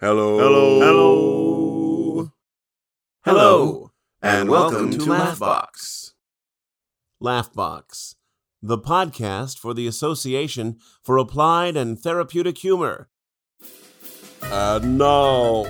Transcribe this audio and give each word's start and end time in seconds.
Hello. 0.00 0.38
Hello. 0.38 0.80
Hello. 0.80 2.32
Hello, 3.22 3.90
And 4.22 4.48
welcome, 4.48 4.92
to 4.92 4.98
Laughbox. 5.00 6.12
Laughbox, 7.22 8.14
the 8.62 8.78
podcast 8.78 9.58
for 9.58 9.74
the 9.74 9.86
Association 9.86 10.78
for 11.02 11.18
Applied 11.18 11.76
and 11.76 12.00
Therapeutic 12.00 12.56
Humor. 12.56 13.10
And 14.44 14.96
now, 14.96 15.64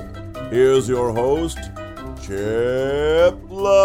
here's 0.48 0.88
your 0.88 1.12
host, 1.12 1.58
Chip 2.22 3.36
Lutz. 3.50 3.80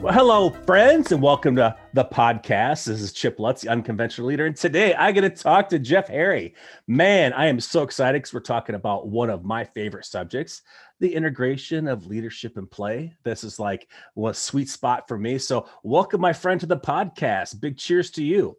Well, 0.00 0.14
hello, 0.14 0.48
friends, 0.48 1.12
and 1.12 1.20
welcome 1.20 1.56
to 1.56 1.76
the 1.92 2.06
podcast. 2.06 2.86
This 2.86 3.02
is 3.02 3.12
Chip 3.12 3.38
Lutz, 3.38 3.60
the 3.60 3.68
unconventional 3.68 4.28
leader. 4.28 4.46
And 4.46 4.56
today 4.56 4.94
I 4.94 5.12
get 5.12 5.20
to 5.20 5.28
talk 5.28 5.68
to 5.68 5.78
Jeff 5.78 6.08
Harry. 6.08 6.54
Man, 6.86 7.34
I 7.34 7.48
am 7.48 7.60
so 7.60 7.82
excited 7.82 8.22
because 8.22 8.32
we're 8.32 8.40
talking 8.40 8.76
about 8.76 9.08
one 9.08 9.28
of 9.28 9.44
my 9.44 9.62
favorite 9.62 10.06
subjects 10.06 10.62
the 11.00 11.14
integration 11.14 11.86
of 11.86 12.06
leadership 12.06 12.56
and 12.56 12.70
play. 12.70 13.12
This 13.24 13.44
is 13.44 13.58
like 13.58 13.88
a 14.16 14.32
sweet 14.32 14.70
spot 14.70 15.06
for 15.06 15.18
me. 15.18 15.36
So, 15.36 15.68
welcome, 15.82 16.22
my 16.22 16.32
friend, 16.32 16.58
to 16.60 16.66
the 16.66 16.78
podcast. 16.78 17.60
Big 17.60 17.76
cheers 17.76 18.10
to 18.12 18.24
you. 18.24 18.56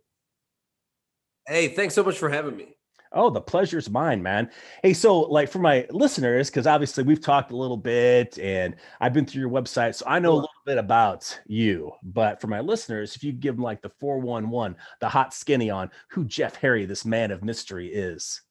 Hey, 1.47 1.69
thanks 1.69 1.95
so 1.95 2.03
much 2.03 2.19
for 2.19 2.29
having 2.29 2.55
me. 2.55 2.75
Oh, 3.13 3.29
the 3.29 3.41
pleasure's 3.41 3.89
mine, 3.89 4.23
man. 4.23 4.49
Hey, 4.83 4.93
so 4.93 5.19
like 5.19 5.49
for 5.49 5.59
my 5.59 5.85
listeners, 5.89 6.49
because 6.49 6.65
obviously 6.65 7.03
we've 7.03 7.19
talked 7.19 7.51
a 7.51 7.57
little 7.57 7.75
bit 7.75 8.39
and 8.39 8.75
I've 9.01 9.11
been 9.13 9.25
through 9.25 9.41
your 9.41 9.49
website, 9.49 9.95
so 9.95 10.05
I 10.07 10.19
know 10.19 10.31
a 10.31 10.35
little 10.35 10.49
bit 10.65 10.77
about 10.77 11.37
you. 11.45 11.91
But 12.03 12.39
for 12.39 12.47
my 12.47 12.61
listeners, 12.61 13.15
if 13.15 13.23
you 13.23 13.33
give 13.33 13.55
them 13.55 13.63
like 13.63 13.81
the 13.81 13.91
411, 13.99 14.77
the 15.01 15.09
hot 15.09 15.33
skinny 15.33 15.69
on 15.69 15.91
who 16.09 16.23
Jeff 16.23 16.55
Harry, 16.55 16.85
this 16.85 17.03
man 17.03 17.31
of 17.31 17.43
mystery, 17.43 17.87
is. 17.87 18.41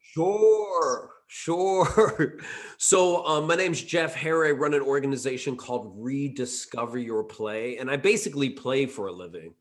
Sure, 0.00 1.10
sure. 1.26 2.38
So, 2.78 3.24
um, 3.26 3.46
my 3.46 3.54
name's 3.54 3.82
Jeff 3.82 4.14
Harry. 4.14 4.48
I 4.48 4.52
run 4.52 4.74
an 4.74 4.82
organization 4.82 5.56
called 5.56 5.94
Rediscover 5.96 6.98
Your 6.98 7.24
Play, 7.24 7.78
and 7.78 7.90
I 7.90 7.96
basically 7.96 8.50
play 8.50 8.84
for 8.84 9.06
a 9.06 9.12
living. 9.12 9.54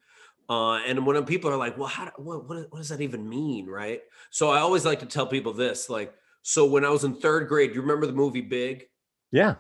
Uh, 0.50 0.76
and 0.86 1.06
when 1.06 1.24
people 1.26 1.50
are 1.50 1.58
like, 1.58 1.78
"Well, 1.78 1.88
how? 1.88 2.12
What, 2.18 2.48
what? 2.48 2.72
What 2.72 2.78
does 2.78 2.90
that 2.90 3.02
even 3.02 3.28
mean?" 3.28 3.68
Right? 3.68 4.02
So, 4.30 4.50
I 4.50 4.60
always 4.60 4.86
like 4.86 5.00
to 5.00 5.06
tell 5.06 5.28
people 5.28 5.54
this. 5.54 5.90
Like, 5.90 6.14
so 6.42 6.66
when 6.66 6.84
I 6.86 6.90
was 6.90 7.04
in 7.04 7.16
third 7.16 7.48
grade, 7.48 7.70
do 7.70 7.76
you 7.76 7.82
remember 7.82 8.06
the 8.06 8.14
movie 8.14 8.42
Big? 8.42 8.86
Yeah. 9.32 9.56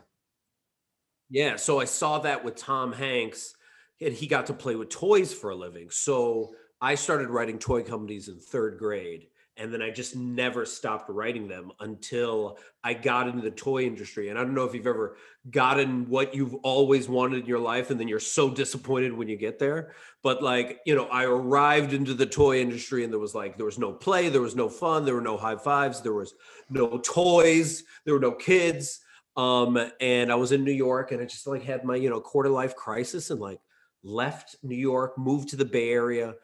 Yeah, 1.29 1.55
so 1.55 1.79
I 1.79 1.85
saw 1.85 2.19
that 2.19 2.43
with 2.43 2.55
Tom 2.55 2.93
Hanks, 2.93 3.55
and 3.99 4.13
he 4.13 4.27
got 4.27 4.45
to 4.47 4.53
play 4.53 4.75
with 4.75 4.89
toys 4.89 5.33
for 5.33 5.49
a 5.49 5.55
living. 5.55 5.89
So 5.89 6.53
I 6.79 6.95
started 6.95 7.29
writing 7.29 7.57
toy 7.57 7.81
companies 7.81 8.27
in 8.27 8.39
third 8.39 8.77
grade, 8.77 9.27
and 9.57 9.71
then 9.71 9.81
I 9.81 9.91
just 9.91 10.15
never 10.15 10.65
stopped 10.65 11.09
writing 11.09 11.47
them 11.47 11.71
until 11.79 12.57
I 12.83 12.93
got 12.93 13.27
into 13.27 13.41
the 13.41 13.51
toy 13.51 13.83
industry. 13.83 14.29
And 14.29 14.39
I 14.39 14.43
don't 14.43 14.55
know 14.55 14.63
if 14.63 14.73
you've 14.73 14.87
ever 14.87 15.15
gotten 15.51 16.09
what 16.09 16.33
you've 16.33 16.55
always 16.55 17.07
wanted 17.07 17.41
in 17.41 17.45
your 17.45 17.59
life, 17.59 17.91
and 17.91 17.99
then 17.99 18.07
you're 18.07 18.19
so 18.19 18.49
disappointed 18.49 19.13
when 19.13 19.27
you 19.27 19.37
get 19.37 19.59
there. 19.59 19.93
But 20.23 20.41
like, 20.41 20.79
you 20.85 20.95
know, 20.95 21.05
I 21.05 21.25
arrived 21.25 21.93
into 21.93 22.13
the 22.13 22.25
toy 22.25 22.61
industry, 22.61 23.03
and 23.03 23.13
there 23.13 23.19
was 23.19 23.35
like, 23.35 23.57
there 23.57 23.65
was 23.65 23.79
no 23.79 23.93
play, 23.93 24.29
there 24.29 24.41
was 24.41 24.55
no 24.55 24.69
fun, 24.69 25.05
there 25.05 25.15
were 25.15 25.21
no 25.21 25.37
high 25.37 25.57
fives, 25.57 26.01
there 26.01 26.13
was 26.13 26.33
no 26.69 26.97
toys, 26.97 27.83
there 28.05 28.13
were 28.13 28.19
no 28.19 28.31
kids 28.31 29.01
um 29.35 29.79
and 29.99 30.31
i 30.31 30.35
was 30.35 30.51
in 30.51 30.63
new 30.63 30.71
york 30.71 31.11
and 31.11 31.19
i 31.19 31.25
just 31.25 31.47
like 31.47 31.63
had 31.63 31.83
my 31.83 31.95
you 31.95 32.07
know 32.07 32.21
quarter 32.21 32.49
life 32.49 32.75
crisis 32.75 33.31
and 33.31 33.39
like 33.39 33.59
left 34.03 34.55
new 34.61 34.75
york 34.75 35.17
moved 35.17 35.49
to 35.49 35.55
the 35.55 35.65
bay 35.65 35.89
area 35.89 36.35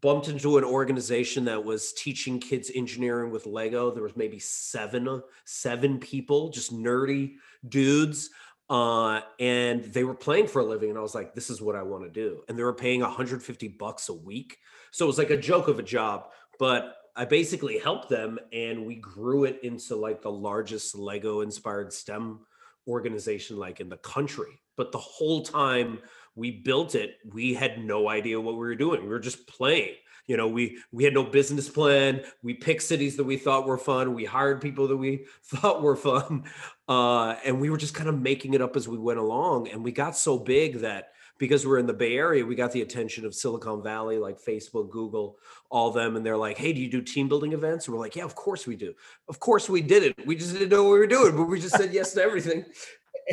bumped 0.00 0.28
into 0.28 0.58
an 0.58 0.64
organization 0.64 1.44
that 1.44 1.64
was 1.64 1.92
teaching 1.92 2.40
kids 2.40 2.70
engineering 2.74 3.30
with 3.30 3.46
lego. 3.46 3.90
There 3.90 4.02
was 4.02 4.16
maybe 4.16 4.38
seven 4.38 5.22
seven 5.44 5.98
people 5.98 6.50
just 6.50 6.72
nerdy 6.72 7.34
dudes 7.68 8.30
uh 8.70 9.20
and 9.40 9.84
they 9.84 10.04
were 10.04 10.14
playing 10.14 10.46
for 10.46 10.60
a 10.60 10.64
living 10.64 10.88
and 10.88 10.96
i 10.96 11.02
was 11.02 11.16
like 11.16 11.34
this 11.34 11.50
is 11.50 11.60
what 11.60 11.74
i 11.74 11.82
want 11.82 12.04
to 12.04 12.10
do. 12.10 12.42
And 12.48 12.58
they 12.58 12.62
were 12.62 12.72
paying 12.72 13.00
150 13.00 13.68
bucks 13.68 14.08
a 14.08 14.14
week. 14.14 14.58
So 14.92 15.04
it 15.04 15.08
was 15.08 15.18
like 15.18 15.30
a 15.30 15.36
joke 15.36 15.68
of 15.68 15.78
a 15.78 15.82
job 15.82 16.28
but 16.58 16.96
I 17.14 17.24
basically 17.24 17.78
helped 17.78 18.08
them 18.08 18.38
and 18.52 18.86
we 18.86 18.96
grew 18.96 19.44
it 19.44 19.60
into 19.62 19.96
like 19.96 20.22
the 20.22 20.30
largest 20.30 20.94
Lego 20.94 21.40
inspired 21.40 21.92
STEM 21.92 22.40
organization 22.88 23.58
like 23.58 23.80
in 23.80 23.88
the 23.88 23.98
country. 23.98 24.60
But 24.76 24.92
the 24.92 24.98
whole 24.98 25.42
time 25.42 25.98
we 26.34 26.50
built 26.50 26.94
it, 26.94 27.16
we 27.30 27.54
had 27.54 27.84
no 27.84 28.08
idea 28.08 28.40
what 28.40 28.54
we 28.54 28.60
were 28.60 28.74
doing. 28.74 29.02
We 29.02 29.08
were 29.08 29.18
just 29.18 29.46
playing. 29.46 29.94
You 30.26 30.36
know, 30.36 30.46
we 30.46 30.78
we 30.92 31.04
had 31.04 31.14
no 31.14 31.24
business 31.24 31.68
plan. 31.68 32.22
We 32.42 32.54
picked 32.54 32.82
cities 32.82 33.16
that 33.16 33.24
we 33.24 33.36
thought 33.36 33.66
were 33.66 33.78
fun. 33.78 34.14
We 34.14 34.24
hired 34.24 34.60
people 34.60 34.86
that 34.88 34.96
we 34.96 35.26
thought 35.44 35.82
were 35.82 35.96
fun. 35.96 36.44
Uh, 36.88 37.34
and 37.44 37.60
we 37.60 37.70
were 37.70 37.76
just 37.76 37.94
kind 37.94 38.08
of 38.08 38.20
making 38.20 38.54
it 38.54 38.62
up 38.62 38.76
as 38.76 38.88
we 38.88 38.98
went 38.98 39.18
along. 39.18 39.68
And 39.68 39.82
we 39.82 39.92
got 39.92 40.16
so 40.16 40.38
big 40.38 40.80
that 40.80 41.12
because 41.38 41.66
we're 41.66 41.78
in 41.78 41.86
the 41.86 41.92
Bay 41.92 42.16
Area, 42.16 42.46
we 42.46 42.54
got 42.54 42.70
the 42.70 42.82
attention 42.82 43.24
of 43.24 43.34
Silicon 43.34 43.82
Valley, 43.82 44.16
like 44.16 44.40
Facebook, 44.40 44.90
Google, 44.90 45.38
all 45.70 45.90
them. 45.90 46.14
And 46.14 46.24
they're 46.24 46.36
like, 46.36 46.56
hey, 46.56 46.72
do 46.72 46.80
you 46.80 46.88
do 46.88 47.02
team 47.02 47.28
building 47.28 47.52
events? 47.52 47.86
And 47.86 47.94
we're 47.94 48.00
like, 48.00 48.14
yeah, 48.14 48.24
of 48.24 48.36
course 48.36 48.64
we 48.64 48.76
do. 48.76 48.94
Of 49.28 49.40
course 49.40 49.68
we 49.68 49.82
did 49.82 50.04
it. 50.04 50.26
We 50.26 50.36
just 50.36 50.52
didn't 50.52 50.68
know 50.68 50.84
what 50.84 50.92
we 50.92 50.98
were 51.00 51.06
doing, 51.08 51.36
but 51.36 51.46
we 51.46 51.60
just 51.60 51.74
said 51.74 51.92
yes 51.92 52.12
to 52.12 52.22
everything. 52.22 52.64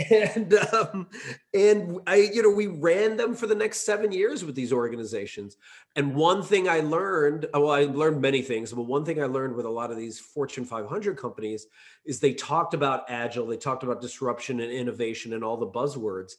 And 0.10 0.54
um, 0.54 1.08
and 1.54 2.00
I, 2.08 2.16
you 2.34 2.42
know, 2.42 2.50
we 2.50 2.68
ran 2.68 3.18
them 3.18 3.36
for 3.36 3.48
the 3.48 3.56
next 3.56 3.86
seven 3.86 4.12
years 4.12 4.46
with 4.46 4.56
these 4.56 4.72
organizations. 4.72 5.58
And 5.96 6.16
one 6.16 6.42
thing 6.42 6.70
I 6.70 6.80
learned, 6.80 7.48
well, 7.54 7.72
I 7.72 7.84
learned 7.84 8.22
many 8.22 8.42
things, 8.42 8.72
but 8.72 8.84
one 8.84 9.06
thing 9.06 9.22
I 9.22 9.26
learned 9.26 9.56
with 9.56 9.66
a 9.66 9.70
lot 9.70 9.92
of 9.92 9.98
these 9.98 10.20
Fortune 10.20 10.66
500 10.66 11.18
companies 11.18 11.68
is 12.06 12.20
they 12.20 12.34
talked 12.34 12.74
about 12.74 13.10
agile, 13.10 13.46
they 13.46 13.58
talked 13.58 13.84
about 13.84 14.02
disruption 14.02 14.60
and 14.60 14.72
innovation 14.72 15.34
and 15.34 15.44
all 15.44 15.58
the 15.58 15.68
buzzwords 15.68 16.34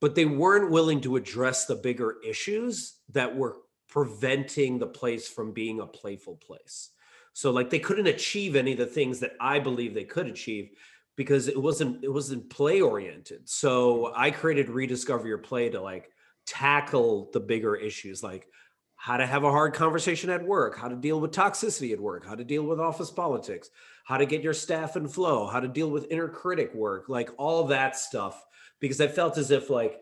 but 0.00 0.14
they 0.14 0.24
weren't 0.24 0.70
willing 0.70 1.00
to 1.02 1.16
address 1.16 1.66
the 1.66 1.74
bigger 1.74 2.16
issues 2.26 2.96
that 3.10 3.36
were 3.36 3.56
preventing 3.88 4.78
the 4.78 4.86
place 4.86 5.28
from 5.28 5.52
being 5.52 5.80
a 5.80 5.86
playful 5.86 6.36
place. 6.36 6.90
So 7.32 7.50
like 7.50 7.70
they 7.70 7.78
couldn't 7.78 8.06
achieve 8.06 8.56
any 8.56 8.72
of 8.72 8.78
the 8.78 8.86
things 8.86 9.20
that 9.20 9.32
I 9.40 9.58
believe 9.58 9.94
they 9.94 10.04
could 10.04 10.26
achieve 10.26 10.70
because 11.18 11.48
it 11.48 11.60
wasn't 11.60 12.04
it 12.04 12.08
wasn't 12.08 12.48
play 12.48 12.80
oriented. 12.80 13.48
So 13.48 14.12
I 14.14 14.30
created 14.30 14.70
rediscover 14.70 15.26
your 15.26 15.38
play 15.38 15.68
to 15.68 15.80
like 15.80 16.08
tackle 16.46 17.28
the 17.32 17.40
bigger 17.40 17.74
issues 17.74 18.22
like 18.22 18.46
how 18.94 19.16
to 19.16 19.26
have 19.26 19.42
a 19.42 19.50
hard 19.50 19.74
conversation 19.74 20.30
at 20.30 20.44
work, 20.44 20.78
how 20.78 20.88
to 20.88 20.94
deal 20.94 21.20
with 21.20 21.32
toxicity 21.32 21.92
at 21.92 22.00
work, 22.00 22.24
how 22.24 22.36
to 22.36 22.44
deal 22.44 22.62
with 22.62 22.78
office 22.78 23.10
politics, 23.10 23.68
how 24.04 24.16
to 24.16 24.26
get 24.26 24.42
your 24.42 24.54
staff 24.54 24.96
in 24.96 25.08
flow, 25.08 25.46
how 25.48 25.58
to 25.58 25.68
deal 25.68 25.90
with 25.90 26.10
inner 26.10 26.28
critic 26.28 26.72
work, 26.72 27.08
like 27.08 27.30
all 27.36 27.64
that 27.64 27.96
stuff 27.96 28.44
because 28.80 29.00
I 29.00 29.08
felt 29.08 29.38
as 29.38 29.50
if 29.50 29.70
like 29.70 29.98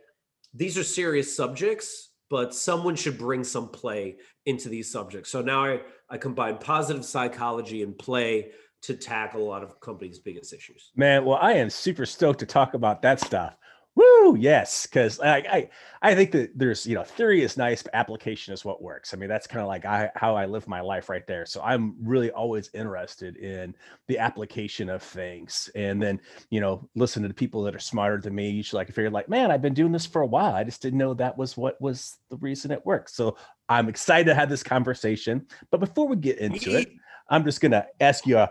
these 0.52 0.76
are 0.76 0.84
serious 0.84 1.34
subjects, 1.34 2.10
but 2.28 2.54
someone 2.54 2.94
should 2.94 3.16
bring 3.16 3.42
some 3.42 3.68
play 3.70 4.16
into 4.44 4.68
these 4.68 4.92
subjects. 4.92 5.30
So 5.30 5.40
now 5.40 5.64
I, 5.64 5.80
I 6.10 6.18
combine 6.18 6.58
positive 6.58 7.06
psychology 7.06 7.82
and 7.82 7.98
play 7.98 8.50
to 8.86 8.94
tackle 8.94 9.42
a 9.42 9.48
lot 9.48 9.62
of 9.62 9.80
companies' 9.80 10.18
biggest 10.18 10.52
issues. 10.52 10.90
Man, 10.96 11.24
well, 11.24 11.38
I 11.40 11.52
am 11.54 11.70
super 11.70 12.06
stoked 12.06 12.40
to 12.40 12.46
talk 12.46 12.74
about 12.74 13.02
that 13.02 13.20
stuff. 13.20 13.56
Woo, 13.96 14.36
yes, 14.36 14.84
because 14.84 15.18
I, 15.20 15.36
I 15.36 15.70
I 16.02 16.14
think 16.14 16.30
that 16.32 16.50
there's 16.54 16.86
you 16.86 16.94
know 16.94 17.02
theory 17.02 17.40
is 17.40 17.56
nice, 17.56 17.82
but 17.82 17.94
application 17.94 18.52
is 18.52 18.62
what 18.62 18.82
works. 18.82 19.14
I 19.14 19.16
mean 19.16 19.30
that's 19.30 19.46
kind 19.46 19.62
of 19.62 19.68
like 19.68 19.86
I, 19.86 20.10
how 20.14 20.36
I 20.36 20.44
live 20.44 20.68
my 20.68 20.82
life 20.82 21.08
right 21.08 21.26
there. 21.26 21.46
So 21.46 21.62
I'm 21.62 21.96
really 22.02 22.30
always 22.30 22.68
interested 22.74 23.36
in 23.38 23.74
the 24.06 24.18
application 24.18 24.90
of 24.90 25.02
things, 25.02 25.70
and 25.74 26.02
then 26.02 26.20
you 26.50 26.60
know 26.60 26.86
listen 26.94 27.22
to 27.22 27.28
the 27.28 27.34
people 27.34 27.62
that 27.62 27.74
are 27.74 27.78
smarter 27.78 28.20
than 28.20 28.34
me. 28.34 28.50
Usually, 28.50 28.80
like 28.80 28.90
I 28.90 28.92
figured 28.92 29.14
like, 29.14 29.30
man, 29.30 29.50
I've 29.50 29.62
been 29.62 29.72
doing 29.72 29.92
this 29.92 30.04
for 30.04 30.20
a 30.20 30.26
while. 30.26 30.54
I 30.54 30.64
just 30.64 30.82
didn't 30.82 30.98
know 30.98 31.14
that 31.14 31.38
was 31.38 31.56
what 31.56 31.80
was 31.80 32.18
the 32.28 32.36
reason 32.36 32.72
it 32.72 32.84
works. 32.84 33.14
So 33.14 33.38
I'm 33.70 33.88
excited 33.88 34.26
to 34.26 34.34
have 34.34 34.50
this 34.50 34.62
conversation. 34.62 35.46
But 35.70 35.80
before 35.80 36.06
we 36.06 36.16
get 36.16 36.36
into 36.36 36.76
it, 36.76 36.92
I'm 37.30 37.44
just 37.44 37.62
gonna 37.62 37.86
ask 37.98 38.26
you 38.26 38.36
a 38.36 38.50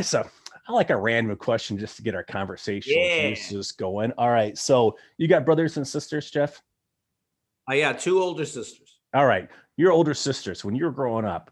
so 0.00 0.26
I 0.68 0.72
like 0.72 0.90
a 0.90 0.96
random 0.96 1.36
question 1.36 1.76
just 1.76 1.96
to 1.96 2.02
get 2.02 2.14
our 2.14 2.22
conversation 2.24 2.94
Yeah. 2.96 3.28
juices 3.28 3.72
going. 3.72 4.12
All 4.12 4.30
right. 4.30 4.56
So 4.56 4.96
you 5.18 5.28
got 5.28 5.44
brothers 5.44 5.76
and 5.76 5.86
sisters, 5.86 6.30
Jeff? 6.30 6.62
I 7.68 7.80
got 7.80 7.98
two 7.98 8.20
older 8.22 8.44
sisters. 8.44 8.98
All 9.12 9.26
right. 9.26 9.48
Your 9.76 9.92
older 9.92 10.14
sisters, 10.14 10.64
when 10.64 10.74
you 10.74 10.84
were 10.84 10.90
growing 10.90 11.24
up, 11.24 11.50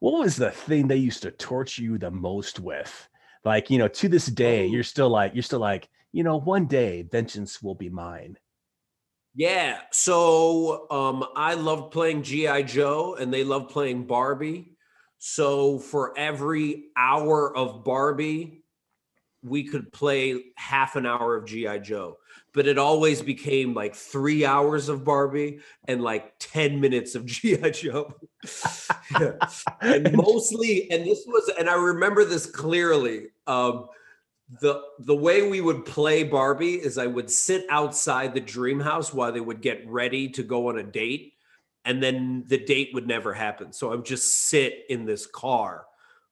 what 0.00 0.18
was 0.20 0.36
the 0.36 0.50
thing 0.50 0.88
they 0.88 0.96
used 0.96 1.22
to 1.22 1.30
torture 1.30 1.82
you 1.82 1.98
the 1.98 2.10
most 2.10 2.60
with? 2.60 3.08
Like, 3.44 3.70
you 3.70 3.78
know, 3.78 3.88
to 3.88 4.08
this 4.08 4.26
day, 4.26 4.64
Oh. 4.64 4.70
you're 4.72 4.82
still 4.82 5.08
like, 5.08 5.34
you're 5.34 5.42
still 5.42 5.60
like, 5.60 5.88
you 6.12 6.24
know, 6.24 6.36
one 6.38 6.66
day 6.66 7.02
vengeance 7.02 7.62
will 7.62 7.74
be 7.74 7.88
mine. 7.88 8.38
Yeah. 9.34 9.80
So 9.92 10.90
um, 10.90 11.24
I 11.36 11.54
loved 11.54 11.92
playing 11.92 12.22
G.I. 12.22 12.62
Joe 12.62 13.16
and 13.20 13.32
they 13.32 13.44
loved 13.44 13.70
playing 13.70 14.06
Barbie. 14.06 14.75
So 15.28 15.80
for 15.80 16.16
every 16.16 16.84
hour 16.96 17.54
of 17.54 17.82
Barbie, 17.82 18.62
we 19.42 19.64
could 19.64 19.92
play 19.92 20.40
half 20.54 20.94
an 20.94 21.04
hour 21.04 21.34
of 21.34 21.46
GI 21.46 21.80
Joe, 21.80 22.18
but 22.54 22.68
it 22.68 22.78
always 22.78 23.22
became 23.22 23.74
like 23.74 23.96
three 23.96 24.44
hours 24.44 24.88
of 24.88 25.02
Barbie 25.02 25.58
and 25.88 26.00
like 26.00 26.34
ten 26.38 26.80
minutes 26.80 27.16
of 27.16 27.26
GI 27.26 27.72
Joe. 27.72 28.14
And 29.80 30.16
mostly, 30.16 30.88
and 30.92 31.04
this 31.04 31.24
was, 31.26 31.50
and 31.58 31.68
I 31.68 31.74
remember 31.74 32.24
this 32.24 32.46
clearly. 32.46 33.26
Um, 33.48 33.88
the 34.60 34.80
the 35.00 35.16
way 35.16 35.50
we 35.50 35.60
would 35.60 35.84
play 35.84 36.22
Barbie 36.22 36.74
is 36.74 36.98
I 36.98 37.06
would 37.06 37.32
sit 37.32 37.66
outside 37.68 38.32
the 38.32 38.40
dream 38.40 38.78
house 38.78 39.12
while 39.12 39.32
they 39.32 39.40
would 39.40 39.60
get 39.60 39.84
ready 39.88 40.28
to 40.30 40.44
go 40.44 40.68
on 40.68 40.78
a 40.78 40.84
date 40.84 41.35
and 41.86 42.02
then 42.02 42.44
the 42.48 42.58
date 42.58 42.90
would 42.92 43.06
never 43.06 43.32
happen. 43.32 43.72
So 43.72 43.90
I 43.90 43.94
would 43.94 44.04
just 44.04 44.48
sit 44.48 44.84
in 44.90 45.06
this 45.06 45.24
car 45.24 45.86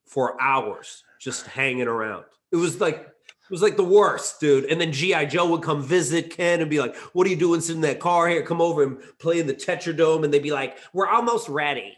for 0.05 0.41
hours 0.43 1.05
just 1.21 1.47
hanging 1.47 1.87
around. 1.87 2.25
It 2.53 2.57
was 2.57 2.81
like 2.81 2.97
it 2.97 3.51
was 3.51 3.63
like 3.63 3.77
the 3.77 3.85
worst, 3.85 4.41
dude. 4.41 4.65
And 4.65 4.81
then 4.81 4.93
GI 4.93 5.27
Joe 5.27 5.49
would 5.51 5.63
come 5.63 5.83
visit 5.83 6.31
Ken 6.31 6.61
and 6.61 6.69
be 6.69 6.81
like, 6.81 6.97
"What 7.13 7.27
are 7.27 7.31
you 7.31 7.37
doing 7.37 7.61
sitting 7.61 7.77
in 7.77 7.89
that 7.89 8.01
car 8.01 8.29
here? 8.29 8.43
Come 8.43 8.61
over 8.61 8.83
and 8.83 8.99
play 9.19 9.39
in 9.39 9.47
the 9.47 9.55
Terrordrome." 9.55 10.25
And 10.25 10.35
they'd 10.35 10.43
be 10.43 10.53
like, 10.53 10.79
"We're 10.93 11.09
almost 11.09 11.49
ready." 11.49 11.97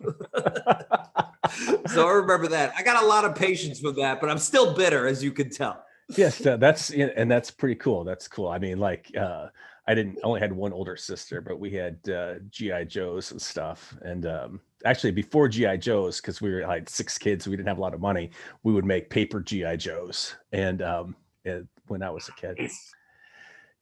so 0.00 2.08
I 2.08 2.12
remember 2.12 2.48
that. 2.48 2.72
I 2.76 2.82
got 2.82 3.02
a 3.02 3.06
lot 3.06 3.24
of 3.24 3.34
patience 3.34 3.82
with 3.82 3.96
that, 3.96 4.20
but 4.20 4.28
I'm 4.28 4.38
still 4.38 4.74
bitter, 4.74 5.06
as 5.06 5.22
you 5.22 5.30
can 5.30 5.50
tell. 5.50 5.84
Yes, 6.16 6.38
that's 6.38 6.90
and 6.90 7.30
that's 7.30 7.50
pretty 7.50 7.74
cool. 7.74 8.04
That's 8.04 8.28
cool. 8.28 8.48
I 8.48 8.58
mean, 8.58 8.78
like 8.78 9.10
uh, 9.16 9.48
I 9.86 9.94
didn't 9.94 10.18
only 10.22 10.40
had 10.40 10.52
one 10.52 10.72
older 10.72 10.96
sister, 10.96 11.40
but 11.40 11.58
we 11.58 11.70
had 11.70 11.98
uh, 12.08 12.34
GI 12.50 12.86
Joes 12.86 13.30
and 13.32 13.40
stuff. 13.40 13.96
And 14.02 14.26
um, 14.26 14.60
actually, 14.84 15.12
before 15.12 15.48
GI 15.48 15.78
Joes, 15.78 16.20
because 16.20 16.40
we 16.40 16.52
were 16.52 16.66
like 16.66 16.88
six 16.90 17.18
kids, 17.18 17.48
we 17.48 17.56
didn't 17.56 17.68
have 17.68 17.78
a 17.78 17.82
lot 17.82 17.94
of 17.94 18.00
money. 18.00 18.30
We 18.62 18.72
would 18.72 18.84
make 18.84 19.10
paper 19.10 19.40
GI 19.40 19.76
Joes, 19.78 20.34
and 20.52 20.82
um, 20.82 21.16
it, 21.44 21.66
when 21.86 22.02
I 22.02 22.10
was 22.10 22.28
a 22.28 22.32
kid. 22.32 22.58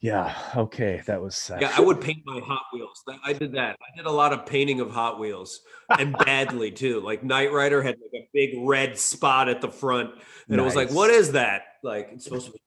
Yeah. 0.01 0.35
Okay. 0.55 1.03
That 1.07 1.23
was. 1.23 1.51
Uh, 1.51 1.59
yeah, 1.61 1.73
I 1.77 1.81
would 1.81 2.01
paint 2.01 2.23
my 2.27 2.41
Hot 2.41 2.63
Wheels. 2.73 3.03
I 3.25 3.33
did 3.33 3.53
that. 3.53 3.77
I 3.81 3.97
did 3.97 4.07
a 4.07 4.11
lot 4.11 4.33
of 4.33 4.45
painting 4.45 4.81
of 4.81 4.91
Hot 4.91 5.19
Wheels, 5.19 5.61
and 5.99 6.17
badly 6.19 6.71
too. 6.71 7.01
Like 7.01 7.25
Knight 7.25 7.53
Rider 7.53 7.83
had 7.83 7.97
like 8.01 8.23
a 8.23 8.29
big 8.33 8.67
red 8.67 8.99
spot 8.99 9.49
at 9.49 9.61
the 9.61 9.71
front, 9.71 10.11
and 10.49 10.57
nice. 10.57 10.59
it 10.59 10.65
was 10.65 10.77
like, 10.77 10.91
"What 10.91 11.11
is 11.11 11.33
that?" 11.33 11.63
Like 11.83 12.11
it's 12.13 12.25
supposed 12.25 12.47
to 12.47 12.53
be 12.53 12.61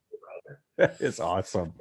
it's 1.00 1.20
awesome. 1.20 1.74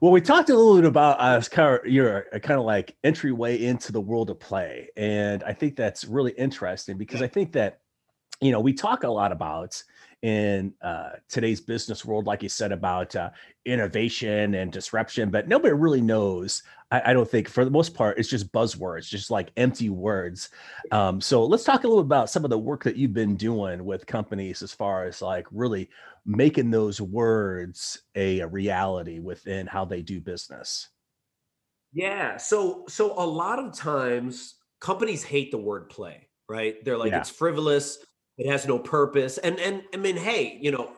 Well, 0.00 0.12
we 0.12 0.20
talked 0.20 0.48
a 0.48 0.54
little 0.54 0.76
bit 0.76 0.84
about 0.84 1.20
uh, 1.20 1.40
kind 1.50 1.80
of 1.80 1.86
your 1.86 2.26
uh, 2.32 2.38
kind 2.38 2.58
of 2.58 2.66
like 2.66 2.96
entryway 3.02 3.62
into 3.62 3.90
the 3.90 4.00
world 4.00 4.30
of 4.30 4.38
play, 4.38 4.88
and 4.96 5.42
I 5.42 5.52
think 5.52 5.76
that's 5.76 6.04
really 6.04 6.32
interesting 6.32 6.96
because 6.96 7.20
I 7.20 7.26
think 7.26 7.52
that 7.52 7.80
you 8.40 8.52
know 8.52 8.60
we 8.60 8.72
talk 8.72 9.02
a 9.02 9.08
lot 9.08 9.32
about 9.32 9.82
in 10.22 10.74
uh, 10.82 11.10
today's 11.28 11.60
business 11.60 12.04
world, 12.04 12.26
like 12.26 12.42
you 12.42 12.48
said 12.48 12.72
about 12.72 13.14
uh, 13.14 13.30
innovation 13.64 14.54
and 14.54 14.72
disruption, 14.72 15.30
but 15.30 15.46
nobody 15.46 15.72
really 15.72 16.00
knows. 16.00 16.62
I, 16.90 17.10
I, 17.10 17.12
don't 17.12 17.28
think, 17.28 17.48
for 17.48 17.64
the 17.64 17.70
most 17.70 17.94
part, 17.94 18.18
it's 18.18 18.28
just 18.28 18.50
buzzwords, 18.52 19.08
just 19.08 19.30
like 19.30 19.50
empty 19.56 19.90
words. 19.90 20.50
Um, 20.90 21.20
so 21.20 21.44
let's 21.44 21.64
talk 21.64 21.84
a 21.84 21.88
little 21.88 22.02
about 22.02 22.30
some 22.30 22.44
of 22.44 22.50
the 22.50 22.58
work 22.58 22.82
that 22.84 22.96
you've 22.96 23.12
been 23.12 23.36
doing 23.36 23.84
with 23.84 24.06
companies 24.06 24.62
as 24.62 24.72
far 24.72 25.04
as 25.04 25.22
like 25.22 25.46
really 25.52 25.88
making 26.26 26.70
those 26.70 27.00
words 27.00 28.02
a, 28.14 28.40
a 28.40 28.46
reality 28.46 29.20
within 29.20 29.66
how 29.66 29.84
they 29.84 30.02
do 30.02 30.20
business. 30.20 30.88
Yeah. 31.92 32.36
So 32.36 32.84
so 32.88 33.12
a 33.18 33.24
lot 33.24 33.58
of 33.58 33.72
times 33.72 34.56
companies 34.80 35.22
hate 35.22 35.50
the 35.50 35.58
word 35.58 35.88
play, 35.88 36.28
right? 36.48 36.84
They're 36.84 36.98
like 36.98 37.12
yeah. 37.12 37.20
it's 37.20 37.30
frivolous 37.30 37.98
it 38.38 38.46
has 38.46 38.66
no 38.66 38.78
purpose. 38.78 39.38
And 39.38 39.58
and 39.58 39.82
i 39.92 39.96
mean 39.96 40.16
hey 40.16 40.58
you 40.60 40.70
know 40.70 40.92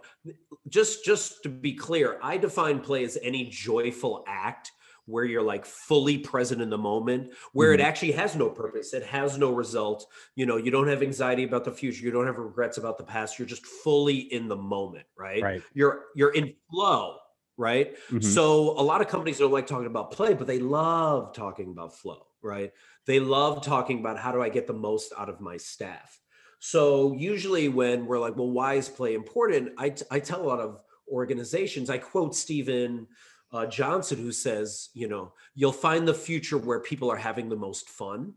just 0.68 1.04
just 1.04 1.42
to 1.42 1.48
be 1.48 1.72
clear 1.72 2.18
i 2.22 2.36
define 2.36 2.80
play 2.80 3.04
as 3.04 3.18
any 3.22 3.46
joyful 3.46 4.22
act 4.28 4.70
where 5.06 5.24
you're 5.24 5.42
like 5.42 5.64
fully 5.64 6.18
present 6.18 6.62
in 6.62 6.70
the 6.70 6.78
moment 6.78 7.32
where 7.52 7.72
mm-hmm. 7.72 7.80
it 7.80 7.84
actually 7.84 8.12
has 8.12 8.36
no 8.36 8.48
purpose 8.48 8.92
it 8.94 9.02
has 9.02 9.38
no 9.38 9.50
result. 9.50 10.06
You 10.36 10.46
know 10.46 10.56
you 10.56 10.70
don't 10.70 10.88
have 10.88 11.02
anxiety 11.02 11.44
about 11.44 11.64
the 11.64 11.72
future 11.72 12.04
you 12.04 12.10
don't 12.10 12.26
have 12.26 12.38
regrets 12.38 12.78
about 12.78 12.98
the 12.98 13.04
past 13.04 13.38
you're 13.38 13.48
just 13.48 13.66
fully 13.66 14.18
in 14.18 14.46
the 14.46 14.56
moment 14.56 15.06
right? 15.16 15.42
Right. 15.42 15.62
You're 15.74 16.04
you're 16.14 16.32
in 16.32 16.54
flow 16.70 17.16
right? 17.56 17.96
Mm-hmm. 18.06 18.20
so 18.20 18.78
a 18.78 18.82
lot 18.82 19.00
of 19.00 19.08
companies 19.08 19.38
don't 19.38 19.52
like 19.52 19.66
talking 19.66 19.86
about 19.86 20.12
play 20.12 20.34
but 20.34 20.46
they 20.46 20.58
love 20.58 21.34
talking 21.34 21.70
about 21.70 21.96
flow 21.96 22.26
right? 22.42 22.72
They 23.06 23.20
love 23.20 23.64
talking 23.64 23.98
about 23.98 24.18
how 24.18 24.30
do 24.30 24.40
i 24.42 24.48
get 24.48 24.66
the 24.66 24.72
most 24.74 25.12
out 25.18 25.28
of 25.28 25.40
my 25.40 25.56
staff 25.56 26.19
so 26.60 27.14
usually 27.14 27.68
when 27.68 28.06
we're 28.06 28.18
like, 28.18 28.36
well, 28.36 28.50
why 28.50 28.74
is 28.74 28.88
play 28.88 29.14
important? 29.14 29.72
I, 29.78 29.88
t- 29.88 30.04
I 30.10 30.20
tell 30.20 30.42
a 30.42 30.46
lot 30.46 30.60
of 30.60 30.78
organizations, 31.10 31.88
I 31.88 31.96
quote 31.96 32.36
Stephen 32.36 33.06
uh, 33.50 33.64
Johnson, 33.66 34.18
who 34.18 34.30
says, 34.30 34.90
you 34.92 35.08
know, 35.08 35.32
you'll 35.54 35.72
find 35.72 36.06
the 36.06 36.14
future 36.14 36.58
where 36.58 36.80
people 36.80 37.10
are 37.10 37.16
having 37.16 37.48
the 37.48 37.56
most 37.56 37.88
fun. 37.88 38.34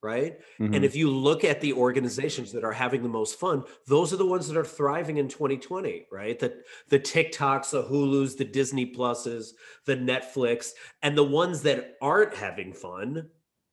Right. 0.00 0.38
Mm-hmm. 0.60 0.74
And 0.74 0.84
if 0.84 0.94
you 0.94 1.10
look 1.10 1.44
at 1.44 1.62
the 1.62 1.72
organizations 1.72 2.52
that 2.52 2.62
are 2.62 2.72
having 2.72 3.02
the 3.02 3.08
most 3.08 3.40
fun, 3.40 3.64
those 3.86 4.12
are 4.12 4.18
the 4.18 4.26
ones 4.26 4.46
that 4.48 4.56
are 4.58 4.64
thriving 4.64 5.16
in 5.16 5.28
2020, 5.28 6.08
right? 6.12 6.38
The, 6.38 6.58
the 6.90 7.00
TikToks, 7.00 7.70
the 7.70 7.84
Hulus, 7.84 8.36
the 8.36 8.44
Disney 8.44 8.92
Pluses, 8.94 9.52
the 9.86 9.96
Netflix, 9.96 10.72
and 11.02 11.16
the 11.16 11.24
ones 11.24 11.62
that 11.62 11.94
aren't 12.02 12.34
having 12.34 12.74
fun 12.74 13.30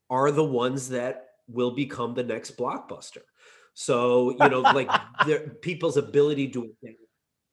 are 0.10 0.32
the 0.32 0.44
ones 0.44 0.88
that 0.90 1.32
will 1.50 1.72
become 1.72 2.14
the 2.14 2.24
next 2.24 2.58
blockbuster. 2.58 3.24
So, 3.74 4.32
you 4.32 4.50
know, 4.50 4.62
like 4.62 4.90
people's 5.62 5.98
ability 5.98 6.50
to 6.50 6.74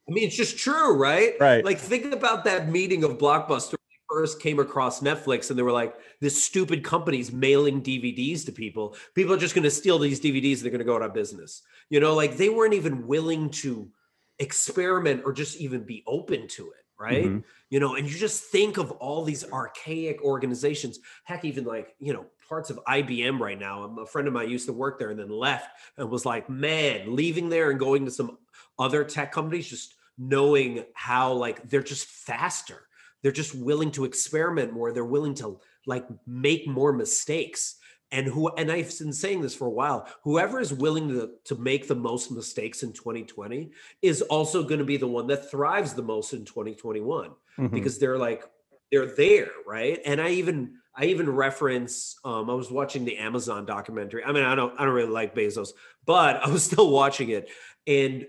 I 0.08 0.10
mean, 0.10 0.24
it's 0.24 0.36
just 0.36 0.56
true, 0.56 0.96
right? 0.96 1.34
Right. 1.38 1.62
Like, 1.62 1.78
think 1.78 2.14
about 2.14 2.44
that 2.44 2.70
meeting 2.70 3.04
of 3.04 3.18
Blockbuster 3.18 3.74
first 4.08 4.40
came 4.40 4.58
across 4.58 5.00
Netflix 5.00 5.50
and 5.50 5.58
they 5.58 5.62
were 5.62 5.72
like, 5.72 5.94
this 6.20 6.42
stupid 6.42 6.82
company's 6.82 7.30
mailing 7.30 7.82
DVDs 7.82 8.44
to 8.46 8.52
people. 8.52 8.96
People 9.14 9.34
are 9.34 9.38
just 9.38 9.54
going 9.54 9.64
to 9.64 9.70
steal 9.70 9.98
these 9.98 10.20
DVDs. 10.20 10.60
They're 10.60 10.70
going 10.70 10.78
to 10.78 10.84
go 10.84 10.96
out 10.96 11.02
of 11.02 11.12
business. 11.12 11.62
You 11.90 12.00
know, 12.00 12.14
like 12.14 12.36
they 12.36 12.48
weren't 12.48 12.74
even 12.74 13.06
willing 13.06 13.50
to 13.50 13.90
experiment 14.38 15.22
or 15.26 15.32
just 15.32 15.60
even 15.60 15.82
be 15.82 16.04
open 16.06 16.48
to 16.48 16.68
it. 16.68 16.84
Right. 16.98 17.26
Mm-hmm. 17.26 17.40
You 17.70 17.78
know, 17.78 17.94
and 17.94 18.10
you 18.10 18.16
just 18.16 18.44
think 18.44 18.76
of 18.76 18.90
all 18.92 19.24
these 19.24 19.48
archaic 19.52 20.20
organizations, 20.22 20.98
heck, 21.22 21.44
even 21.44 21.64
like, 21.64 21.94
you 22.00 22.12
know, 22.12 22.26
parts 22.48 22.70
of 22.70 22.80
IBM 22.86 23.38
right 23.38 23.58
now. 23.58 23.84
A 23.98 24.06
friend 24.06 24.26
of 24.26 24.34
mine 24.34 24.48
used 24.48 24.66
to 24.66 24.72
work 24.72 24.98
there 24.98 25.10
and 25.10 25.18
then 25.18 25.28
left 25.28 25.68
and 25.96 26.10
was 26.10 26.24
like, 26.24 26.48
man, 26.48 27.14
leaving 27.14 27.48
there 27.48 27.70
and 27.70 27.78
going 27.78 28.04
to 28.04 28.10
some 28.10 28.38
other 28.78 29.04
tech 29.04 29.32
companies, 29.32 29.68
just 29.68 29.94
knowing 30.16 30.84
how 30.94 31.32
like 31.32 31.68
they're 31.68 31.82
just 31.82 32.06
faster. 32.06 32.82
They're 33.22 33.32
just 33.32 33.54
willing 33.54 33.90
to 33.92 34.04
experiment 34.04 34.72
more. 34.72 34.92
They're 34.92 35.04
willing 35.04 35.34
to 35.34 35.60
like 35.86 36.06
make 36.26 36.66
more 36.66 36.92
mistakes. 36.92 37.76
And 38.10 38.26
who 38.26 38.48
and 38.48 38.72
I've 38.72 38.96
been 38.98 39.12
saying 39.12 39.42
this 39.42 39.54
for 39.54 39.66
a 39.66 39.70
while, 39.70 40.08
whoever 40.22 40.60
is 40.60 40.72
willing 40.72 41.08
to, 41.08 41.32
to 41.44 41.56
make 41.56 41.88
the 41.88 41.94
most 41.94 42.30
mistakes 42.30 42.82
in 42.82 42.92
2020 42.92 43.70
is 44.00 44.22
also 44.22 44.62
going 44.62 44.78
to 44.78 44.84
be 44.84 44.96
the 44.96 45.06
one 45.06 45.26
that 45.26 45.50
thrives 45.50 45.92
the 45.92 46.02
most 46.02 46.32
in 46.32 46.44
2021 46.46 47.30
mm-hmm. 47.30 47.66
because 47.66 47.98
they're 47.98 48.16
like 48.16 48.44
they're 48.90 49.14
there, 49.14 49.50
right? 49.66 50.00
And 50.06 50.20
I 50.20 50.30
even 50.30 50.76
I 50.94 51.06
even 51.06 51.30
reference 51.30 52.16
um, 52.24 52.50
I 52.50 52.54
was 52.54 52.70
watching 52.70 53.04
the 53.04 53.18
Amazon 53.18 53.64
documentary. 53.64 54.24
I 54.24 54.32
mean, 54.32 54.44
I 54.44 54.54
don't 54.54 54.78
I 54.78 54.84
don't 54.84 54.94
really 54.94 55.10
like 55.10 55.34
Bezos, 55.34 55.70
but 56.04 56.36
I 56.44 56.48
was 56.48 56.64
still 56.64 56.90
watching 56.90 57.30
it. 57.30 57.48
And 57.86 58.26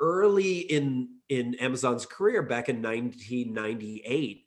early 0.00 0.58
in 0.58 1.08
in 1.28 1.54
Amazon's 1.56 2.06
career 2.06 2.42
back 2.42 2.68
in 2.68 2.82
1998, 2.82 4.46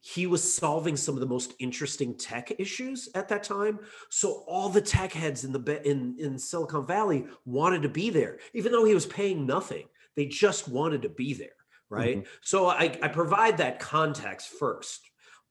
he 0.00 0.26
was 0.26 0.54
solving 0.54 0.96
some 0.96 1.14
of 1.14 1.20
the 1.20 1.26
most 1.26 1.54
interesting 1.58 2.14
tech 2.14 2.52
issues 2.58 3.08
at 3.14 3.28
that 3.28 3.42
time. 3.42 3.78
So 4.10 4.44
all 4.46 4.68
the 4.68 4.82
tech 4.82 5.12
heads 5.12 5.44
in 5.44 5.52
the 5.52 5.88
in 5.88 6.16
in 6.18 6.38
Silicon 6.38 6.86
Valley 6.86 7.26
wanted 7.46 7.82
to 7.82 7.88
be 7.88 8.10
there, 8.10 8.38
even 8.52 8.70
though 8.70 8.84
he 8.84 8.94
was 8.94 9.06
paying 9.06 9.46
nothing. 9.46 9.86
They 10.14 10.26
just 10.26 10.68
wanted 10.68 11.02
to 11.02 11.08
be 11.08 11.32
there, 11.34 11.56
right? 11.88 12.18
Mm-hmm. 12.18 12.28
So 12.42 12.66
I, 12.66 12.98
I 13.02 13.08
provide 13.08 13.58
that 13.58 13.80
context 13.80 14.48
first, 14.48 15.00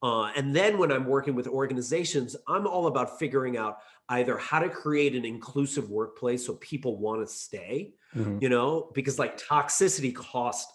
uh, 0.03 0.29
and 0.36 0.53
then 0.53 0.77
when 0.77 0.91
I'm 0.91 1.05
working 1.05 1.33
with 1.33 1.48
organizations, 1.48 2.36
I'm 2.50 2.67
all 2.67 2.88
about 2.88 3.17
figuring 3.17 3.57
out 3.57 3.77
either 4.10 4.38
how 4.38 4.60
to 4.60 4.67
create 4.67 5.15
an 5.15 5.24
inclusive 5.24 5.89
workplace 5.89 6.45
so 6.45 6.55
people 6.55 6.98
want 6.98 7.25
to 7.25 7.33
stay, 7.33 7.93
mm-hmm. 8.13 8.38
you 8.41 8.50
know, 8.50 8.91
because 8.93 9.17
like 9.17 9.39
toxicity 9.39 10.13
costs 10.13 10.72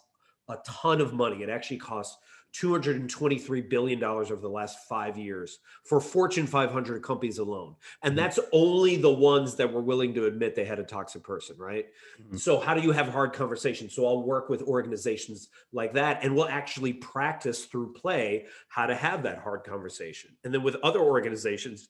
a 0.48 0.56
ton 0.64 1.02
of 1.02 1.12
money. 1.12 1.42
It 1.42 1.50
actually 1.50 1.76
costs 1.76 2.16
$223 2.54 3.68
billion 3.68 4.02
over 4.02 4.36
the 4.36 4.48
last 4.48 4.88
five 4.88 5.18
years 5.18 5.58
for 5.84 6.00
Fortune 6.00 6.46
500 6.46 7.02
companies 7.02 7.38
alone. 7.38 7.74
And 8.02 8.12
mm-hmm. 8.12 8.16
that's 8.16 8.38
only 8.52 8.96
the 8.96 9.12
ones 9.12 9.54
that 9.56 9.72
were 9.72 9.82
willing 9.82 10.14
to 10.14 10.26
admit 10.26 10.54
they 10.54 10.64
had 10.64 10.78
a 10.78 10.84
toxic 10.84 11.22
person, 11.22 11.56
right? 11.58 11.86
Mm-hmm. 12.22 12.36
So, 12.36 12.58
how 12.58 12.74
do 12.74 12.80
you 12.80 12.92
have 12.92 13.08
hard 13.08 13.32
conversations? 13.32 13.94
So, 13.94 14.06
I'll 14.06 14.22
work 14.22 14.48
with 14.48 14.62
organizations 14.62 15.48
like 15.72 15.92
that 15.94 16.20
and 16.22 16.34
we'll 16.34 16.48
actually 16.48 16.94
practice 16.94 17.66
through 17.66 17.92
play 17.92 18.46
how 18.68 18.86
to 18.86 18.94
have 18.94 19.22
that 19.24 19.38
hard 19.38 19.64
conversation. 19.64 20.30
And 20.44 20.52
then 20.52 20.62
with 20.62 20.76
other 20.76 21.00
organizations, 21.00 21.88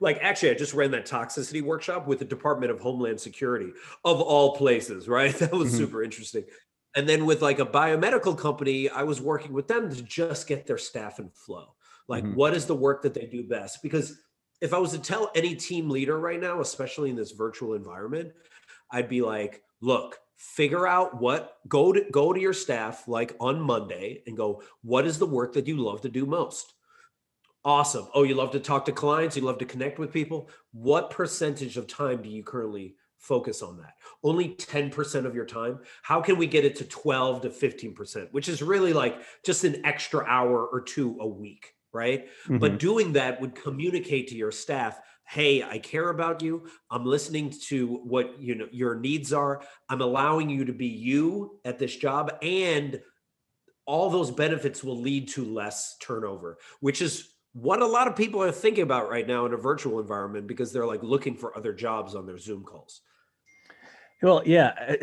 like 0.00 0.18
actually 0.22 0.50
i 0.50 0.54
just 0.54 0.74
ran 0.74 0.90
that 0.90 1.06
toxicity 1.06 1.62
workshop 1.62 2.06
with 2.06 2.18
the 2.18 2.24
department 2.24 2.70
of 2.70 2.80
homeland 2.80 3.20
security 3.20 3.72
of 4.04 4.20
all 4.20 4.56
places 4.56 5.08
right 5.08 5.34
that 5.38 5.52
was 5.52 5.68
mm-hmm. 5.68 5.78
super 5.78 6.02
interesting 6.02 6.44
And 6.96 7.08
then 7.08 7.26
with 7.26 7.42
like 7.42 7.58
a 7.58 7.66
biomedical 7.66 8.36
company, 8.36 8.88
I 8.88 9.02
was 9.02 9.20
working 9.20 9.52
with 9.52 9.68
them 9.68 9.94
to 9.94 10.02
just 10.02 10.48
get 10.48 10.66
their 10.66 10.78
staff 10.78 11.18
in 11.18 11.28
flow. 11.30 11.76
Like, 12.08 12.24
Mhm. 12.24 12.34
what 12.34 12.54
is 12.54 12.66
the 12.66 12.74
work 12.74 13.02
that 13.02 13.14
they 13.14 13.26
do 13.26 13.46
best? 13.46 13.82
Because 13.82 14.18
if 14.62 14.72
I 14.72 14.78
was 14.78 14.92
to 14.92 14.98
tell 14.98 15.30
any 15.34 15.54
team 15.54 15.90
leader 15.90 16.18
right 16.18 16.40
now, 16.40 16.60
especially 16.60 17.10
in 17.10 17.16
this 17.16 17.32
virtual 17.32 17.74
environment, 17.74 18.32
I'd 18.90 19.08
be 19.08 19.20
like, 19.20 19.62
look, 19.82 20.18
figure 20.36 20.86
out 20.86 21.20
what 21.20 21.58
go 21.68 21.92
to 21.92 22.04
go 22.10 22.32
to 22.32 22.40
your 22.40 22.52
staff 22.54 23.08
like 23.08 23.36
on 23.40 23.60
Monday 23.60 24.22
and 24.26 24.36
go, 24.36 24.62
what 24.82 25.06
is 25.06 25.18
the 25.18 25.26
work 25.26 25.52
that 25.54 25.66
you 25.66 25.76
love 25.76 26.00
to 26.02 26.08
do 26.08 26.24
most? 26.24 26.74
Awesome. 27.64 28.08
Oh, 28.14 28.22
you 28.22 28.34
love 28.34 28.52
to 28.52 28.60
talk 28.60 28.84
to 28.86 28.92
clients, 28.92 29.36
you 29.36 29.42
love 29.42 29.58
to 29.58 29.64
connect 29.66 29.98
with 29.98 30.12
people. 30.12 30.48
What 30.72 31.10
percentage 31.10 31.76
of 31.76 31.86
time 31.88 32.22
do 32.22 32.28
you 32.28 32.42
currently 32.44 32.96
focus 33.18 33.62
on 33.62 33.78
that? 33.78 33.94
Only 34.22 34.50
10% 34.50 35.26
of 35.26 35.34
your 35.34 35.46
time. 35.46 35.80
How 36.02 36.20
can 36.20 36.36
we 36.36 36.46
get 36.46 36.64
it 36.64 36.76
to 36.76 36.84
12 36.84 37.42
to 37.42 37.50
15%, 37.50 38.32
which 38.32 38.48
is 38.48 38.62
really 38.62 38.92
like 38.92 39.20
just 39.44 39.64
an 39.64 39.84
extra 39.84 40.24
hour 40.24 40.66
or 40.66 40.80
two 40.80 41.16
a 41.20 41.26
week, 41.26 41.74
right? 41.92 42.28
Mhm. 42.46 42.60
But 42.60 42.78
doing 42.78 43.12
that 43.14 43.40
would 43.40 43.54
communicate 43.54 44.28
to 44.28 44.36
your 44.36 44.52
staff, 44.52 45.00
hey, 45.28 45.62
I 45.62 45.78
care 45.78 46.10
about 46.10 46.40
you. 46.42 46.68
I'm 46.90 47.04
listening 47.04 47.52
to 47.68 47.96
what 48.04 48.40
you 48.40 48.54
know 48.54 48.68
your 48.70 48.94
needs 48.94 49.32
are. 49.32 49.62
I'm 49.88 50.00
allowing 50.00 50.48
you 50.50 50.66
to 50.66 50.72
be 50.72 50.86
you 50.86 51.60
at 51.64 51.78
this 51.78 51.96
job 51.96 52.38
and 52.42 53.02
all 53.86 54.10
those 54.10 54.30
benefits 54.32 54.82
will 54.82 55.00
lead 55.00 55.28
to 55.28 55.44
less 55.44 55.96
turnover, 55.98 56.58
which 56.80 57.00
is 57.00 57.35
what 57.56 57.80
a 57.80 57.86
lot 57.86 58.06
of 58.06 58.14
people 58.14 58.42
are 58.42 58.52
thinking 58.52 58.82
about 58.82 59.08
right 59.08 59.26
now 59.26 59.46
in 59.46 59.54
a 59.54 59.56
virtual 59.56 59.98
environment 59.98 60.46
because 60.46 60.74
they're 60.74 60.84
like 60.84 61.02
looking 61.02 61.34
for 61.34 61.56
other 61.56 61.72
jobs 61.72 62.14
on 62.14 62.26
their 62.26 62.36
Zoom 62.36 62.62
calls. 62.62 63.00
Well, 64.20 64.42
yeah, 64.44 64.74
eh, 64.78 64.96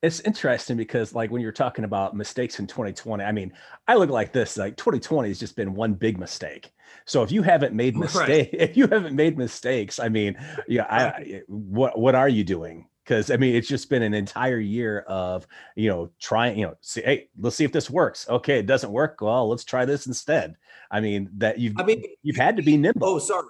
it's 0.00 0.20
interesting 0.20 0.76
because 0.76 1.12
like 1.12 1.32
when 1.32 1.42
you're 1.42 1.50
talking 1.50 1.84
about 1.84 2.14
mistakes 2.14 2.60
in 2.60 2.68
2020, 2.68 3.24
I 3.24 3.32
mean, 3.32 3.52
I 3.88 3.96
look 3.96 4.10
like 4.10 4.32
this, 4.32 4.56
like 4.56 4.76
2020 4.76 5.28
has 5.28 5.40
just 5.40 5.56
been 5.56 5.74
one 5.74 5.94
big 5.94 6.18
mistake. 6.18 6.70
So 7.04 7.24
if 7.24 7.32
you 7.32 7.42
haven't 7.42 7.74
made 7.74 7.96
Right. 7.96 8.04
mistake, 8.04 8.50
if 8.52 8.76
you 8.76 8.86
haven't 8.86 9.16
made 9.16 9.36
mistakes, 9.36 9.98
I 9.98 10.08
mean, 10.08 10.36
yeah, 10.68 10.86
I, 10.88 11.02
uh, 11.02 11.12
I 11.16 11.42
what 11.48 11.98
what 11.98 12.14
are 12.14 12.28
you 12.28 12.44
doing? 12.44 12.86
Because 13.04 13.30
I 13.30 13.36
mean, 13.36 13.54
it's 13.54 13.68
just 13.68 13.90
been 13.90 14.02
an 14.02 14.14
entire 14.14 14.60
year 14.60 15.00
of 15.00 15.46
you 15.74 15.88
know 15.88 16.10
trying, 16.20 16.58
you 16.58 16.66
know, 16.66 16.74
see, 16.80 17.02
hey, 17.02 17.28
let's 17.38 17.56
see 17.56 17.64
if 17.64 17.72
this 17.72 17.90
works. 17.90 18.28
Okay, 18.28 18.58
it 18.58 18.66
doesn't 18.66 18.92
work. 18.92 19.20
Well, 19.20 19.48
let's 19.48 19.64
try 19.64 19.84
this 19.84 20.06
instead. 20.06 20.56
I 20.90 21.00
mean, 21.00 21.30
that 21.38 21.58
you've 21.58 21.74
I 21.78 21.84
mean, 21.84 22.02
you've 22.22 22.36
had 22.36 22.56
to 22.56 22.62
be 22.62 22.76
nimble. 22.76 23.06
Oh, 23.06 23.18
sorry. 23.18 23.46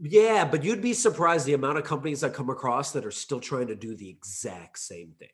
Yeah, 0.00 0.44
but 0.44 0.62
you'd 0.62 0.82
be 0.82 0.92
surprised 0.92 1.46
the 1.46 1.54
amount 1.54 1.78
of 1.78 1.84
companies 1.84 2.22
I 2.22 2.28
come 2.28 2.50
across 2.50 2.92
that 2.92 3.06
are 3.06 3.10
still 3.10 3.40
trying 3.40 3.68
to 3.68 3.74
do 3.74 3.94
the 3.96 4.10
exact 4.10 4.78
same 4.78 5.14
thing 5.18 5.28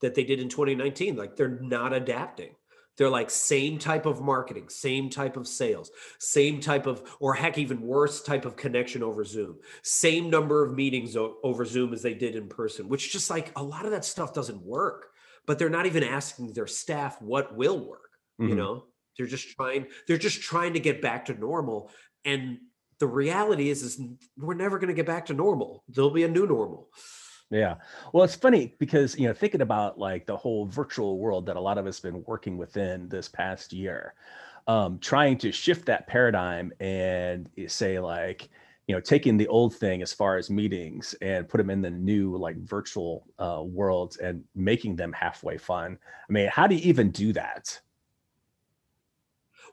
that 0.00 0.14
they 0.14 0.24
did 0.24 0.40
in 0.40 0.48
2019. 0.48 1.16
Like 1.16 1.36
they're 1.36 1.60
not 1.60 1.92
adapting. 1.92 2.54
They're 3.00 3.08
like 3.08 3.30
same 3.30 3.78
type 3.78 4.04
of 4.04 4.20
marketing, 4.20 4.68
same 4.68 5.08
type 5.08 5.38
of 5.38 5.48
sales, 5.48 5.90
same 6.18 6.60
type 6.60 6.86
of, 6.86 7.02
or 7.18 7.32
heck, 7.32 7.56
even 7.56 7.80
worse 7.80 8.20
type 8.22 8.44
of 8.44 8.56
connection 8.56 9.02
over 9.02 9.24
Zoom, 9.24 9.56
same 9.82 10.28
number 10.28 10.62
of 10.62 10.74
meetings 10.74 11.16
o- 11.16 11.38
over 11.42 11.64
Zoom 11.64 11.94
as 11.94 12.02
they 12.02 12.12
did 12.12 12.36
in 12.36 12.46
person, 12.46 12.90
which 12.90 13.10
just 13.10 13.30
like 13.30 13.52
a 13.56 13.62
lot 13.62 13.86
of 13.86 13.92
that 13.92 14.04
stuff 14.04 14.34
doesn't 14.34 14.60
work. 14.60 15.06
But 15.46 15.58
they're 15.58 15.70
not 15.70 15.86
even 15.86 16.04
asking 16.04 16.52
their 16.52 16.66
staff 16.66 17.22
what 17.22 17.56
will 17.56 17.88
work 17.88 18.10
you 18.38 18.54
Mhm. 18.54 18.56
know 18.58 18.86
they're 19.16 19.26
just 19.26 19.48
trying 19.56 19.86
they're 20.06 20.18
just 20.18 20.42
trying 20.42 20.74
to 20.74 20.80
get 20.80 21.00
back 21.02 21.24
to 21.26 21.34
normal 21.34 21.90
and 22.26 22.58
the 22.98 23.06
reality 23.06 23.68
is 23.70 23.82
is 23.82 24.00
we're 24.36 24.54
never 24.54 24.78
going 24.78 24.88
to 24.88 24.94
get 24.94 25.06
back 25.06 25.26
to 25.26 25.34
normal 25.34 25.84
there'll 25.88 26.10
be 26.10 26.24
a 26.24 26.28
new 26.28 26.46
normal 26.46 26.90
Yeah. 27.50 27.76
Well, 28.12 28.22
it's 28.24 28.36
funny 28.36 28.74
because, 28.78 29.18
you 29.18 29.26
know, 29.26 29.34
thinking 29.34 29.60
about 29.60 29.98
like 29.98 30.26
the 30.26 30.36
whole 30.36 30.66
virtual 30.66 31.18
world 31.18 31.46
that 31.46 31.56
a 31.56 31.60
lot 31.60 31.78
of 31.78 31.86
us 31.86 31.98
been 31.98 32.22
working 32.24 32.56
within 32.56 33.08
this 33.08 33.28
past 33.28 33.72
year, 33.72 34.14
um, 34.68 34.98
trying 35.00 35.36
to 35.38 35.50
shift 35.50 35.86
that 35.86 36.06
paradigm 36.06 36.72
and 36.78 37.50
say 37.66 37.98
like, 37.98 38.50
you 38.86 38.94
know, 38.94 39.00
taking 39.00 39.36
the 39.36 39.48
old 39.48 39.74
thing 39.74 40.00
as 40.00 40.12
far 40.12 40.36
as 40.36 40.48
meetings 40.48 41.14
and 41.22 41.48
put 41.48 41.58
them 41.58 41.70
in 41.70 41.80
the 41.82 41.90
new 41.90 42.36
like 42.36 42.56
virtual 42.58 43.26
uh, 43.40 43.62
worlds 43.64 44.16
and 44.18 44.44
making 44.54 44.94
them 44.94 45.12
halfway 45.12 45.58
fun. 45.58 45.98
I 46.28 46.32
mean, 46.32 46.48
how 46.48 46.68
do 46.68 46.76
you 46.76 46.82
even 46.88 47.10
do 47.10 47.32
that? 47.32 47.80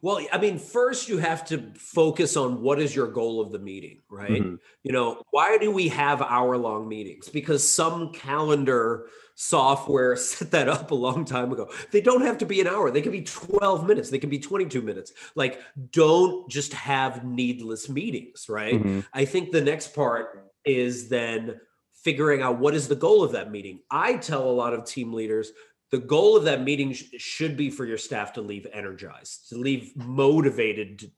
Well 0.02 0.20
i 0.32 0.38
mean 0.38 0.58
first 0.60 1.10
you 1.10 1.18
have 1.18 1.44
to 1.46 1.72
focus 1.78 2.36
on 2.38 2.62
what 2.62 2.80
is 2.80 2.96
your 2.96 3.08
goal 3.08 3.42
of 3.42 3.52
the 3.52 3.60
meeting 3.60 4.02
right? 4.10 4.42
Mhm. 4.44 4.60
you 4.84 4.92
know 4.94 5.22
why 5.32 5.58
do 5.58 5.72
we 5.72 5.88
have 5.90 6.22
hour 6.22 6.58
long 6.58 6.88
meetings? 6.88 7.30
Because 7.30 7.68
some 7.68 8.12
calendar 8.14 9.08
software 9.36 10.16
set 10.32 10.52
that 10.52 10.68
up 10.68 10.92
a 10.92 10.96
long 10.96 11.24
time 11.26 11.52
ago. 11.52 11.70
They 11.92 12.02
don't 12.02 12.22
have 12.22 12.38
to 12.40 12.46
be 12.46 12.60
an 12.62 12.68
hour. 12.68 12.90
They 12.90 13.02
can 13.02 13.12
be 13.12 13.22
12 13.22 13.86
minutes. 13.88 14.10
They 14.10 14.18
can 14.18 14.30
be 14.32 14.40
22 14.40 14.82
minutes. 14.82 15.14
Like 15.36 15.62
don't 15.92 16.50
just 16.50 16.74
have 16.74 17.24
needless 17.24 17.88
meetings 17.90 18.48
right? 18.50 18.82
Mhm. 18.82 19.06
I 19.14 19.26
think 19.26 19.52
the 19.52 19.62
next 19.62 19.94
part 19.94 20.52
is 20.66 21.10
then 21.10 21.60
figuring 22.04 22.42
out 22.42 22.58
what 22.60 22.74
is 22.74 22.88
the 22.88 22.96
goal 22.96 23.24
of 23.24 23.34
that 23.34 23.52
meeting. 23.52 23.80
I 23.92 24.14
tell 24.16 24.50
a 24.50 24.52
lot 24.52 24.74
of 24.74 24.86
team 24.86 25.12
leaders 25.14 25.52
the 25.92 25.98
goal 26.00 26.36
of 26.36 26.44
that 26.46 26.64
meeting 26.64 26.94
sh- 26.94 27.06
should 27.18 27.56
be 27.56 27.70
for 27.70 27.86
your 27.86 27.98
staff 27.98 28.34
to 28.34 28.42
leave 28.42 28.68
energized, 28.74 29.50
to 29.50 29.58
leave 29.58 29.96
motivated. 29.96 31.00
To, 31.00 31.12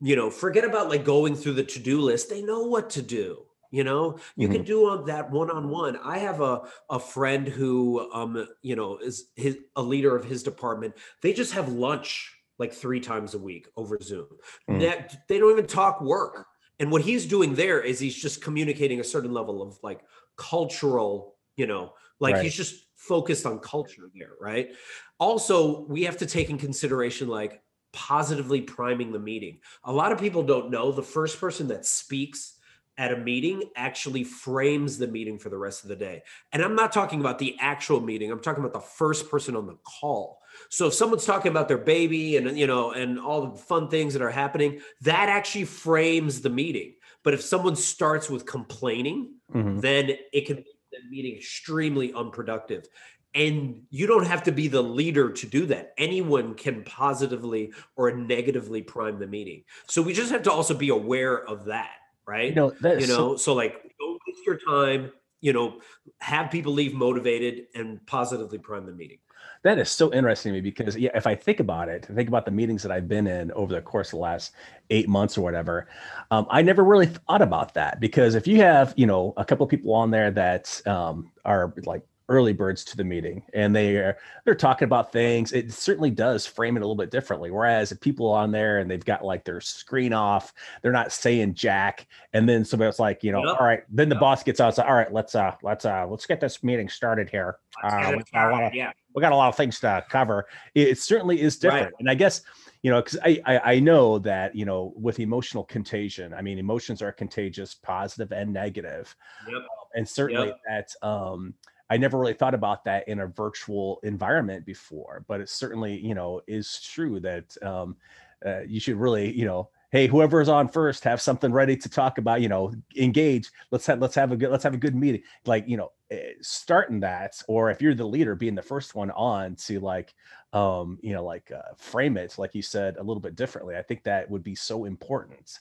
you 0.00 0.16
know, 0.16 0.30
forget 0.30 0.64
about 0.64 0.88
like 0.88 1.04
going 1.04 1.34
through 1.34 1.54
the 1.54 1.64
to 1.64 1.78
do 1.78 2.00
list. 2.00 2.30
They 2.30 2.42
know 2.42 2.62
what 2.62 2.90
to 2.90 3.02
do. 3.02 3.44
You 3.70 3.84
know, 3.84 4.18
you 4.34 4.48
can 4.48 4.62
do 4.62 4.88
on 4.88 5.04
that 5.06 5.30
one 5.30 5.50
on 5.50 5.68
one. 5.68 5.98
I 6.02 6.18
have 6.18 6.40
a 6.40 6.62
a 6.88 6.98
friend 6.98 7.46
who, 7.46 8.10
um, 8.12 8.48
you 8.62 8.76
know, 8.76 8.96
is 8.96 9.30
his 9.36 9.58
a 9.76 9.82
leader 9.82 10.16
of 10.16 10.24
his 10.24 10.42
department. 10.42 10.94
They 11.22 11.34
just 11.34 11.52
have 11.52 11.68
lunch 11.68 12.32
like 12.58 12.72
three 12.72 12.98
times 12.98 13.34
a 13.34 13.38
week 13.38 13.68
over 13.76 13.98
Zoom. 14.00 14.26
Mm. 14.70 14.80
That 14.80 15.28
they 15.28 15.38
don't 15.38 15.52
even 15.52 15.66
talk 15.66 16.00
work. 16.00 16.46
And 16.80 16.90
what 16.90 17.02
he's 17.02 17.26
doing 17.26 17.54
there 17.54 17.80
is 17.80 17.98
he's 18.00 18.16
just 18.16 18.42
communicating 18.42 19.00
a 19.00 19.04
certain 19.04 19.32
level 19.32 19.60
of 19.62 19.78
like 19.82 20.00
cultural, 20.36 21.36
you 21.56 21.66
know, 21.66 21.92
like 22.20 22.36
Right. 22.36 22.44
he's 22.44 22.54
just 22.54 22.86
focused 22.98 23.46
on 23.46 23.60
culture 23.60 24.10
there, 24.14 24.32
right? 24.40 24.70
Also, 25.18 25.82
we 25.86 26.02
have 26.02 26.18
to 26.18 26.26
take 26.26 26.50
in 26.50 26.58
consideration 26.58 27.28
like 27.28 27.62
positively 27.92 28.60
priming 28.60 29.12
the 29.12 29.18
meeting. 29.18 29.60
A 29.84 29.92
lot 29.92 30.12
of 30.12 30.18
people 30.18 30.42
don't 30.42 30.70
know 30.70 30.92
the 30.92 31.02
first 31.02 31.40
person 31.40 31.68
that 31.68 31.86
speaks 31.86 32.56
at 32.98 33.12
a 33.12 33.16
meeting 33.16 33.62
actually 33.76 34.24
frames 34.24 34.98
the 34.98 35.06
meeting 35.06 35.38
for 35.38 35.48
the 35.48 35.56
rest 35.56 35.84
of 35.84 35.88
the 35.88 35.96
day. 35.96 36.22
And 36.52 36.60
I'm 36.62 36.74
not 36.74 36.92
talking 36.92 37.20
about 37.20 37.38
the 37.38 37.56
actual 37.60 38.00
meeting. 38.00 38.32
I'm 38.32 38.40
talking 38.40 38.64
about 38.64 38.72
the 38.72 38.86
first 38.86 39.30
person 39.30 39.54
on 39.54 39.66
the 39.66 39.78
call. 39.84 40.40
So 40.68 40.88
if 40.88 40.94
someone's 40.94 41.24
talking 41.24 41.52
about 41.52 41.68
their 41.68 41.78
baby 41.78 42.36
and 42.36 42.58
you 42.58 42.66
know 42.66 42.90
and 42.90 43.20
all 43.20 43.52
the 43.52 43.56
fun 43.56 43.88
things 43.88 44.12
that 44.14 44.22
are 44.22 44.30
happening, 44.30 44.80
that 45.02 45.28
actually 45.28 45.66
frames 45.66 46.40
the 46.40 46.50
meeting. 46.50 46.94
But 47.22 47.34
if 47.34 47.42
someone 47.42 47.76
starts 47.76 48.28
with 48.28 48.44
complaining, 48.44 49.34
Mhm. 49.54 49.80
then 49.80 50.18
it 50.32 50.46
can 50.46 50.64
meeting 51.10 51.36
extremely 51.36 52.12
unproductive. 52.12 52.86
And 53.34 53.82
you 53.90 54.06
don't 54.06 54.26
have 54.26 54.42
to 54.44 54.52
be 54.52 54.68
the 54.68 54.82
leader 54.82 55.30
to 55.30 55.46
do 55.46 55.66
that. 55.66 55.92
Anyone 55.98 56.54
can 56.54 56.82
positively 56.84 57.72
or 57.94 58.10
negatively 58.10 58.82
prime 58.82 59.18
the 59.18 59.26
meeting. 59.26 59.64
So 59.86 60.00
we 60.02 60.14
just 60.14 60.32
have 60.32 60.42
to 60.44 60.52
also 60.52 60.74
be 60.74 60.88
aware 60.88 61.44
of 61.46 61.66
that, 61.66 61.96
right? 62.26 62.48
You 62.48 62.54
know, 62.54 62.72
you 62.82 63.04
is 63.04 63.08
so- 63.08 63.16
know, 63.16 63.36
so 63.36 63.54
like 63.54 63.74
don't 64.00 64.18
waste 64.26 64.46
your 64.46 64.58
time, 64.66 65.12
you 65.40 65.52
know, 65.52 65.80
have 66.20 66.50
people 66.50 66.72
leave 66.72 66.94
motivated 66.94 67.66
and 67.74 68.04
positively 68.06 68.58
prime 68.58 68.86
the 68.86 68.92
meeting. 68.92 69.18
That 69.62 69.78
is 69.78 69.90
so 69.90 70.12
interesting 70.12 70.52
to 70.52 70.58
me 70.58 70.60
because 70.60 70.96
yeah, 70.96 71.10
if 71.14 71.26
I 71.26 71.34
think 71.34 71.60
about 71.60 71.88
it, 71.88 72.06
think 72.06 72.28
about 72.28 72.44
the 72.44 72.50
meetings 72.50 72.82
that 72.82 72.92
I've 72.92 73.08
been 73.08 73.26
in 73.26 73.50
over 73.52 73.74
the 73.74 73.82
course 73.82 74.08
of 74.08 74.12
the 74.12 74.18
last 74.18 74.52
eight 74.90 75.08
months 75.08 75.36
or 75.36 75.42
whatever, 75.42 75.88
um, 76.30 76.46
I 76.50 76.62
never 76.62 76.84
really 76.84 77.06
thought 77.06 77.42
about 77.42 77.74
that 77.74 78.00
because 78.00 78.34
if 78.34 78.46
you 78.46 78.58
have 78.58 78.94
you 78.96 79.06
know 79.06 79.34
a 79.36 79.44
couple 79.44 79.64
of 79.64 79.70
people 79.70 79.94
on 79.94 80.10
there 80.10 80.30
that 80.30 80.80
um, 80.86 81.32
are 81.44 81.74
like 81.84 82.02
early 82.30 82.52
birds 82.52 82.84
to 82.84 82.96
the 82.96 83.04
meeting 83.04 83.42
and 83.54 83.74
they 83.74 83.96
are 83.96 84.18
they're 84.44 84.54
talking 84.54 84.84
about 84.86 85.10
things, 85.12 85.52
it 85.52 85.72
certainly 85.72 86.10
does 86.10 86.44
frame 86.44 86.76
it 86.76 86.80
a 86.80 86.82
little 86.82 86.94
bit 86.94 87.10
differently. 87.10 87.50
Whereas 87.50 87.90
if 87.90 88.00
people 88.00 88.28
on 88.30 88.50
there 88.52 88.78
and 88.78 88.90
they've 88.90 89.04
got 89.04 89.24
like 89.24 89.44
their 89.44 89.60
screen 89.60 90.12
off, 90.12 90.52
they're 90.82 90.92
not 90.92 91.10
saying 91.12 91.54
jack, 91.54 92.06
and 92.34 92.48
then 92.48 92.64
somebody 92.64 92.86
else 92.86 92.98
like 92.98 93.24
you 93.24 93.32
know, 93.32 93.44
Yep. 93.44 93.56
all 93.60 93.66
right, 93.66 93.82
then 93.88 94.08
the 94.08 94.14
Yep. 94.16 94.20
boss 94.20 94.42
gets 94.42 94.60
out, 94.60 94.74
so 94.74 94.82
all 94.82 94.94
right, 94.94 95.12
let's 95.12 95.34
uh 95.34 95.52
let's 95.62 95.84
uh 95.84 96.06
let's 96.06 96.26
get 96.26 96.40
this 96.40 96.62
meeting 96.62 96.88
started 96.88 97.30
here. 97.30 97.56
Uh, 97.82 98.12
we- 98.16 98.22
wanna- 98.34 98.70
yeah. 98.74 98.92
we 99.14 99.20
got 99.22 99.32
a 99.32 99.36
lot 99.36 99.48
of 99.48 99.56
things 99.56 99.80
to 99.80 100.04
cover. 100.10 100.46
It, 100.74 100.88
it 100.88 100.98
certainly 100.98 101.40
is 101.40 101.56
different, 101.58 101.84
Right. 101.86 101.92
and 102.00 102.10
I 102.10 102.14
guess 102.14 102.42
you 102.82 102.90
know 102.90 103.00
because 103.00 103.18
I, 103.24 103.40
I 103.46 103.58
I 103.74 103.80
know 103.80 104.18
that 104.20 104.54
you 104.54 104.64
know 104.66 104.92
with 104.96 105.18
emotional 105.18 105.64
contagion, 105.64 106.34
I 106.34 106.42
mean 106.42 106.58
emotions 106.58 107.00
are 107.00 107.10
contagious, 107.12 107.74
positive 107.74 108.32
and 108.32 108.52
negative, 108.52 109.16
Yep. 109.50 109.62
and 109.94 110.06
certainly 110.08 110.48
Yep. 110.48 110.60
that 110.68 111.06
um 111.08 111.54
I 111.90 111.96
never 111.96 112.18
really 112.18 112.34
thought 112.34 112.54
about 112.54 112.84
that 112.84 113.08
in 113.08 113.20
a 113.20 113.26
virtual 113.26 114.00
environment 114.02 114.66
before, 114.66 115.24
but 115.26 115.40
it 115.40 115.48
certainly 115.48 115.98
you 115.98 116.14
know 116.14 116.40
is 116.46 116.80
true 116.80 117.20
that 117.20 117.56
um 117.62 117.96
uh, 118.44 118.60
you 118.60 118.78
should 118.80 118.96
really 118.96 119.36
you 119.36 119.44
know 119.44 119.68
hey 119.90 120.06
whoever 120.06 120.40
is 120.40 120.48
on 120.48 120.68
first 120.68 121.02
have 121.02 121.20
something 121.20 121.50
ready 121.50 121.76
to 121.76 121.88
talk 121.88 122.18
about 122.18 122.40
you 122.40 122.48
know 122.48 122.72
engage. 122.96 123.50
Let's 123.70 123.86
have 123.86 124.00
let's 124.00 124.14
have 124.14 124.32
a 124.32 124.36
good 124.36 124.50
let's 124.50 124.64
have 124.64 124.74
a 124.74 124.78
good 124.78 124.94
meeting. 124.94 125.22
Like 125.46 125.66
you 125.66 125.76
know 125.76 125.92
eh, 126.10 126.32
starting 126.40 127.00
that 127.00 127.42
or 127.48 127.70
if 127.70 127.82
you're 127.82 127.94
the 127.94 128.06
leader 128.06 128.34
being 128.34 128.54
the 128.54 128.62
first 128.62 128.94
one 128.94 129.10
on 129.12 129.56
to 129.56 129.80
like 129.80 130.14
um 130.52 130.98
you 131.02 131.12
know 131.12 131.24
like 131.24 131.50
uh, 131.52 131.74
frame 131.76 132.16
it 132.16 132.34
like 132.38 132.54
you 132.54 132.62
said 132.62 132.96
a 132.96 133.02
little 133.02 133.20
bit 133.20 133.36
differently 133.36 133.76
i 133.76 133.82
think 133.82 134.02
that 134.02 134.30
would 134.30 134.42
be 134.42 134.54
so 134.54 134.86
important 134.86 135.58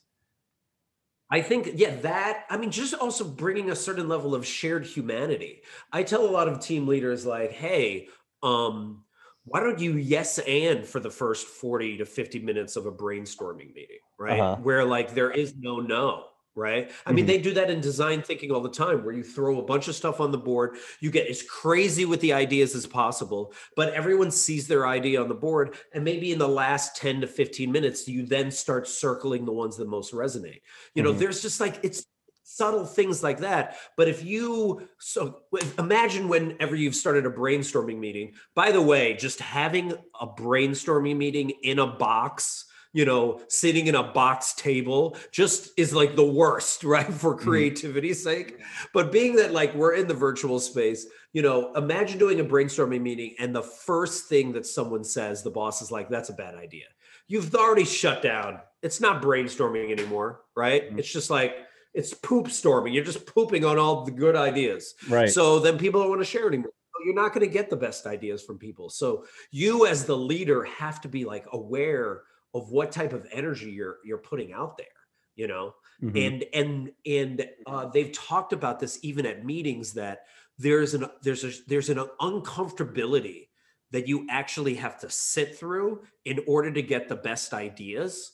I 1.29 1.41
think, 1.41 1.71
yeah, 1.75 1.95
that, 1.97 2.45
I 2.49 2.57
mean, 2.57 2.71
just 2.71 2.93
also 2.93 3.25
bringing 3.25 3.69
a 3.69 3.75
certain 3.75 4.07
level 4.07 4.33
of 4.33 4.45
shared 4.45 4.85
humanity. 4.85 5.61
I 5.91 6.03
tell 6.03 6.25
a 6.25 6.31
lot 6.31 6.47
of 6.47 6.61
team 6.61 6.87
leaders, 6.87 7.25
like, 7.25 7.51
hey, 7.51 8.07
um, 8.43 9.03
why 9.43 9.61
don't 9.61 9.79
you 9.79 9.93
yes 9.93 10.39
and 10.39 10.85
for 10.85 10.99
the 10.99 11.09
first 11.09 11.47
40 11.47 11.97
to 11.97 12.05
50 12.05 12.39
minutes 12.39 12.75
of 12.75 12.85
a 12.85 12.91
brainstorming 12.91 13.73
meeting, 13.73 13.99
right? 14.17 14.39
Uh-huh. 14.39 14.55
Where 14.61 14.83
like 14.83 15.13
there 15.13 15.31
is 15.31 15.55
no 15.57 15.79
no, 15.79 16.25
right? 16.57 16.91
I 17.05 17.13
mean, 17.13 17.25
Mhm. 17.25 17.27
they 17.27 17.37
do 17.37 17.53
that 17.53 17.69
in 17.69 17.79
design 17.79 18.21
thinking 18.21 18.51
all 18.51 18.61
the 18.61 18.69
time, 18.69 19.05
where 19.05 19.13
you 19.13 19.23
throw 19.23 19.59
a 19.59 19.63
bunch 19.63 19.87
of 19.87 19.95
stuff 19.95 20.19
on 20.19 20.31
the 20.31 20.37
board, 20.37 20.77
you 20.99 21.11
get 21.11 21.27
as 21.27 21.43
crazy 21.43 22.03
with 22.03 22.19
the 22.19 22.33
ideas 22.33 22.75
as 22.75 22.87
possible, 22.87 23.53
but 23.75 23.93
everyone 23.93 24.31
sees 24.31 24.67
their 24.67 24.87
idea 24.87 25.21
on 25.21 25.29
the 25.29 25.35
board. 25.35 25.77
And 25.93 26.03
maybe 26.03 26.31
in 26.31 26.39
the 26.39 26.47
last 26.47 26.95
10 26.97 27.21
to 27.21 27.27
15 27.27 27.71
minutes, 27.71 28.07
you 28.07 28.25
then 28.25 28.51
start 28.51 28.87
circling 28.87 29.45
the 29.45 29.53
ones 29.53 29.77
that 29.77 29.87
most 29.87 30.13
resonate. 30.13 30.61
You 30.95 31.03
know, 31.03 31.13
Mhm. 31.13 31.19
there's 31.19 31.41
just 31.41 31.59
like, 31.59 31.79
it's 31.83 32.05
subtle 32.43 32.85
things 32.85 33.21
like 33.21 33.39
that. 33.39 33.77
But 33.97 34.07
if 34.07 34.23
you, 34.23 34.87
so 34.99 35.43
imagine 35.77 36.27
whenever 36.27 36.75
you've 36.75 36.95
started 36.95 37.25
a 37.25 37.29
brainstorming 37.29 37.99
meeting, 37.99 38.33
by 38.55 38.71
the 38.71 38.81
way, 38.81 39.13
just 39.15 39.39
having 39.39 39.93
a 40.19 40.25
brainstorming 40.25 41.17
meeting 41.17 41.51
in 41.61 41.77
a 41.77 41.85
box 41.87 42.65
you 42.97 43.05
know, 43.05 43.39
sitting 43.47 43.85
in 43.85 43.93
a 43.93 44.01
box 44.01 44.55
table 44.55 45.15
just 45.31 45.69
is 45.77 45.93
like 45.93 46.15
the 46.15 46.25
worst, 46.25 46.83
right? 46.95 47.13
For 47.13 47.35
creativity's 47.35 48.23
sake. 48.23 48.59
But 48.91 49.11
being 49.11 49.35
that 49.35 49.53
like 49.53 49.75
we're 49.75 49.93
in 49.93 50.07
the 50.07 50.15
virtual 50.15 50.59
space, 50.59 51.05
you 51.31 51.43
know, 51.43 51.71
imagine 51.75 52.17
doing 52.17 52.39
a 52.39 52.43
brainstorming 52.43 53.01
meeting 53.01 53.35
and 53.37 53.55
the 53.55 53.61
first 53.61 54.27
thing 54.29 54.51
that 54.53 54.65
someone 54.65 55.03
says, 55.03 55.43
the 55.43 55.51
boss 55.51 55.79
is 55.83 55.91
like, 55.91 56.09
that's 56.09 56.29
a 56.29 56.33
bad 56.33 56.55
idea. 56.55 56.85
You've 57.27 57.53
already 57.53 57.85
shut 57.85 58.23
down. 58.23 58.61
It's 58.81 58.99
not 58.99 59.21
brainstorming 59.21 59.91
anymore, 59.91 60.41
right? 60.55 60.91
Mhm. 60.91 60.97
It's 60.97 61.11
just 61.11 61.29
like, 61.29 61.55
it's 61.93 62.15
poop 62.15 62.49
storming. 62.49 62.95
You're 62.95 63.03
just 63.03 63.27
pooping 63.27 63.63
on 63.63 63.77
all 63.77 64.05
the 64.05 64.11
good 64.11 64.35
ideas. 64.35 64.95
right 65.07 65.29
So 65.29 65.59
then 65.59 65.77
people 65.77 66.01
don't 66.01 66.09
want 66.09 66.21
to 66.21 66.25
share 66.25 66.47
anymore. 66.47 66.71
You're 67.05 67.13
not 67.13 67.31
going 67.31 67.45
to 67.45 67.53
get 67.53 67.69
the 67.69 67.75
best 67.75 68.07
ideas 68.07 68.43
from 68.43 68.57
people. 68.57 68.89
So 68.89 69.25
you 69.51 69.85
as 69.85 70.05
the 70.05 70.17
leader 70.17 70.63
have 70.63 70.99
to 71.01 71.07
be 71.07 71.25
like 71.25 71.45
aware 71.53 72.23
of 72.57 72.71
what 72.71 72.91
type 72.91 73.13
of 73.13 73.27
energy 73.31 73.71
you're 73.71 73.97
you're 74.03 74.17
putting 74.17 74.53
out 74.53 74.77
there, 74.77 74.87
you 75.35 75.47
know? 75.47 75.75
Mhm. 76.01 76.27
And 76.27 76.45
and 76.53 76.91
and 77.05 77.49
uh, 77.65 77.87
they've 77.87 78.11
talked 78.11 78.53
about 78.53 78.79
this 78.79 78.99
even 79.01 79.25
at 79.25 79.45
meetings 79.45 79.93
that 79.93 80.25
there's 80.57 80.93
an 80.93 81.05
there's 81.23 81.43
a 81.43 81.51
there's 81.67 81.89
an 81.89 81.97
uncomfortability 82.19 83.47
that 83.91 84.07
you 84.07 84.27
actually 84.29 84.75
have 84.75 84.99
to 84.99 85.09
sit 85.09 85.57
through 85.57 86.01
in 86.25 86.41
order 86.47 86.71
to 86.71 86.81
get 86.81 87.07
the 87.07 87.15
best 87.15 87.53
ideas. 87.53 88.33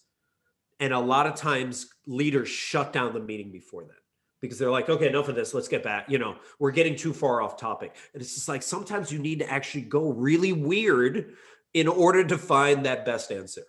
And 0.80 0.94
a 0.94 1.00
lot 1.00 1.28
of 1.28 1.36
times 1.36 1.88
leaders 2.08 2.50
shut 2.50 2.92
down 2.92 3.14
the 3.14 3.20
meeting 3.20 3.52
before 3.52 3.84
then 3.84 3.96
because 4.42 4.58
they're 4.58 4.72
like, 4.72 4.90
okay, 4.90 5.08
enough 5.08 5.30
of 5.30 5.36
this. 5.36 5.54
Let's 5.54 5.68
get 5.68 5.84
back. 5.84 6.10
You 6.10 6.18
know, 6.18 6.36
we're 6.60 6.72
getting 6.72 6.96
too 6.96 7.14
far 7.14 7.42
off 7.42 7.56
topic. 7.56 7.96
And 8.14 8.22
it's 8.22 8.34
just 8.34 8.50
like 8.50 8.64
sometimes 8.64 9.12
you 9.12 9.20
need 9.20 9.40
to 9.40 9.50
actually 9.50 9.84
go 9.84 10.12
really 10.12 10.52
weird 10.52 11.36
in 11.74 11.88
order 11.88 12.24
to 12.26 12.38
find 12.38 12.86
that 12.86 13.06
best 13.06 13.32
answer. 13.32 13.64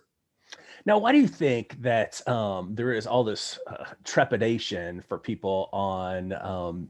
Now, 0.85 0.99
why 0.99 1.11
do 1.11 1.17
you 1.17 1.27
think 1.27 1.81
that 1.81 2.25
um, 2.27 2.75
there 2.75 2.93
is 2.93 3.07
all 3.07 3.23
this 3.23 3.57
uh, 3.67 3.85
trepidation 4.03 5.01
for 5.01 5.17
people 5.17 5.69
on 5.73 6.33
um, 6.33 6.89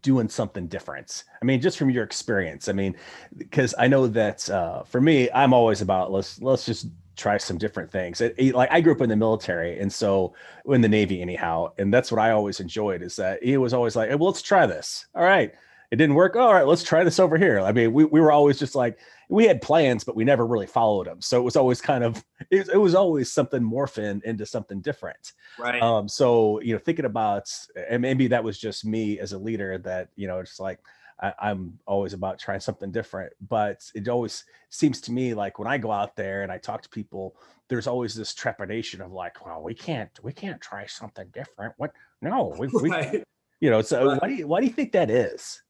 doing 0.00 0.28
something 0.30 0.66
different? 0.66 1.24
I 1.42 1.44
mean, 1.44 1.60
just 1.60 1.76
from 1.76 1.90
your 1.90 2.04
experience, 2.04 2.68
I 2.68 2.72
mean, 2.72 2.96
because 3.36 3.74
I 3.78 3.86
know 3.86 4.06
that 4.06 4.48
uh, 4.48 4.84
for 4.84 5.00
me, 5.00 5.30
I'm 5.32 5.52
always 5.52 5.82
about 5.82 6.10
let's 6.10 6.40
let's 6.40 6.64
just 6.64 6.88
try 7.16 7.36
some 7.36 7.58
different 7.58 7.92
things. 7.92 8.20
It- 8.22 8.34
it- 8.38 8.54
like 8.54 8.70
I 8.72 8.80
grew 8.80 8.92
up 8.94 9.00
in 9.02 9.10
the 9.10 9.16
military, 9.16 9.78
and 9.78 9.92
so 9.92 10.34
in 10.66 10.80
the 10.80 10.88
Navy, 10.88 11.20
anyhow, 11.20 11.72
and 11.78 11.92
that's 11.92 12.10
what 12.10 12.20
I 12.20 12.30
always 12.30 12.60
enjoyed 12.60 13.02
is 13.02 13.14
that 13.16 13.42
he 13.42 13.56
was 13.58 13.74
always 13.74 13.94
like, 13.94 14.08
hey, 14.08 14.14
well, 14.16 14.30
let's 14.30 14.42
try 14.42 14.66
this. 14.66 15.06
All 15.14 15.22
right. 15.22 15.52
It 15.94 15.98
didn't 15.98 16.16
work. 16.16 16.34
All 16.34 16.52
right, 16.52 16.66
let's 16.66 16.82
try 16.82 17.04
this 17.04 17.20
over 17.20 17.38
here. 17.38 17.60
I 17.60 17.70
mean, 17.70 17.92
we, 17.92 18.04
we 18.04 18.20
were 18.20 18.32
always 18.32 18.58
just 18.58 18.74
like, 18.74 18.98
we 19.28 19.44
had 19.44 19.62
plans, 19.62 20.02
but 20.02 20.16
we 20.16 20.24
never 20.24 20.44
really 20.44 20.66
followed 20.66 21.06
them. 21.06 21.20
So 21.20 21.38
it 21.38 21.44
was 21.44 21.54
always 21.54 21.80
kind 21.80 22.02
of, 22.02 22.24
it, 22.50 22.68
it 22.68 22.78
was 22.78 22.96
always 22.96 23.30
something 23.30 23.62
morphing 23.62 24.20
into 24.24 24.44
something 24.44 24.80
different. 24.80 25.34
Right. 25.56 25.80
Um, 25.80 26.08
so 26.08 26.60
you 26.62 26.72
know, 26.72 26.80
thinking 26.80 27.04
about, 27.04 27.48
and 27.88 28.02
maybe 28.02 28.26
that 28.26 28.42
was 28.42 28.58
just 28.58 28.84
me 28.84 29.20
as 29.20 29.34
a 29.34 29.38
leader 29.38 29.78
that 29.78 30.08
you 30.16 30.26
know, 30.26 30.40
it's 30.40 30.58
like 30.58 30.80
I, 31.22 31.32
I'm 31.38 31.78
always 31.86 32.12
about 32.12 32.40
trying 32.40 32.58
something 32.58 32.90
different. 32.90 33.32
But 33.48 33.88
it 33.94 34.08
always 34.08 34.44
seems 34.70 35.00
to 35.02 35.12
me 35.12 35.32
like 35.32 35.60
when 35.60 35.68
I 35.68 35.78
go 35.78 35.92
out 35.92 36.16
there 36.16 36.42
and 36.42 36.50
I 36.50 36.58
talk 36.58 36.82
to 36.82 36.88
people, 36.88 37.36
there's 37.68 37.86
always 37.86 38.16
this 38.16 38.34
trepidation 38.34 39.00
of 39.00 39.12
like, 39.12 39.46
well, 39.46 39.62
we 39.62 39.74
can't, 39.74 40.10
we 40.24 40.32
can't 40.32 40.60
try 40.60 40.86
something 40.86 41.28
different. 41.32 41.74
What? 41.76 41.92
No, 42.20 42.52
we, 42.58 42.66
we 42.66 42.90
right. 42.90 43.22
you 43.60 43.70
know. 43.70 43.80
So 43.80 44.08
Right. 44.08 44.20
why 44.20 44.28
do 44.28 44.34
you, 44.34 44.48
why 44.48 44.58
do 44.58 44.66
you 44.66 44.72
think 44.72 44.90
that 44.90 45.08
is? 45.08 45.62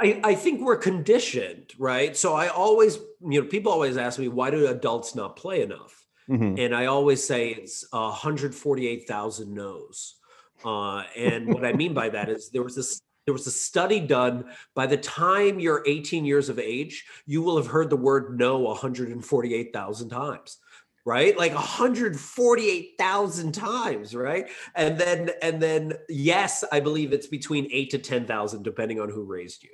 I, 0.00 0.20
I 0.24 0.34
think 0.34 0.60
we're 0.60 0.76
conditioned, 0.76 1.72
right? 1.78 2.16
So 2.16 2.34
I 2.34 2.48
always, 2.48 2.96
you 3.20 3.42
know, 3.42 3.46
people 3.46 3.72
always 3.72 3.96
ask 3.96 4.18
me, 4.18 4.28
why 4.28 4.50
do 4.50 4.66
adults 4.66 5.14
not 5.14 5.36
play 5.36 5.62
enough? 5.62 6.06
Mhm. 6.28 6.58
And 6.58 6.74
I 6.74 6.86
always 6.86 7.24
say 7.24 7.50
it's 7.50 7.84
148,000 7.92 9.52
no's. 9.52 10.16
Uh, 10.64 11.02
and 11.16 11.52
what 11.52 11.64
I 11.64 11.72
mean 11.72 11.92
by 11.94 12.08
that 12.10 12.28
is 12.28 12.50
there 12.50 12.62
was 12.62 12.76
this 12.76 13.00
there 13.24 13.32
was 13.32 13.46
a 13.46 13.52
study 13.52 14.00
done 14.00 14.44
by 14.74 14.86
the 14.86 14.96
time 14.96 15.60
you're 15.60 15.84
18 15.86 16.24
years 16.24 16.48
of 16.48 16.58
age, 16.58 17.04
you 17.24 17.40
will 17.40 17.56
have 17.56 17.68
heard 17.68 17.88
the 17.88 17.96
word 17.96 18.36
no 18.36 18.58
148,000 18.58 20.08
times. 20.08 20.58
Right? 21.04 21.36
Like 21.36 21.52
148,000 21.52 23.52
times, 23.52 24.14
right? 24.14 24.48
And 24.76 24.96
then 24.98 25.30
and 25.42 25.60
then 25.60 25.94
yes, 26.08 26.62
I 26.70 26.78
believe 26.78 27.12
it's 27.12 27.26
between 27.26 27.66
8 27.72 27.90
to 27.90 27.98
10,000 27.98 28.62
depending 28.62 29.00
on 29.00 29.08
who 29.08 29.24
raised 29.24 29.64
you. 29.64 29.70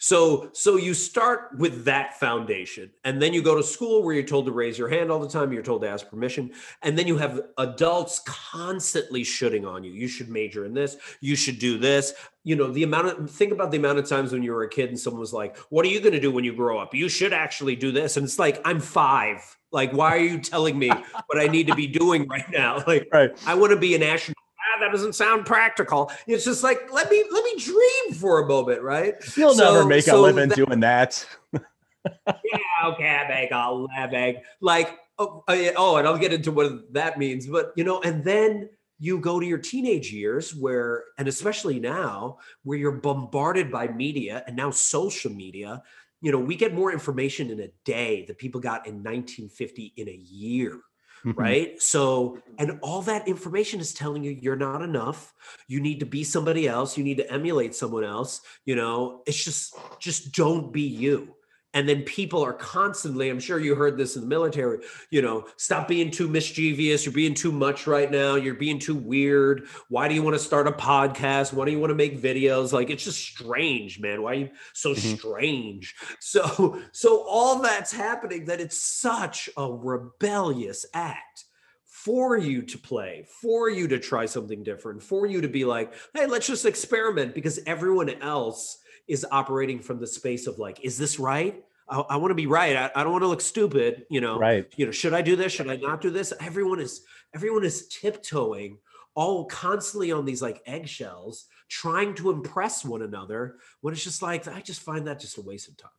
So 0.00 0.50
so 0.52 0.74
you 0.76 0.92
start 0.94 1.56
with 1.56 1.84
that 1.84 2.18
foundation 2.18 2.90
and 3.04 3.22
then 3.22 3.32
you 3.32 3.42
go 3.42 3.54
to 3.56 3.62
school 3.62 4.02
where 4.02 4.12
you're 4.12 4.24
told 4.24 4.46
to 4.46 4.52
raise 4.52 4.76
your 4.76 4.88
hand 4.88 5.12
all 5.12 5.20
the 5.20 5.28
time, 5.28 5.52
you're 5.52 5.62
told 5.62 5.82
to 5.82 5.88
ask 5.88 6.10
permission, 6.10 6.50
and 6.82 6.98
then 6.98 7.06
you 7.06 7.16
have 7.16 7.40
adults 7.58 8.20
constantly 8.26 9.22
shooting 9.22 9.64
on 9.64 9.84
you. 9.84 9.92
You 9.92 10.08
should 10.08 10.30
major 10.30 10.64
in 10.64 10.74
this, 10.74 10.96
you 11.20 11.36
should 11.36 11.60
do 11.60 11.78
this. 11.78 12.12
You 12.42 12.56
know, 12.56 12.72
the 12.72 12.82
amount 12.82 13.06
of 13.06 13.30
think 13.30 13.52
about 13.52 13.70
the 13.70 13.78
amount 13.78 14.00
of 14.00 14.08
times 14.08 14.32
when 14.32 14.42
you 14.42 14.50
were 14.52 14.64
a 14.64 14.68
kid 14.68 14.88
and 14.88 14.98
someone 14.98 15.20
was 15.20 15.32
like, 15.32 15.56
"What 15.70 15.86
are 15.86 15.88
you 15.88 16.00
going 16.00 16.14
to 16.14 16.20
do 16.20 16.32
when 16.32 16.42
you 16.42 16.54
grow 16.54 16.80
up? 16.80 16.92
You 16.92 17.08
should 17.08 17.32
actually 17.32 17.76
do 17.76 17.92
this." 17.92 18.16
And 18.16 18.24
it's 18.24 18.40
like, 18.40 18.60
"I'm 18.64 18.80
5. 18.80 19.58
Like 19.72 19.92
why 19.92 20.10
are 20.16 20.20
you 20.20 20.38
telling 20.38 20.78
me 20.78 20.88
what 21.26 21.40
I 21.40 21.46
need 21.46 21.66
to 21.68 21.74
be 21.74 21.86
doing 21.86 22.28
right 22.28 22.48
now?" 22.50 22.82
Like 22.86 23.08
Right. 23.12 23.30
I 23.46 23.54
want 23.54 23.70
to 23.72 23.78
be 23.78 23.94
an 23.94 24.02
astronaut. 24.02 24.36
Ah, 24.76 24.80
that 24.80 24.92
doesn't 24.92 25.14
sound 25.14 25.44
practical. 25.44 26.10
It's 26.26 26.44
just 26.44 26.62
like 26.62 26.92
let 26.92 27.10
me 27.10 27.24
let 27.30 27.44
me 27.44 27.54
dream 27.58 28.14
for 28.14 28.40
a 28.42 28.46
moment, 28.46 28.82
right? 28.82 29.14
You'll 29.36 29.56
never 29.56 29.82
So- 29.82 29.88
make 29.88 30.06
a 30.06 30.16
living 30.16 30.48
that- 30.50 30.56
doing 30.56 30.80
that. 30.80 31.26
yeah, 31.52 32.86
okay, 32.86 33.08
I 33.08 33.28
make 33.28 33.50
a 33.52 33.72
living. 33.72 34.42
Like, 34.60 34.98
oh, 35.18 35.44
oh, 35.48 35.70
oh, 35.76 35.96
and 35.96 36.06
I'll 36.06 36.18
get 36.18 36.32
into 36.32 36.52
what 36.52 36.92
that 36.94 37.18
means. 37.18 37.46
But 37.46 37.72
you 37.76 37.84
know, 37.84 38.00
and 38.02 38.24
then 38.24 38.68
you 38.98 39.18
go 39.18 39.40
to 39.40 39.46
your 39.46 39.58
teenage 39.58 40.12
years 40.12 40.54
where, 40.54 41.04
and 41.18 41.26
especially 41.26 41.80
now, 41.80 42.38
where 42.62 42.78
you're 42.78 42.92
bombarded 43.00 43.70
by 43.70 43.88
media 43.88 44.44
and 44.46 44.54
now 44.56 44.70
social 44.70 45.32
media. 45.32 45.82
You 46.22 46.32
know, 46.32 46.38
we 46.38 46.56
get 46.56 46.72
more 46.72 46.90
information 46.92 47.50
in 47.50 47.60
a 47.60 47.68
day 47.84 48.24
that 48.26 48.38
people 48.38 48.60
got 48.60 48.86
in 48.86 49.02
1950 49.02 49.92
in 49.96 50.08
a 50.08 50.12
year 50.12 50.80
Mhm. 51.24 51.38
right? 51.38 51.80
So, 51.80 52.38
and 52.58 52.80
all 52.82 53.02
that 53.02 53.28
information 53.28 53.78
is 53.78 53.94
telling 53.94 54.24
you 54.24 54.32
you're 54.32 54.56
not 54.56 54.82
enough. 54.82 55.32
You 55.68 55.80
need 55.80 56.00
to 56.00 56.06
be 56.06 56.24
somebody 56.24 56.66
else. 56.66 56.98
You 56.98 57.04
need 57.04 57.18
to 57.18 57.32
emulate 57.32 57.76
someone 57.76 58.02
else. 58.02 58.40
You 58.64 58.74
know, 58.74 59.22
it's 59.24 59.44
just, 59.44 59.76
just 60.00 60.32
don't 60.32 60.72
be 60.72 60.82
you. 60.82 61.34
And 61.74 61.88
then 61.88 62.02
people 62.02 62.44
are 62.44 62.52
constantly, 62.52 63.30
I'm 63.30 63.40
sure 63.40 63.58
you 63.58 63.74
heard 63.74 63.96
this 63.96 64.16
in 64.16 64.22
the 64.22 64.28
military, 64.28 64.78
you 65.10 65.22
know, 65.22 65.46
stop 65.56 65.88
being 65.88 66.10
too 66.10 66.28
mischievous. 66.28 67.06
You're 67.06 67.14
being 67.14 67.34
too 67.34 67.52
much 67.52 67.86
right 67.86 68.10
now. 68.10 68.34
You're 68.34 68.54
being 68.54 68.78
too 68.78 68.94
weird. 68.94 69.66
Why 69.88 70.06
do 70.08 70.14
you 70.14 70.22
want 70.22 70.34
to 70.34 70.42
start 70.42 70.68
a 70.68 70.72
podcast? 70.72 71.52
Why 71.52 71.64
do 71.64 71.70
you 71.70 71.78
want 71.80 71.90
to 71.90 71.94
make 71.94 72.20
videos? 72.20 72.72
Like, 72.72 72.90
it's 72.90 73.04
just 73.04 73.20
strange, 73.20 74.00
man. 74.00 74.22
Why 74.22 74.30
are 74.32 74.34
you 74.34 74.50
so 74.74 74.90
Mhm. 74.94 75.18
strange? 75.18 75.94
So, 76.20 76.80
so 76.92 77.24
all 77.28 77.60
that's 77.60 77.92
happening 77.92 78.46
that 78.46 78.60
it's 78.60 78.80
such 78.82 79.50
a 79.56 79.70
rebellious 79.70 80.86
act 80.94 81.44
for 81.84 82.36
you 82.36 82.62
to 82.62 82.78
play, 82.78 83.26
for 83.40 83.68
you 83.68 83.86
to 83.88 83.98
try 83.98 84.26
something 84.26 84.62
different, 84.62 85.02
for 85.02 85.26
you 85.26 85.40
to 85.40 85.48
be 85.48 85.64
like, 85.64 85.92
hey, 86.14 86.26
let's 86.26 86.46
just 86.46 86.64
experiment 86.64 87.34
because 87.34 87.60
everyone 87.66 88.10
else 88.22 88.78
is 89.08 89.26
operating 89.30 89.80
from 89.80 89.98
the 90.00 90.06
space 90.06 90.46
of 90.46 90.58
like, 90.58 90.84
is 90.84 90.96
this 90.98 91.18
right? 91.18 91.62
I, 91.88 92.00
I 92.00 92.16
want 92.16 92.30
to 92.30 92.34
be 92.36 92.46
right. 92.46 92.76
I, 92.76 92.90
I 92.94 93.02
don't 93.02 93.12
want 93.12 93.22
to 93.22 93.28
look 93.28 93.40
stupid. 93.40 94.06
You 94.10 94.20
know, 94.20 94.38
Right. 94.38 94.66
you 94.76 94.86
know, 94.86 94.92
should 94.92 95.14
I 95.14 95.22
do 95.22 95.36
this? 95.36 95.52
Should 95.52 95.68
I 95.68 95.76
not 95.76 96.00
do 96.00 96.10
this? 96.10 96.32
Everyone 96.40 96.80
is 96.80 97.02
everyone 97.34 97.64
is 97.64 97.88
tiptoeing 97.88 98.78
all 99.14 99.44
constantly 99.44 100.10
on 100.12 100.24
these 100.24 100.40
like 100.40 100.62
eggshells, 100.66 101.46
trying 101.68 102.14
to 102.14 102.30
impress 102.30 102.84
one 102.84 103.02
another 103.02 103.56
when 103.80 103.92
it's 103.94 104.04
just 104.04 104.20
like 104.22 104.46
i 104.46 104.60
just 104.60 104.82
find 104.82 105.06
that 105.06 105.18
just 105.18 105.38
a 105.38 105.40
waste 105.42 105.68
of 105.68 105.76
time 105.78 105.90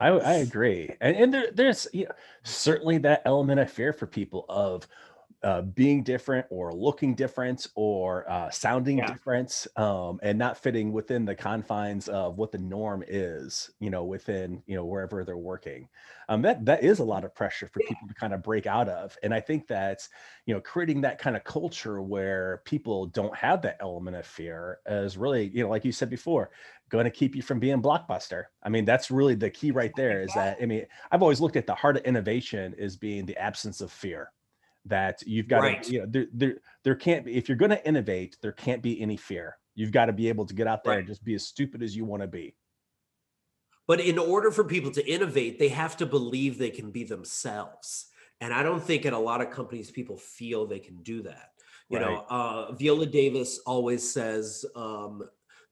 I, 0.00 0.08
I 0.10 0.32
agree, 0.34 0.90
and 1.00 1.16
and 1.16 1.34
there, 1.34 1.50
there's 1.52 1.88
you 1.92 2.04
know, 2.04 2.12
certainly 2.44 2.98
that 2.98 3.22
element 3.24 3.58
of 3.58 3.68
fear 3.70 3.92
for 3.92 4.06
people 4.06 4.46
of 4.48 4.86
uh, 5.44 5.62
being 5.62 6.02
different 6.02 6.46
or 6.50 6.74
looking 6.74 7.14
different 7.14 7.66
or 7.76 8.28
uh, 8.28 8.50
sounding 8.50 9.02
Yeah. 9.02 9.04
different 9.04 9.66
um, 9.76 10.18
and 10.22 10.36
not 10.38 10.58
fitting 10.58 10.92
within 10.92 11.24
the 11.24 11.34
confines 11.34 12.08
of 12.08 12.36
what 12.38 12.50
the 12.50 12.58
norm 12.58 13.04
is 13.06 13.70
you 13.78 13.88
know 13.88 14.04
within 14.04 14.62
you 14.66 14.74
know 14.74 14.84
wherever 14.84 15.24
they're 15.24 15.36
working. 15.36 15.88
Um, 16.28 16.42
that 16.42 16.64
that 16.66 16.82
is 16.82 16.98
a 16.98 17.04
lot 17.04 17.24
of 17.24 17.34
pressure 17.34 17.68
for 17.68 17.80
people 17.80 18.08
to 18.08 18.14
kind 18.14 18.32
of 18.34 18.42
break 18.42 18.66
out 18.66 18.88
of 18.88 19.16
and 19.22 19.32
i 19.32 19.40
think 19.40 19.66
that 19.68 20.08
you 20.46 20.54
know 20.54 20.60
creating 20.60 21.00
that 21.02 21.18
kind 21.18 21.36
of 21.36 21.44
culture 21.44 22.02
where 22.02 22.62
people 22.64 23.06
don't 23.06 23.36
have 23.36 23.62
that 23.62 23.76
element 23.80 24.16
of 24.16 24.26
fear 24.26 24.80
is 24.86 25.16
really 25.16 25.48
you 25.48 25.62
know 25.62 25.70
like 25.70 25.84
you 25.84 25.92
said 25.92 26.10
before 26.10 26.50
going 26.88 27.04
to 27.04 27.10
keep 27.10 27.36
you 27.36 27.42
from 27.42 27.60
being 27.60 27.82
blockbuster. 27.82 28.44
I 28.62 28.68
mean 28.70 28.84
that's 28.84 29.10
really 29.10 29.34
the 29.34 29.50
key 29.50 29.70
right 29.70 29.94
there 29.94 30.20
is 30.22 30.34
that 30.34 30.58
i 30.62 30.66
mean 30.66 30.86
i've 31.10 31.22
always 31.22 31.40
looked 31.40 31.56
at 31.56 31.66
the 31.66 31.74
heart 31.74 31.96
of 31.96 32.04
innovation 32.04 32.74
as 32.78 32.96
being 32.96 33.26
the 33.26 33.36
absence 33.36 33.80
of 33.80 33.92
fear 33.92 34.32
that 34.88 35.22
you've 35.26 35.48
got 35.48 35.60
Right. 35.60 35.82
to 35.82 35.92
you 35.92 36.00
know 36.00 36.06
there, 36.08 36.26
there 36.32 36.54
there 36.84 36.94
can't 36.94 37.24
be 37.24 37.36
if 37.36 37.48
you're 37.48 37.56
going 37.56 37.70
to 37.70 37.86
innovate 37.86 38.36
there 38.42 38.52
can't 38.52 38.82
be 38.82 39.00
any 39.00 39.16
fear 39.16 39.56
you've 39.74 39.92
got 39.92 40.06
to 40.06 40.12
be 40.12 40.28
able 40.28 40.46
to 40.46 40.54
get 40.54 40.66
out 40.66 40.84
there 40.84 40.98
and 40.98 41.06
just 41.06 41.24
be 41.24 41.34
as 41.34 41.46
stupid 41.46 41.82
as 41.82 41.96
you 41.96 42.04
want 42.04 42.22
to 42.22 42.28
be 42.28 42.54
But 43.86 44.00
in 44.00 44.18
order 44.18 44.50
for 44.50 44.64
people 44.64 44.90
to 44.92 45.10
innovate, 45.10 45.58
they 45.58 45.68
have 45.68 45.96
to 45.96 46.06
believe 46.06 46.58
they 46.58 46.70
can 46.70 46.90
be 46.90 47.04
themselves. 47.04 48.06
And 48.40 48.52
I 48.52 48.62
don't 48.62 48.82
think 48.82 49.06
at 49.06 49.14
a 49.14 49.18
lot 49.18 49.40
of 49.40 49.50
companies 49.50 49.90
people 49.90 50.16
feel 50.18 50.66
they 50.66 50.78
can 50.78 51.02
do 51.02 51.22
that. 51.22 51.50
You 51.88 51.98
know, 51.98 52.26
uh, 52.28 52.72
Viola 52.72 53.06
Davis 53.06 53.60
always 53.66 54.08
says 54.08 54.66
um, 54.76 55.22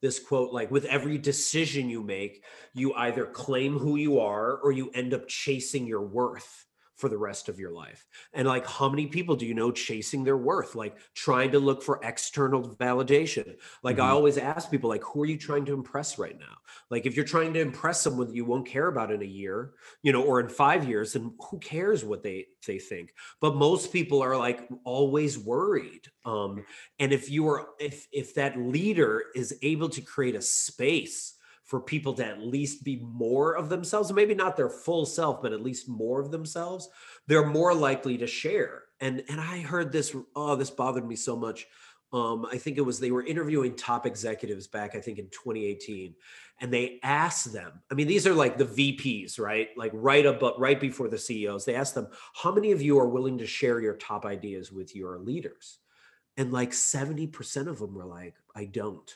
this 0.01 0.19
quote 0.19 0.51
like, 0.51 0.71
with 0.71 0.87
every 0.87 1.19
decision 1.19 1.91
you 1.91 2.03
make, 2.03 2.43
you 2.73 2.95
either 2.95 3.27
claim 3.27 3.79
who 3.79 3.97
you 3.97 4.19
are 4.21 4.57
or 4.57 4.73
you 4.73 4.91
end 4.95 5.13
up 5.13 5.29
chasing 5.29 5.87
your 5.87 6.01
worth 6.01 6.65
for 6.97 7.09
the 7.09 7.19
rest 7.19 7.49
of 7.49 7.61
your 7.61 7.71
life. 7.71 8.07
And 8.33 8.49
like, 8.49 8.67
how 8.67 8.89
many 8.89 9.07
people 9.07 9.37
do 9.37 9.47
you 9.47 9.55
know 9.55 9.71
chasing 9.71 10.25
their 10.25 10.37
worth, 10.37 10.75
like 10.75 10.99
trying 11.15 11.53
to 11.53 11.59
look 11.59 11.83
for 11.83 12.01
external 12.03 12.75
validation? 12.77 13.59
Like, 13.83 13.99
I 13.99 14.09
Mhm. 14.09 14.09
always 14.09 14.39
ask 14.39 14.71
people, 14.71 14.89
like, 14.89 15.05
who 15.05 15.23
are 15.23 15.27
you 15.27 15.39
trying 15.39 15.65
to 15.67 15.75
impress 15.75 16.19
right 16.19 16.39
now? 16.39 16.57
Like, 16.91 17.07
if 17.07 17.15
you're 17.17 17.25
trying 17.25 17.53
to 17.55 17.61
impress 17.61 18.01
someone 18.01 18.29
that 18.29 18.35
you 18.35 18.45
won't 18.45 18.67
care 18.67 18.89
about 18.89 19.13
in 19.13 19.23
a 19.23 19.27
year, 19.27 19.75
you 20.03 20.13
know, 20.13 20.23
or 20.23 20.41
in 20.41 20.49
five 20.49 20.89
years, 20.89 21.13
then 21.13 21.37
who 21.51 21.59
cares 21.59 22.05
what 22.05 22.23
they 22.23 22.47
they 22.67 22.79
think? 22.79 23.15
But 23.41 23.57
most 23.57 23.93
people 23.93 24.23
are 24.23 24.37
like 24.37 24.69
always 24.85 25.39
worried. 25.39 26.09
Um, 26.25 26.65
and 26.99 27.13
if 27.13 27.31
you 27.31 27.47
are, 27.49 27.69
if 27.79 28.07
if 28.13 28.35
that 28.35 28.59
leader 28.59 29.25
is 29.35 29.59
able 29.63 29.89
to 29.91 30.01
create 30.01 30.35
a 30.35 30.43
space 30.43 31.36
for 31.67 31.81
people 31.81 32.15
to 32.15 32.25
at 32.25 32.41
least 32.41 32.85
be 32.85 32.97
more 33.03 33.55
of 33.57 33.69
themselves, 33.69 34.13
maybe 34.13 34.35
not 34.35 34.57
their 34.57 34.71
full 34.71 35.05
self, 35.05 35.43
but 35.43 35.53
at 35.53 35.63
least 35.63 35.89
more 35.89 36.21
of 36.21 36.31
themselves, 36.31 36.89
they're 37.27 37.45
more 37.45 37.75
likely 37.75 38.17
to 38.17 38.27
share. 38.27 38.85
And 39.01 39.23
and 39.29 39.41
I 39.41 39.59
heard 39.61 39.93
this, 39.93 40.17
oh, 40.35 40.55
this 40.55 40.71
bothered 40.71 41.07
me 41.07 41.17
so 41.17 41.37
much. 41.37 41.67
Um, 42.13 42.47
I 42.51 42.57
think 42.57 42.79
it 42.79 42.83
was 42.83 43.01
they 43.01 43.11
were 43.11 43.27
interviewing 43.27 43.75
top 43.75 44.07
executives 44.07 44.69
back, 44.69 44.95
I 44.95 45.01
think 45.01 45.19
in 45.19 45.27
2018, 45.27 46.15
and 46.61 46.73
they 46.73 47.01
asked 47.03 47.53
them. 47.53 47.73
I 47.91 47.95
mean, 47.95 48.07
these 48.07 48.29
are 48.29 48.33
like 48.33 48.57
the 48.57 48.65
VPs, 48.65 49.41
right? 49.41 49.71
Like 49.77 49.91
right 49.93 50.25
above, 50.25 50.55
right 50.59 50.81
before 50.81 51.09
the 51.09 51.19
CEOs. 51.19 51.65
They 51.65 51.75
asked 51.75 51.97
them, 51.97 52.09
"How 52.33 52.53
many 52.53 52.71
of 52.71 52.81
you 52.81 52.97
are 53.01 53.09
willing 53.09 53.39
to 53.39 53.47
share 53.47 53.81
your 53.81 53.97
top 53.97 54.25
ideas 54.25 54.71
with 54.71 54.95
your 54.95 55.19
leaders?" 55.19 55.79
And 56.37 56.53
like 56.53 56.71
70% 56.71 57.67
of 57.67 57.81
them 57.81 57.93
were 57.93 58.07
like, 58.07 58.37
"I 58.55 58.67
don't." 58.67 59.13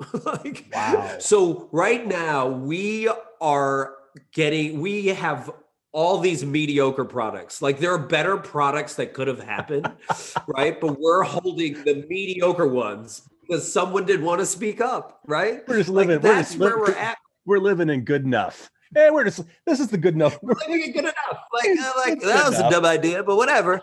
like, 0.24 0.66
Wow. 0.72 1.16
So 1.18 1.68
right 1.72 2.06
now 2.06 2.48
we 2.48 3.08
are 3.40 3.94
getting, 4.32 4.80
we 4.80 5.06
have 5.08 5.50
all 5.92 6.18
these 6.18 6.44
mediocre 6.44 7.04
products. 7.04 7.62
Like 7.62 7.78
there 7.78 7.92
are 7.92 7.98
better 7.98 8.36
products 8.36 8.94
that 8.96 9.14
could 9.14 9.26
have 9.28 9.40
happened, 9.40 9.90
right? 10.46 10.80
But 10.80 10.98
we're 11.00 11.22
holding 11.22 11.82
the 11.84 12.04
mediocre 12.08 12.68
ones 12.68 13.22
because 13.42 13.70
someone 13.72 14.04
did 14.04 14.22
want 14.22 14.40
to 14.40 14.46
speak 14.46 14.80
up, 14.80 15.20
right? 15.26 15.62
we're 15.66 15.78
just 15.78 15.88
Like 15.88 16.08
living 16.08 16.22
we're 16.22 16.34
that's 16.34 16.50
just 16.50 16.60
where 16.60 16.78
we're 16.78 16.92
at. 16.92 17.16
we're 17.46 17.58
living 17.58 17.88
in 17.88 18.02
good 18.04 18.24
enough 18.24 18.70
hey 18.94 19.10
we're 19.10 19.24
just 19.24 19.42
this 19.66 19.80
is 19.80 19.88
the 19.88 19.98
good 19.98 20.14
enough 20.14 20.38
We're 20.42 20.52
it 20.68 20.92
good 20.92 21.04
enough. 21.04 21.14
Like, 21.52 21.78
uh, 21.78 21.92
like 21.96 22.20
that 22.20 22.48
was 22.48 22.58
enough. 22.58 22.70
a 22.70 22.74
dumb 22.74 22.84
idea, 22.84 23.22
but 23.22 23.36
whatever. 23.36 23.82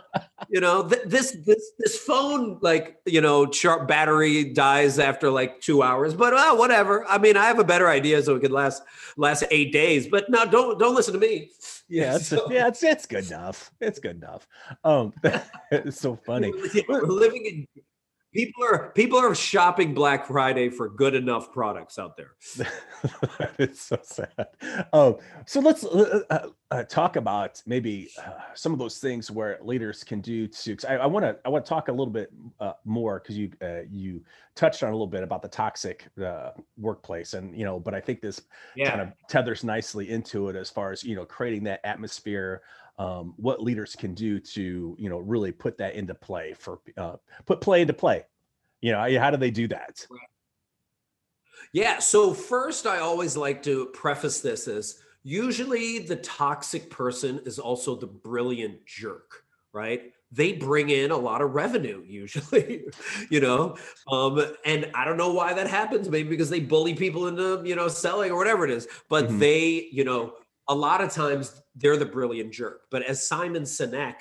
You 0.50 0.62
know, 0.62 0.88
th- 0.88 1.02
this 1.06 1.38
this 1.46 1.72
this 1.80 1.98
phone, 1.98 2.60
like 2.62 2.98
you 3.06 3.22
know, 3.22 3.50
sharp 3.52 3.88
battery 3.88 4.54
dies 4.54 5.00
after 5.00 5.30
like 5.30 5.62
two 5.62 5.82
hours. 5.84 6.14
But 6.14 6.34
uh, 6.34 6.56
whatever. 6.56 7.06
I 7.08 7.18
mean, 7.18 7.38
I 7.38 7.46
have 7.46 7.60
a 7.60 7.64
better 7.64 7.90
idea, 7.90 8.22
so 8.24 8.36
it 8.36 8.42
could 8.42 8.52
last 8.52 8.84
last 9.18 9.44
eight 9.52 9.72
days. 9.74 10.08
But 10.08 10.30
no, 10.30 10.46
don't 10.46 10.80
don't 10.80 10.96
listen 10.96 11.14
to 11.14 11.20
me. 11.20 11.52
yeah 11.90 12.16
it's, 12.16 12.28
So- 12.30 12.50
yeah 12.52 12.68
it's 12.68 12.82
it's 12.82 13.06
good 13.06 13.28
enough 13.28 13.70
it's 13.80 14.00
good 14.00 14.16
enough 14.16 14.48
um 14.84 15.14
it's 15.72 16.00
so 16.02 16.16
funny 16.16 16.52
we're 16.90 17.04
living 17.04 17.46
in. 17.46 17.68
People 18.36 18.66
are 18.66 18.90
people 18.90 19.18
are 19.18 19.34
shopping 19.34 19.94
Black 19.94 20.28
Friday 20.28 20.68
for 20.68 20.90
good 20.90 21.16
enough 21.16 21.54
products 21.54 21.98
out 21.98 22.18
there. 22.18 22.32
it's 23.58 23.82
so 23.82 23.98
sad. 24.04 24.48
Um, 24.92 25.16
so 25.46 25.62
let's 25.62 25.86
uh, 25.86 26.20
uh, 26.30 26.48
uh, 26.70 26.84
talk 26.84 27.16
about 27.16 27.64
maybe 27.66 28.10
uh, 28.20 28.32
some 28.54 28.74
of 28.74 28.80
those 28.80 28.98
things 28.98 29.32
where 29.32 29.58
leaders 29.62 30.04
can 30.04 30.20
do 30.20 30.50
to. 30.50 30.76
I 30.90 31.06
want 31.06 31.24
to 31.24 31.38
I 31.46 31.50
want 31.50 31.64
to 31.64 31.70
talk 31.70 31.88
a 31.88 31.92
little 31.94 32.12
bit 32.12 32.30
uh, 32.60 32.74
more 32.84 33.22
because 33.22 33.38
you 33.38 33.52
uh, 33.62 33.84
you 33.90 34.22
touched 34.54 34.84
on 34.84 34.90
a 34.90 34.92
little 34.92 35.08
bit 35.08 35.24
about 35.24 35.42
the 35.42 35.48
toxic 35.48 36.06
uh, 36.22 36.50
workplace, 36.78 37.36
and 37.36 37.58
you 37.58 37.64
know, 37.64 37.80
but 37.80 37.94
I 37.94 38.02
think 38.02 38.20
this 38.20 38.42
kind 38.84 39.00
of 39.00 39.14
tethers 39.30 39.64
nicely 39.64 40.10
into 40.10 40.50
it 40.50 40.58
as 40.58 40.70
far 40.70 40.92
as 40.92 41.06
you 41.06 41.16
know 41.16 41.24
creating 41.24 41.64
that 41.66 41.80
atmosphere. 41.86 42.64
Um, 42.98 43.34
what 43.36 43.62
leaders 43.62 43.96
can 43.96 44.14
do 44.14 44.40
to 44.40 44.96
you 44.98 45.10
know 45.10 45.20
really 45.20 45.52
put 45.52 45.78
that 45.80 45.96
into 45.96 46.16
play 46.16 46.54
for 46.54 46.80
uh, 46.98 47.18
put 47.46 47.62
play 47.62 47.82
into 47.82 47.94
play. 47.94 48.24
You 48.82 48.92
know, 48.94 49.20
how 49.20 49.32
do 49.32 49.38
they 49.38 49.52
do 49.52 49.68
that? 49.70 50.06
Yeah. 51.74 52.00
So 52.00 52.34
first, 52.34 52.86
I 52.86 53.00
always 53.00 53.36
like 53.36 53.64
to 53.64 53.88
preface 53.88 54.42
this 54.42 54.68
as 54.68 55.02
usually 55.24 56.00
the 56.00 56.16
toxic 56.18 56.90
person 56.90 57.42
is 57.46 57.60
also 57.60 57.96
the 57.96 58.08
brilliant 58.08 58.86
jerk, 58.86 59.44
right? 59.74 60.14
They 60.32 60.54
bring 60.54 60.90
in 60.90 61.12
a 61.12 61.18
lot 61.18 61.42
of 61.42 61.54
revenue 61.54 62.04
usually, 62.08 62.86
you 63.30 63.40
know. 63.42 63.78
Um, 64.10 64.40
and 64.66 64.92
I 64.94 65.06
don't 65.06 65.18
know 65.18 65.34
why 65.34 65.54
that 65.54 65.68
happens. 65.68 66.10
Maybe 66.10 66.30
because 66.30 66.50
they 66.50 66.60
bully 66.60 66.94
people 66.94 67.28
into, 67.28 67.62
you 67.66 67.76
know, 67.76 67.88
selling 67.88 68.32
or 68.32 68.38
whatever 68.38 68.66
it 68.66 68.72
is. 68.72 68.88
But 69.10 69.30
Mhm. 69.30 69.40
they, 69.40 69.90
you 69.92 70.04
know, 70.04 70.36
a 70.68 70.76
lot 70.76 71.02
of 71.02 71.12
times 71.12 71.62
they're 71.76 71.98
the 71.98 72.06
brilliant 72.06 72.54
jerk. 72.54 72.84
But 72.90 73.04
as 73.04 73.28
Simon 73.28 73.64
Sinek 73.64 74.16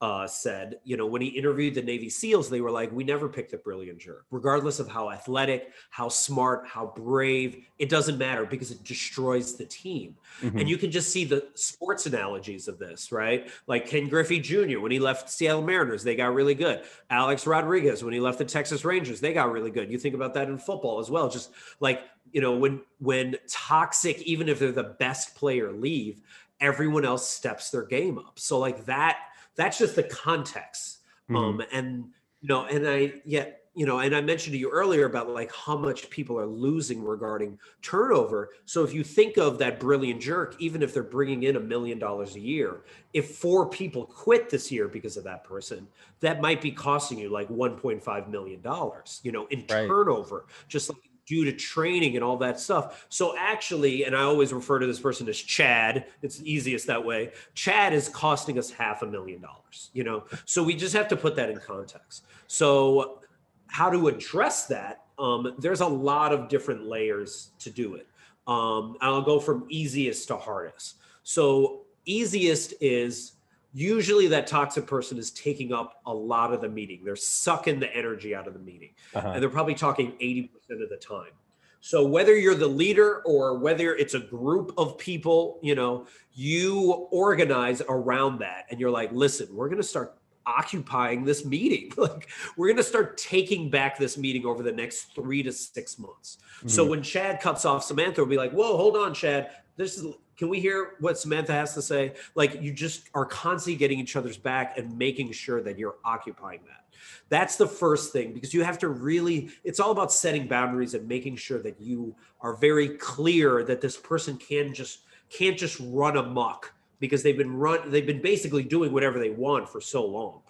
uh, 0.00 0.26
said, 0.26 0.80
you 0.84 0.98
know, 0.98 1.06
when 1.06 1.22
he 1.22 1.28
interviewed 1.28 1.74
the 1.74 1.80
Navy 1.80 2.10
SEALs, 2.10 2.50
they 2.50 2.60
were 2.60 2.70
like, 2.70 2.92
we 2.92 3.04
never 3.04 3.26
picked 3.26 3.52
the 3.52 3.56
brilliant 3.56 3.98
jerk, 3.98 4.26
regardless 4.30 4.78
of 4.78 4.86
how 4.86 5.10
athletic, 5.10 5.72
how 5.88 6.08
smart, 6.08 6.66
how 6.66 6.92
brave. 6.94 7.64
It 7.78 7.88
doesn't 7.88 8.18
matter 8.18 8.44
because 8.44 8.70
it 8.70 8.84
destroys 8.84 9.54
the 9.54 9.64
team. 9.64 10.16
Mhm. 10.42 10.60
And 10.60 10.68
you 10.68 10.76
can 10.76 10.90
just 10.90 11.10
see 11.10 11.24
the 11.24 11.46
sports 11.54 12.04
analogies 12.04 12.68
of 12.68 12.78
this, 12.78 13.12
right? 13.12 13.48
Like 13.66 13.86
Ken 13.86 14.08
Griffey 14.08 14.40
Jr., 14.40 14.78
when 14.78 14.92
he 14.92 14.98
left 14.98 15.30
Seattle 15.30 15.62
Mariners, 15.62 16.04
they 16.04 16.16
got 16.16 16.34
really 16.34 16.54
good. 16.54 16.82
Alex 17.08 17.46
Rodriguez, 17.46 18.04
when 18.04 18.12
he 18.12 18.20
left 18.20 18.38
the 18.38 18.44
Texas 18.44 18.84
Rangers, 18.84 19.20
they 19.20 19.32
got 19.32 19.52
really 19.52 19.70
good. 19.70 19.90
You 19.90 19.98
think 19.98 20.14
about 20.14 20.34
that 20.34 20.48
in 20.48 20.58
football 20.58 20.98
as 20.98 21.10
well. 21.10 21.30
Just 21.30 21.50
like, 21.80 22.02
you 22.34 22.42
know, 22.42 22.56
when 22.56 22.82
when 22.98 23.36
toxic, 23.48 24.20
even 24.22 24.50
if 24.50 24.58
they're 24.60 24.72
the 24.72 24.96
best 25.00 25.36
player 25.36 25.72
leave, 25.72 26.20
everyone 26.60 27.06
else 27.06 27.28
steps 27.28 27.70
their 27.70 27.84
game 27.84 28.18
up. 28.18 28.38
So 28.38 28.58
like 28.58 28.84
that, 28.86 29.18
that's 29.56 29.78
just 29.78 29.96
the 29.96 30.04
context. 30.04 31.00
Mhm. 31.28 31.58
Um, 31.58 31.62
and 31.72 32.12
you 32.42 32.48
know, 32.48 32.66
and 32.66 32.88
I 32.88 33.22
yet, 33.24 33.62
you 33.74 33.86
know, 33.86 33.98
and 34.00 34.14
I 34.14 34.20
mentioned 34.20 34.54
to 34.54 34.58
you 34.58 34.70
earlier 34.70 35.06
about 35.06 35.30
like 35.30 35.52
how 35.54 35.76
much 35.76 36.10
people 36.10 36.38
are 36.38 36.46
losing 36.46 37.02
regarding 37.02 37.58
turnover. 37.82 38.50
So 38.66 38.84
if 38.84 38.94
you 38.94 39.04
think 39.04 39.38
of 39.38 39.58
that 39.58 39.80
brilliant 39.80 40.22
jerk, 40.22 40.54
even 40.60 40.82
if 40.82 40.94
they're 40.94 41.02
bringing 41.02 41.44
in 41.44 41.56
a 41.56 41.60
million 41.60 41.98
dollars 41.98 42.36
a 42.36 42.40
year, 42.40 42.84
if 43.14 43.36
four 43.36 43.68
people 43.70 44.06
quit 44.06 44.50
this 44.50 44.70
year 44.70 44.88
because 44.88 45.16
of 45.16 45.24
that 45.24 45.44
person, 45.44 45.88
that 46.20 46.40
might 46.40 46.60
be 46.62 46.72
costing 46.72 47.18
you 47.18 47.30
like 47.30 47.48
1.5 47.50 48.28
million 48.28 48.60
dollars, 48.60 49.20
you 49.24 49.32
know, 49.32 49.46
in 49.48 49.66
Right. 49.68 49.88
turnover, 49.88 50.46
just 50.68 50.88
like 50.88 50.98
due 51.26 51.44
to 51.44 51.52
training 51.52 52.16
and 52.16 52.24
all 52.24 52.36
that 52.36 52.60
stuff. 52.60 53.06
So 53.08 53.34
actually, 53.38 54.04
and 54.04 54.14
I 54.14 54.22
always 54.22 54.52
refer 54.52 54.78
to 54.78 54.86
this 54.86 55.00
person 55.00 55.28
as 55.28 55.38
Chad. 55.38 56.06
It's 56.22 56.40
easiest 56.42 56.86
that 56.86 57.04
way. 57.04 57.32
Chad 57.54 57.92
is 57.92 58.08
costing 58.08 58.58
us 58.58 58.70
half 58.70 59.02
a 59.02 59.06
million 59.06 59.40
dollars, 59.40 59.90
you 59.92 60.04
know. 60.04 60.24
So 60.44 60.62
we 60.62 60.74
just 60.74 60.94
have 60.94 61.08
to 61.08 61.16
put 61.16 61.36
that 61.36 61.50
in 61.50 61.58
context. 61.58 62.26
So 62.46 63.20
how 63.68 63.90
to 63.90 64.08
address 64.08 64.66
that? 64.66 65.04
Um, 65.18 65.54
there's 65.58 65.80
a 65.80 65.86
lot 65.86 66.32
of 66.32 66.48
different 66.48 66.86
layers 66.86 67.50
to 67.60 67.70
do 67.70 67.94
it. 67.94 68.06
Um, 68.46 68.96
I'll 69.00 69.22
go 69.22 69.40
from 69.40 69.66
easiest 69.68 70.28
to 70.28 70.36
hardest. 70.36 70.96
So 71.22 71.82
easiest 72.04 72.74
is 72.80 73.33
usually 73.74 74.28
that 74.28 74.46
toxic 74.46 74.86
person 74.86 75.18
is 75.18 75.32
taking 75.32 75.72
up 75.72 76.00
a 76.06 76.14
lot 76.14 76.52
of 76.54 76.60
the 76.60 76.68
meeting. 76.68 77.00
They're 77.04 77.16
sucking 77.16 77.80
the 77.80 77.94
energy 77.94 78.34
out 78.34 78.46
of 78.46 78.54
the 78.54 78.60
meeting. 78.60 78.90
Uh-huh. 79.14 79.28
And 79.34 79.42
they're 79.42 79.50
probably 79.50 79.74
talking 79.74 80.12
80% 80.12 80.48
of 80.82 80.88
the 80.88 80.96
time. 80.96 81.32
So 81.80 82.06
whether 82.06 82.34
you're 82.34 82.54
the 82.54 82.68
leader 82.68 83.20
or 83.26 83.58
whether 83.58 83.94
it's 83.94 84.14
a 84.14 84.20
group 84.20 84.72
of 84.78 84.96
people, 84.96 85.58
you 85.60 85.74
know, 85.74 86.06
you 86.32 87.08
organize 87.10 87.82
around 87.88 88.38
that 88.38 88.64
and 88.70 88.80
you're 88.80 88.90
like, 88.92 89.12
listen, 89.12 89.48
we're 89.54 89.68
going 89.68 89.82
to 89.82 89.86
start 89.86 90.16
occupying 90.46 91.24
this 91.24 91.44
meeting. 91.44 91.92
like 91.98 92.28
we're 92.56 92.68
going 92.68 92.76
to 92.76 92.82
start 92.82 93.18
taking 93.18 93.70
back 93.70 93.98
this 93.98 94.16
meeting 94.16 94.46
over 94.46 94.62
the 94.62 94.72
next 94.72 95.14
three 95.14 95.42
to 95.42 95.52
six 95.52 95.98
months. 95.98 96.38
So 96.66 96.86
Mhm. 96.86 96.88
when 96.90 97.02
Chad 97.02 97.40
cuts 97.40 97.64
off 97.64 97.84
Samantha, 97.84 98.22
we'll 98.22 98.30
be 98.30 98.36
like, 98.36 98.52
whoa, 98.52 98.76
hold 98.76 98.96
on, 98.96 99.12
Chad. 99.12 99.50
This 99.76 99.98
is 99.98 100.06
can 100.36 100.48
we 100.48 100.60
hear 100.60 100.94
what 101.00 101.18
Samantha 101.18 101.52
has 101.52 101.74
to 101.74 101.82
say? 101.82 102.14
Like 102.34 102.60
you 102.60 102.72
just 102.72 103.08
are 103.14 103.24
constantly 103.24 103.78
getting 103.78 103.98
each 103.98 104.16
other's 104.16 104.36
back 104.36 104.78
and 104.78 104.96
making 104.98 105.32
sure 105.32 105.62
that 105.62 105.78
you're 105.78 105.96
occupying 106.04 106.60
that. 106.66 106.84
That's 107.28 107.56
the 107.56 107.66
first 107.66 108.12
thing 108.12 108.32
because 108.32 108.52
you 108.52 108.62
have 108.62 108.78
to 108.78 108.88
really, 108.88 109.50
it's 109.62 109.80
all 109.80 109.90
about 109.90 110.12
setting 110.12 110.46
boundaries 110.46 110.94
and 110.94 111.06
making 111.08 111.36
sure 111.36 111.60
that 111.62 111.80
you 111.80 112.14
are 112.40 112.54
very 112.54 112.90
clear 112.90 113.64
that 113.64 113.80
this 113.80 113.96
person 113.96 114.36
can 114.36 114.74
just 114.74 115.00
can't 115.30 115.58
just 115.58 115.80
run 115.86 116.16
amok 116.16 116.72
because 117.00 117.22
they've 117.22 117.36
been 117.36 117.56
run 117.56 117.90
they've 117.90 118.06
been 118.06 118.22
basically 118.22 118.62
doing 118.62 118.92
whatever 118.92 119.18
they 119.18 119.30
want 119.30 119.68
for 119.68 119.80
so 119.80 120.04
long. 120.04 120.40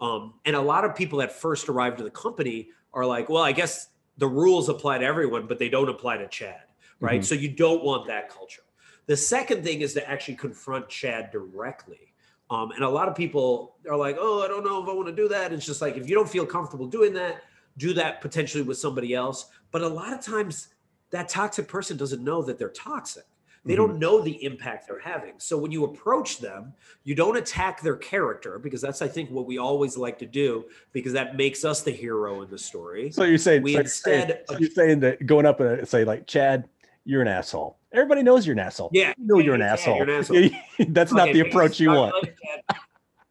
Um, 0.00 0.34
and 0.44 0.56
a 0.56 0.60
lot 0.60 0.84
of 0.84 0.94
people 0.94 1.18
that 1.20 1.32
first 1.32 1.68
arrive 1.68 1.96
to 1.96 2.02
the 2.02 2.10
company 2.10 2.68
are 2.92 3.06
like, 3.06 3.28
well, 3.28 3.42
I 3.42 3.52
guess 3.52 3.88
the 4.18 4.26
rules 4.26 4.68
apply 4.68 4.98
to 4.98 5.04
everyone, 5.04 5.46
but 5.46 5.58
they 5.58 5.68
don't 5.68 5.88
apply 5.88 6.18
to 6.18 6.28
Chad, 6.28 6.62
right? 7.00 7.20
Mhm. 7.20 7.24
So 7.24 7.34
you 7.34 7.48
don't 7.48 7.82
want 7.82 8.06
that 8.08 8.28
culture. 8.28 8.62
The 9.06 9.16
second 9.16 9.64
thing 9.64 9.80
is 9.80 9.94
to 9.94 10.08
actually 10.08 10.36
confront 10.36 10.88
Chad 10.88 11.30
directly. 11.30 12.12
Um, 12.50 12.70
and 12.72 12.84
a 12.84 12.88
lot 12.88 13.08
of 13.08 13.14
people 13.14 13.76
are 13.90 13.96
like, 13.96 14.16
oh, 14.18 14.42
I 14.42 14.48
don't 14.48 14.64
know 14.64 14.82
if 14.82 14.88
I 14.88 14.92
want 14.92 15.08
to 15.08 15.14
do 15.14 15.28
that. 15.28 15.52
It's 15.52 15.64
just 15.66 15.80
like, 15.80 15.96
if 15.96 16.08
you 16.08 16.14
don't 16.14 16.28
feel 16.28 16.46
comfortable 16.46 16.86
doing 16.86 17.12
that, 17.14 17.42
do 17.78 17.94
that 17.94 18.20
potentially 18.20 18.62
with 18.62 18.76
somebody 18.78 19.14
else. 19.14 19.46
But 19.70 19.82
a 19.82 19.88
lot 19.88 20.12
of 20.12 20.20
times, 20.20 20.68
that 21.10 21.28
toxic 21.28 21.66
person 21.68 21.96
doesn't 21.96 22.22
know 22.22 22.42
that 22.42 22.58
they're 22.58 22.68
toxic. 22.70 23.24
They 23.64 23.76
don't 23.76 24.00
know 24.00 24.20
the 24.20 24.42
impact 24.44 24.88
they're 24.88 24.98
having. 24.98 25.34
So 25.38 25.56
when 25.56 25.70
you 25.70 25.84
approach 25.84 26.38
them, 26.38 26.72
you 27.04 27.14
don't 27.14 27.36
attack 27.36 27.80
their 27.80 27.94
character 27.94 28.58
because 28.58 28.80
that's, 28.80 29.02
I 29.02 29.06
think, 29.06 29.30
what 29.30 29.46
we 29.46 29.56
always 29.58 29.96
like 29.96 30.18
to 30.18 30.26
do 30.26 30.64
because 30.92 31.12
that 31.12 31.36
makes 31.36 31.64
us 31.64 31.80
the 31.80 31.92
hero 31.92 32.42
in 32.42 32.50
the 32.50 32.58
story. 32.58 33.12
So 33.12 33.22
you're 33.22 33.38
saying, 33.38 33.62
We 33.62 33.74
so 33.74 33.78
you're 33.78 33.86
saying- 33.86 34.20
instead- 34.22 34.44
so 34.48 34.58
you're 34.58 34.70
saying 34.70 35.00
that 35.00 35.24
going 35.26 35.46
up 35.46 35.60
and 35.60 35.86
say 35.86 36.04
like, 36.04 36.26
Chad, 36.26 36.68
you're 37.04 37.22
an 37.22 37.28
asshole. 37.28 37.78
Everybody 37.92 38.22
knows 38.22 38.46
you're 38.46 38.54
an 38.54 38.58
asshole. 38.60 38.90
Yeah, 38.92 39.12
You 39.18 39.26
know 39.26 39.38
you're 39.38 39.54
an 39.54 39.60
yeah, 39.60 39.72
asshole. 39.74 39.96
you're 39.96 40.08
an 40.10 40.10
asshole. 40.20 40.48
That's 40.88 41.12
not 41.12 41.32
the 41.32 41.40
approach 41.40 41.78
you 41.80 41.90
want. 41.90 42.14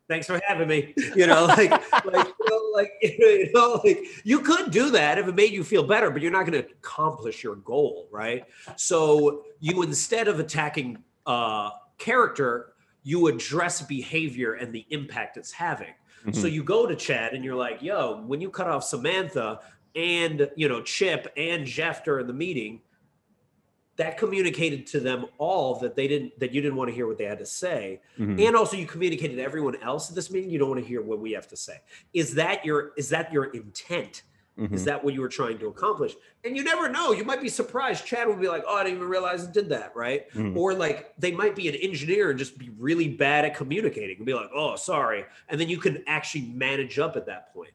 Thanks 0.07 0.27
for 0.27 0.41
having 0.45 0.67
me. 0.67 0.93
You 1.15 1.25
know, 1.25 1.45
like, 1.45 1.71
like, 2.05 2.27
you 2.27 2.49
know, 2.49 2.71
like, 2.73 2.91
you 3.01 3.49
know, 3.53 3.79
like, 3.83 3.99
you 4.25 4.39
could 4.41 4.69
do 4.69 4.89
that 4.91 5.17
if 5.17 5.27
it 5.27 5.35
made 5.35 5.51
you 5.53 5.63
feel 5.63 5.83
better, 5.83 6.11
but 6.11 6.21
you're 6.21 6.31
not 6.33 6.45
going 6.45 6.61
to 6.61 6.69
accomplish 6.69 7.43
your 7.43 7.55
goal, 7.55 8.09
right? 8.11 8.43
So 8.75 9.45
you 9.61 9.83
instead 9.83 10.27
of 10.27 10.39
attacking 10.39 10.97
uh, 11.25 11.69
character, 11.97 12.73
you 13.03 13.27
address 13.27 13.81
behavior 13.81 14.53
and 14.55 14.73
the 14.73 14.85
impact 14.89 15.37
it's 15.37 15.51
having. 15.51 15.93
So 16.33 16.41
Mhm. 16.47 16.51
you 16.51 16.63
go 16.63 16.85
to 16.85 16.95
Chad 16.95 17.33
and 17.33 17.43
you're 17.43 17.55
like, 17.55 17.81
"Yo, 17.81 18.21
when 18.27 18.39
you 18.41 18.51
cut 18.51 18.67
off 18.67 18.83
Samantha 18.83 19.61
and 19.95 20.47
you 20.55 20.67
know 20.69 20.81
Chip 20.83 21.31
and 21.35 21.65
Jeff 21.65 22.03
during 22.03 22.27
the 22.27 22.33
meeting." 22.33 22.81
That 23.97 24.17
communicated 24.17 24.87
to 24.87 24.99
them 24.99 25.25
all 25.37 25.75
that 25.79 25.95
they 25.95 26.07
didn't 26.07 26.39
that 26.39 26.51
you 26.53 26.61
didn't 26.61 26.75
want 26.77 26.89
to 26.89 26.95
hear 26.95 27.07
what 27.07 27.17
they 27.17 27.25
had 27.25 27.39
to 27.39 27.45
say 27.45 28.01
Mhm. 28.17 28.45
and 28.47 28.55
also 28.55 28.77
you 28.77 28.85
communicated 28.85 29.35
to 29.35 29.43
everyone 29.43 29.75
else 29.81 30.09
at 30.09 30.15
this 30.15 30.31
meeting 30.31 30.49
you 30.49 30.57
don't 30.59 30.69
want 30.69 30.81
to 30.81 30.87
hear 30.87 31.01
what 31.01 31.19
we 31.19 31.31
have 31.33 31.47
to 31.49 31.57
say 31.57 31.77
is 32.13 32.33
that 32.35 32.65
your 32.65 32.93
is 32.97 33.09
that 33.09 33.31
your 33.33 33.45
intent 33.45 34.23
Mhm. 34.57 34.73
is 34.73 34.85
that 34.85 35.03
what 35.03 35.13
you 35.13 35.21
were 35.21 35.29
trying 35.29 35.57
to 35.59 35.67
accomplish 35.67 36.13
and 36.43 36.55
you 36.57 36.63
never 36.63 36.87
know 36.89 37.11
you 37.11 37.23
might 37.23 37.41
be 37.41 37.49
surprised 37.49 38.05
chad 38.05 38.27
will 38.27 38.35
be 38.35 38.47
like 38.47 38.63
oh 38.67 38.75
i 38.77 38.83
didn't 38.83 38.97
even 38.97 39.07
realize 39.09 39.43
it 39.43 39.51
did 39.53 39.69
that 39.69 39.93
right 39.95 40.29
Mhm. 40.31 40.55
or 40.55 40.73
like 40.73 41.13
they 41.17 41.31
might 41.31 41.55
be 41.55 41.67
an 41.67 41.75
engineer 41.75 42.29
and 42.29 42.39
just 42.39 42.57
be 42.57 42.69
really 42.77 43.07
bad 43.09 43.45
at 43.45 43.55
communicating 43.55 44.17
and 44.17 44.25
be 44.25 44.33
like 44.33 44.49
oh 44.55 44.75
sorry 44.77 45.25
and 45.49 45.59
then 45.59 45.67
you 45.69 45.77
can 45.77 46.03
actually 46.07 46.43
manage 46.53 46.97
up 46.97 47.15
at 47.17 47.25
that 47.25 47.53
point 47.53 47.71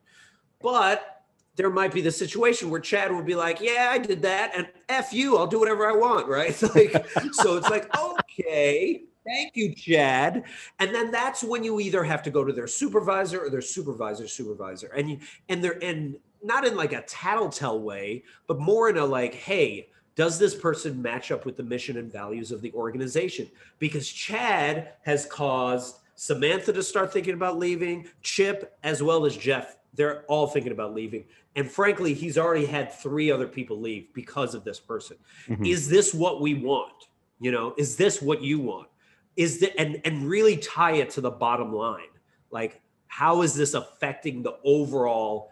but 0.61 1.16
there 1.57 1.71
might 1.71 1.93
be 1.93 2.01
the 2.03 2.11
situation 2.13 2.71
where 2.71 2.81
Chad 2.81 3.13
would 3.13 3.27
be 3.27 3.35
like, 3.35 3.61
"Yeah, 3.61 3.89
I 3.91 3.99
did 3.99 4.23
that, 4.23 4.53
and 4.55 4.69
f 4.89 5.13
you, 5.13 5.37
I'll 5.37 5.47
do 5.47 5.59
whatever 5.59 5.89
I 5.89 5.93
want." 5.93 6.29
Right? 6.29 6.55
Like, 6.75 7.07
so 7.33 7.57
it's 7.57 7.71
like, 7.71 7.89
okay, 7.99 9.05
thank 9.27 9.57
you, 9.57 9.75
Chad, 9.75 10.45
and 10.79 10.95
then 10.95 11.11
that's 11.11 11.43
when 11.43 11.65
you 11.65 11.81
either 11.81 12.05
have 12.05 12.23
to 12.25 12.31
go 12.31 12.45
to 12.45 12.53
their 12.53 12.67
supervisor 12.67 13.41
or 13.45 13.51
their 13.51 13.63
supervisor's 13.63 14.33
supervisor, 14.33 14.89
and 14.89 15.11
you 15.11 15.19
and 15.49 15.65
they're 15.65 15.83
and 15.83 16.17
not 16.43 16.67
in 16.67 16.77
like 16.77 16.93
a 16.93 17.03
tattletale 17.03 17.81
way, 17.81 18.23
but 18.47 18.61
more 18.61 18.89
in 18.91 18.97
a 18.99 19.05
like, 19.05 19.35
hey. 19.35 19.89
Does 20.15 20.39
this 20.39 20.55
person 20.55 21.03
match 21.03 21.31
up 21.31 21.45
with 21.45 21.59
the 21.59 21.63
mission 21.63 21.99
and 21.99 22.11
values 22.11 22.51
of 22.51 22.63
the 22.63 22.73
organization? 22.73 23.51
Because 23.79 24.09
Chad 24.09 24.95
has 25.03 25.27
caused 25.27 25.99
Samantha 26.15 26.73
to 26.73 26.83
start 26.83 27.13
thinking 27.13 27.35
about 27.35 27.59
leaving, 27.59 28.09
Chip 28.23 28.79
as 28.83 29.03
well 29.03 29.27
as 29.27 29.37
Jeff. 29.37 29.77
They're 29.93 30.23
all 30.23 30.47
thinking 30.47 30.73
about 30.73 30.95
leaving. 30.95 31.25
And 31.57 31.71
frankly, 31.71 32.13
he's 32.13 32.37
already 32.37 32.67
had 32.67 32.93
three 32.93 33.31
other 33.31 33.49
people 33.49 33.81
leave 33.81 34.13
because 34.13 34.55
of 34.55 34.63
this 34.63 34.79
person. 34.79 35.17
Mhm. 35.49 35.67
Is 35.67 35.89
this 35.89 36.13
what 36.13 36.41
we 36.41 36.55
want? 36.55 37.09
You 37.41 37.51
know, 37.51 37.75
is 37.77 37.97
this 37.97 38.23
what 38.23 38.43
you 38.43 38.61
want? 38.61 38.89
Is 39.37 39.59
that 39.61 39.79
and 39.81 40.01
and 40.05 40.29
really 40.29 40.59
tie 40.59 40.93
it 40.97 41.11
to 41.11 41.21
the 41.21 41.31
bottom 41.31 41.73
line. 41.73 42.13
Like, 42.51 42.81
how 43.09 43.43
is 43.43 43.55
this 43.55 43.75
affecting 43.75 44.43
the 44.43 44.59
overall 44.65 45.51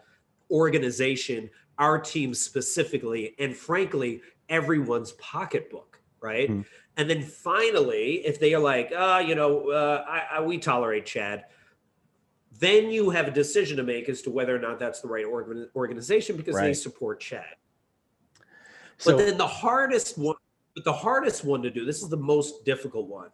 organization, 0.51 1.49
our 1.79 1.99
team 1.99 2.33
specifically, 2.33 3.35
and 3.39 3.55
frankly, 3.55 4.21
everyone's 4.47 5.13
pocketbook, 5.13 5.99
right? 6.21 6.49
Mhm. 6.49 6.65
And 6.97 7.09
then 7.09 7.23
finally, 7.23 8.25
if 8.25 8.39
they 8.39 8.53
are 8.53 8.61
like, 8.61 8.91
uh, 8.95 9.23
you 9.25 9.35
know, 9.35 9.69
uh, 9.71 10.05
I, 10.07 10.37
I, 10.37 10.41
we 10.41 10.59
tolerate 10.59 11.05
Chad, 11.05 11.45
then 12.59 12.89
you 12.89 13.09
have 13.09 13.27
a 13.27 13.31
decision 13.31 13.77
to 13.77 13.83
make 13.83 14.07
as 14.09 14.21
to 14.23 14.29
whether 14.29 14.55
or 14.55 14.59
not 14.59 14.79
that's 14.79 15.01
the 15.01 15.07
right 15.07 15.25
organ- 15.25 15.69
organization 15.75 16.37
because 16.37 16.55
they 16.55 16.73
support 16.73 17.19
Chad. 17.19 17.55
So 18.97 19.11
but 19.11 19.25
then 19.25 19.37
the 19.37 19.47
hardest 19.47 20.17
one, 20.17 20.35
but 20.73 20.83
the 20.83 20.93
hardest 20.93 21.43
one 21.43 21.61
to 21.63 21.69
do, 21.69 21.85
this 21.85 22.01
is 22.01 22.09
the 22.09 22.17
most 22.17 22.63
difficult 22.63 23.07
one, 23.07 23.29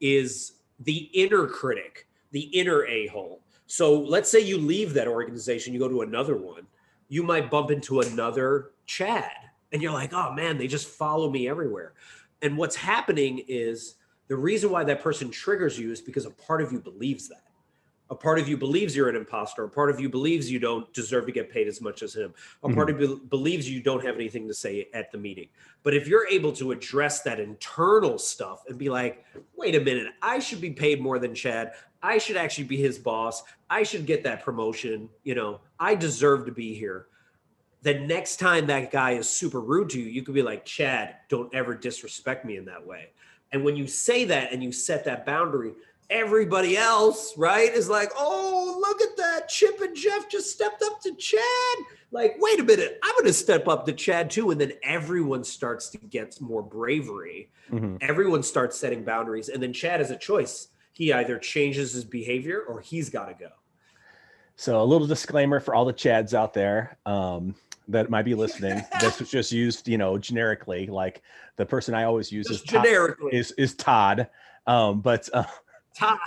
is 0.00 0.52
the 0.80 1.10
inner 1.14 1.46
critic, 1.46 2.06
the 2.32 2.40
inner 2.40 2.84
a 2.86 3.06
hole. 3.08 3.42
So 3.66 4.00
let's 4.00 4.30
say 4.30 4.40
you 4.40 4.58
leave 4.58 4.92
that 4.94 5.08
organization, 5.08 5.72
you 5.72 5.78
go 5.78 5.88
to 5.88 6.02
another 6.02 6.36
one, 6.36 6.66
you 7.08 7.22
might 7.22 7.50
bump 7.50 7.70
into 7.70 8.00
another 8.00 8.72
Chad, 8.84 9.32
and 9.72 9.82
you're 9.82 9.92
like, 9.92 10.12
oh 10.12 10.32
man, 10.32 10.58
they 10.58 10.66
just 10.66 10.88
follow 10.88 11.30
me 11.30 11.48
everywhere. 11.48 11.94
And 12.42 12.56
what's 12.56 12.76
happening 12.76 13.42
is 13.48 13.96
the 14.28 14.36
reason 14.36 14.70
why 14.70 14.84
that 14.84 15.02
person 15.02 15.30
triggers 15.30 15.78
you 15.78 15.90
is 15.90 16.00
because 16.00 16.26
a 16.26 16.30
part 16.30 16.60
of 16.60 16.72
you 16.72 16.78
believes 16.78 17.28
that. 17.28 17.45
A 18.08 18.14
part 18.14 18.38
of 18.38 18.48
you 18.48 18.56
believes 18.56 18.94
you're 18.94 19.08
an 19.08 19.16
imposter. 19.16 19.64
A 19.64 19.68
part 19.68 19.90
of 19.90 19.98
you 19.98 20.08
believes 20.08 20.50
you 20.50 20.60
don't 20.60 20.92
deserve 20.92 21.26
to 21.26 21.32
get 21.32 21.50
paid 21.50 21.66
as 21.66 21.80
much 21.80 22.02
as 22.02 22.14
him. 22.14 22.32
A 22.62 22.72
part 22.72 22.88
hmm. 22.88 22.94
of 22.94 23.00
you 23.00 23.20
believes 23.28 23.68
you 23.68 23.80
don't 23.80 24.04
have 24.04 24.14
anything 24.14 24.46
to 24.46 24.54
say 24.54 24.88
at 24.94 25.10
the 25.10 25.18
meeting. 25.18 25.48
But 25.82 25.94
if 25.94 26.06
you're 26.06 26.26
able 26.28 26.52
to 26.52 26.70
address 26.70 27.22
that 27.22 27.40
internal 27.40 28.18
stuff 28.18 28.62
and 28.68 28.78
be 28.78 28.88
like, 28.88 29.24
wait 29.56 29.74
a 29.74 29.80
minute, 29.80 30.12
I 30.22 30.38
should 30.38 30.60
be 30.60 30.70
paid 30.70 31.00
more 31.00 31.18
than 31.18 31.34
Chad. 31.34 31.72
I 32.02 32.18
should 32.18 32.36
actually 32.36 32.64
be 32.64 32.76
his 32.76 32.98
boss. 32.98 33.42
I 33.68 33.82
should 33.82 34.06
get 34.06 34.22
that 34.22 34.44
promotion. 34.44 35.08
You 35.24 35.34
know, 35.34 35.60
I 35.80 35.96
deserve 35.96 36.46
to 36.46 36.52
be 36.52 36.74
here. 36.74 37.06
The 37.82 37.94
next 37.94 38.36
time 38.36 38.66
that 38.66 38.92
guy 38.92 39.12
is 39.12 39.28
super 39.28 39.60
rude 39.60 39.90
to 39.90 40.00
you, 40.00 40.06
you 40.06 40.22
could 40.22 40.34
be 40.34 40.42
like, 40.42 40.64
Chad, 40.64 41.16
don't 41.28 41.52
ever 41.54 41.74
disrespect 41.74 42.44
me 42.44 42.56
in 42.56 42.64
that 42.66 42.84
way. 42.84 43.10
And 43.52 43.64
when 43.64 43.76
you 43.76 43.86
say 43.86 44.24
that 44.26 44.52
and 44.52 44.62
you 44.62 44.72
set 44.72 45.04
that 45.04 45.24
boundary, 45.24 45.72
everybody 46.10 46.76
else, 46.76 47.36
right, 47.36 47.72
is 47.72 47.88
like, 47.88 48.10
oh, 48.16 48.76
look 48.80 49.00
at 49.02 49.16
that. 49.16 49.48
Chip 49.48 49.80
and 49.80 49.96
Jeff 49.96 50.28
just 50.28 50.50
stepped 50.52 50.82
up 50.82 51.00
to 51.02 51.14
Chad. 51.14 51.78
Like, 52.12 52.36
wait 52.38 52.60
a 52.60 52.64
minute, 52.64 52.98
I'm 53.02 53.14
going 53.14 53.26
to 53.26 53.32
step 53.32 53.68
up 53.68 53.86
to 53.86 53.92
Chad 53.92 54.30
too. 54.30 54.50
And 54.50 54.60
then 54.60 54.72
everyone 54.82 55.44
starts 55.44 55.90
to 55.90 55.98
get 55.98 56.40
more 56.40 56.62
bravery. 56.62 57.50
Mhm. 57.70 57.98
Everyone 58.00 58.42
starts 58.42 58.78
setting 58.78 59.04
boundaries. 59.04 59.48
And 59.48 59.62
then 59.62 59.72
Chad 59.72 60.00
has 60.00 60.10
a 60.10 60.16
choice. 60.16 60.68
He 60.92 61.12
either 61.12 61.38
changes 61.38 61.92
his 61.92 62.04
behavior 62.04 62.60
or 62.60 62.80
he's 62.80 63.10
got 63.10 63.26
to 63.26 63.34
go. 63.34 63.50
So 64.54 64.80
a 64.80 64.84
little 64.84 65.06
disclaimer 65.06 65.60
for 65.60 65.74
all 65.74 65.84
the 65.84 65.92
Chads 65.92 66.32
out 66.32 66.54
there 66.54 66.96
um, 67.04 67.54
that 67.88 68.08
might 68.08 68.24
be 68.24 68.34
listening. 68.34 68.82
this 69.00 69.18
was 69.20 69.30
just 69.30 69.52
used, 69.52 69.86
you 69.88 69.98
know, 69.98 70.16
generically. 70.16 70.86
Like 70.86 71.22
the 71.56 71.66
person 71.66 71.94
I 71.94 72.04
always 72.04 72.32
use 72.32 72.46
Just 72.46 72.64
is 72.64 72.70
Todd, 72.70 72.84
generically. 72.84 73.36
is 73.36 73.50
is 73.52 73.74
Todd. 73.74 74.28
Um, 74.66 75.00
but 75.00 75.28
uh, 75.34 75.44
Todd, 75.96 76.18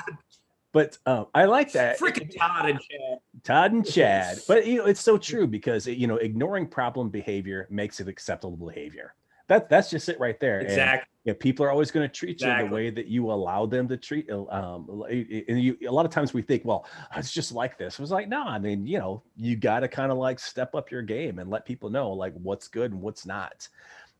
but 0.72 0.98
um, 1.06 1.28
I 1.34 1.46
like 1.46 1.72
that 1.74 2.00
freaking 2.00 2.36
Todd 2.38 2.70
and 2.70 2.80
Chad. 2.80 3.18
Todd 3.44 3.72
and 3.72 3.86
Chad. 3.86 4.40
But 4.48 4.68
you 4.68 4.78
know, 4.80 4.86
it's 4.86 5.02
so 5.02 5.18
true 5.18 5.48
because 5.48 5.88
you 5.88 6.08
know, 6.08 6.18
ignoring 6.18 6.68
problem 6.68 7.10
behavior 7.10 7.68
makes 7.70 8.00
it 8.00 8.08
acceptable 8.08 8.68
behavior. 8.68 9.14
that 9.48 9.70
that's 9.70 9.90
just 9.90 10.10
it 10.10 10.20
right 10.20 10.40
there. 10.40 10.60
And, 10.60 10.68
Exactly. 10.68 11.08
yeah, 11.24 11.34
people 11.40 11.66
are 11.66 11.72
always 11.72 11.90
going 11.92 12.08
to 12.08 12.14
treat 12.14 12.40
you 12.42 12.48
the 12.56 12.66
way 12.66 12.90
that 12.92 13.08
you 13.08 13.32
allow 13.32 13.66
them 13.66 13.88
to 13.88 13.98
treat. 13.98 14.30
Um, 14.32 15.04
and 15.10 15.60
you, 15.62 15.76
a 15.88 15.92
lot 15.92 16.06
of 16.06 16.12
times 16.12 16.34
we 16.36 16.44
think, 16.44 16.64
well, 16.66 16.86
it's 17.18 17.32
just 17.32 17.52
like 17.52 17.78
this. 17.78 17.96
It 17.96 18.00
was 18.00 18.12
like, 18.12 18.28
no, 18.30 18.44
I 18.44 18.60
mean, 18.60 18.86
you 18.86 19.00
know, 19.00 19.24
you 19.36 19.56
got 19.56 19.80
to 19.80 19.88
kind 19.88 20.12
of 20.12 20.18
like 20.20 20.40
step 20.40 20.76
up 20.76 20.92
your 20.92 21.02
game 21.02 21.40
and 21.40 21.50
let 21.50 21.66
people 21.66 21.90
know 21.90 22.12
like 22.12 22.34
what's 22.36 22.68
good 22.68 22.92
and 22.92 23.02
what's 23.02 23.26
not. 23.26 23.68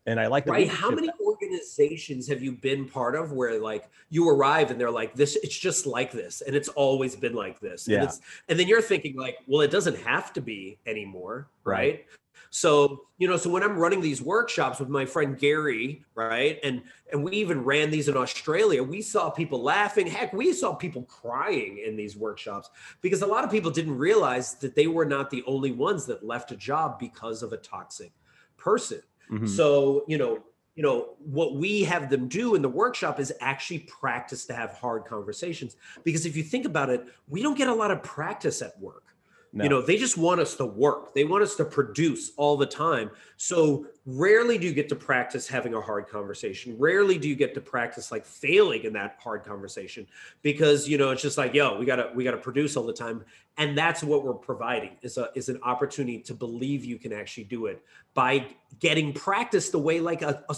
And 0.06 0.18
I 0.18 0.26
like 0.26 0.44
the 0.44 0.52
Right. 0.52 0.68
How 0.68 0.90
many 0.90 1.10
organizations 1.24 2.26
have 2.28 2.42
you 2.42 2.52
been 2.52 2.88
part 2.88 3.14
of 3.14 3.32
where 3.32 3.60
like 3.60 3.88
you 4.08 4.28
arrive 4.28 4.70
and 4.70 4.80
they're 4.80 4.90
like, 4.90 5.14
this, 5.14 5.36
it's 5.36 5.56
just 5.56 5.86
like 5.86 6.10
this. 6.10 6.40
And 6.40 6.56
it's 6.56 6.68
always 6.68 7.14
been 7.16 7.34
like 7.34 7.60
this. 7.60 7.86
Yeah. 7.86 7.98
And, 7.98 8.04
it's, 8.04 8.20
and 8.48 8.58
then 8.58 8.66
you're 8.66 8.82
thinking 8.82 9.16
like, 9.16 9.38
well, 9.46 9.60
it 9.60 9.70
doesn't 9.70 9.98
have 9.98 10.32
to 10.34 10.40
be 10.40 10.78
anymore. 10.86 11.48
Right. 11.64 11.78
Right. 11.78 12.06
So, 12.52 13.02
you 13.18 13.28
know, 13.28 13.36
so 13.36 13.48
when 13.48 13.62
I'm 13.62 13.78
running 13.78 14.00
these 14.00 14.20
workshops 14.20 14.80
with 14.80 14.88
my 14.88 15.06
friend 15.06 15.38
Gary, 15.38 16.04
right? 16.16 16.58
And 16.64 16.82
and 17.12 17.22
we 17.22 17.32
even 17.32 17.62
ran 17.62 17.90
these 17.90 18.08
in 18.08 18.16
Australia, 18.16 18.82
we 18.82 19.02
saw 19.02 19.30
people 19.30 19.62
laughing. 19.62 20.06
Heck, 20.08 20.32
we 20.32 20.52
saw 20.52 20.74
people 20.74 21.02
crying 21.02 21.80
in 21.86 21.94
these 21.94 22.16
workshops 22.16 22.68
because 23.02 23.22
a 23.22 23.26
lot 23.26 23.44
of 23.44 23.52
people 23.52 23.70
didn't 23.70 23.96
realize 23.96 24.54
that 24.54 24.74
they 24.74 24.88
were 24.88 25.04
not 25.04 25.30
the 25.30 25.44
only 25.46 25.70
ones 25.70 26.06
that 26.06 26.26
left 26.26 26.50
a 26.50 26.56
job 26.56 26.98
because 26.98 27.44
of 27.44 27.52
a 27.52 27.56
toxic 27.56 28.10
person. 28.56 29.00
Mhm. 29.30 29.48
So, 29.48 30.04
you 30.08 30.18
know, 30.18 30.42
you 30.76 30.82
know, 30.82 31.16
what 31.18 31.56
we 31.56 31.82
have 31.82 32.08
them 32.08 32.28
do 32.28 32.54
in 32.54 32.62
the 32.62 32.68
workshop 32.68 33.20
is 33.20 33.32
actually 33.40 33.80
practice 33.80 34.46
to 34.46 34.54
have 34.54 34.72
hard 34.72 35.04
conversations. 35.04 35.76
Because 36.04 36.24
if 36.26 36.36
you 36.36 36.42
think 36.42 36.64
about 36.64 36.90
it, 36.90 37.04
we 37.28 37.42
don't 37.42 37.58
get 37.58 37.68
a 37.68 37.74
lot 37.74 37.90
of 37.90 38.02
practice 38.02 38.62
at 38.62 38.78
work. 38.80 39.09
No. 39.52 39.64
You 39.64 39.70
know, 39.70 39.82
they 39.82 39.96
just 39.96 40.16
want 40.16 40.40
us 40.40 40.54
to 40.56 40.64
work. 40.64 41.12
They 41.12 41.24
want 41.24 41.42
us 41.42 41.56
to 41.56 41.64
produce 41.64 42.30
all 42.36 42.56
the 42.56 42.66
time. 42.66 43.10
So 43.36 43.86
rarely 44.06 44.58
do 44.58 44.66
you 44.66 44.72
get 44.72 44.88
to 44.90 44.94
practice 44.94 45.48
having 45.48 45.74
a 45.74 45.80
hard 45.80 46.06
conversation. 46.06 46.76
Rarely 46.78 47.18
do 47.18 47.28
you 47.28 47.34
get 47.34 47.54
to 47.54 47.60
practice 47.60 48.12
like 48.12 48.24
failing 48.24 48.84
in 48.84 48.92
that 48.92 49.18
hard 49.20 49.42
conversation 49.42 50.06
because 50.42 50.88
you 50.88 50.98
know 50.98 51.10
it's 51.10 51.22
just 51.22 51.36
like, 51.36 51.52
yo, 51.52 51.76
we 51.78 51.84
gotta 51.84 52.12
we 52.14 52.22
gotta 52.22 52.36
produce 52.36 52.76
all 52.76 52.84
the 52.84 52.92
time. 52.92 53.24
And 53.58 53.76
that's 53.76 54.04
what 54.04 54.24
we're 54.24 54.34
providing 54.34 54.92
is 55.02 55.18
a 55.18 55.30
is 55.34 55.48
an 55.48 55.58
opportunity 55.64 56.20
to 56.20 56.34
believe 56.34 56.84
you 56.84 56.98
can 56.98 57.12
actually 57.12 57.44
do 57.44 57.66
it 57.66 57.82
by 58.14 58.46
getting 58.78 59.12
practice 59.12 59.70
the 59.70 59.80
way 59.80 59.98
like 59.98 60.22
a, 60.22 60.44
a, 60.48 60.56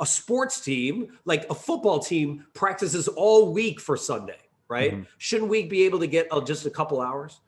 a 0.00 0.06
sports 0.06 0.60
team, 0.60 1.16
like 1.26 1.48
a 1.48 1.54
football 1.54 2.00
team, 2.00 2.44
practices 2.54 3.06
all 3.06 3.52
week 3.52 3.78
for 3.78 3.96
Sunday, 3.96 4.38
right? 4.66 4.94
Mhm. 4.94 5.06
Shouldn't 5.18 5.48
we 5.48 5.64
be 5.66 5.84
able 5.84 6.00
to 6.00 6.08
get 6.08 6.26
uh, 6.32 6.40
just 6.40 6.66
a 6.66 6.70
couple 6.70 7.00
hours? 7.00 7.38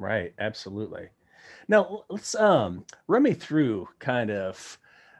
Right, 0.00 0.32
absolutely. 0.38 1.10
Now 1.68 2.04
let's 2.08 2.34
um 2.34 2.86
run 3.06 3.22
me 3.22 3.34
through 3.34 3.86
kind 3.98 4.30
of 4.30 4.78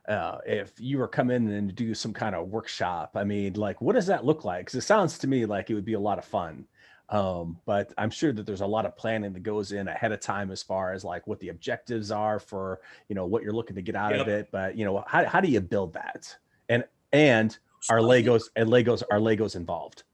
uh 0.08 0.38
if 0.46 0.72
you 0.80 0.96
were 0.96 1.06
coming 1.06 1.52
and 1.52 1.74
do 1.74 1.94
some 1.94 2.14
kind 2.14 2.34
of 2.34 2.48
workshop. 2.48 3.12
I 3.14 3.24
mean, 3.24 3.52
like 3.54 3.82
what 3.82 3.92
does 3.92 4.06
that 4.06 4.24
look 4.24 4.44
like? 4.44 4.64
Because 4.64 4.76
it 4.76 4.86
sounds 4.86 5.18
to 5.18 5.28
me 5.28 5.44
like 5.44 5.68
it 5.68 5.74
would 5.74 5.84
be 5.84 5.92
a 5.92 6.00
lot 6.00 6.18
of 6.18 6.24
fun. 6.24 6.66
Um, 7.10 7.58
but 7.66 7.92
I'm 7.98 8.08
sure 8.08 8.32
that 8.32 8.46
there's 8.46 8.62
a 8.62 8.66
lot 8.66 8.86
of 8.86 8.96
planning 8.96 9.32
that 9.34 9.42
goes 9.42 9.72
in 9.72 9.86
ahead 9.88 10.12
of 10.12 10.20
time 10.20 10.50
as 10.50 10.62
far 10.62 10.94
as 10.94 11.04
like 11.04 11.26
what 11.26 11.40
the 11.40 11.48
objectives 11.50 12.10
are 12.10 12.38
for 12.38 12.80
you 13.08 13.14
know 13.14 13.26
what 13.26 13.42
you're 13.42 13.52
looking 13.52 13.76
to 13.76 13.82
get 13.82 13.96
out 13.96 14.14
of 14.14 14.28
it. 14.28 14.48
But 14.50 14.76
you 14.76 14.86
know, 14.86 15.04
how, 15.06 15.26
how 15.26 15.40
do 15.42 15.48
you 15.48 15.60
build 15.60 15.92
that? 15.92 16.34
And 16.70 16.84
and 17.12 17.58
are 17.90 17.98
Legos 17.98 18.44
and 18.56 18.70
Legos 18.70 19.02
are 19.10 19.18
Legos 19.18 19.56
involved? 19.56 20.04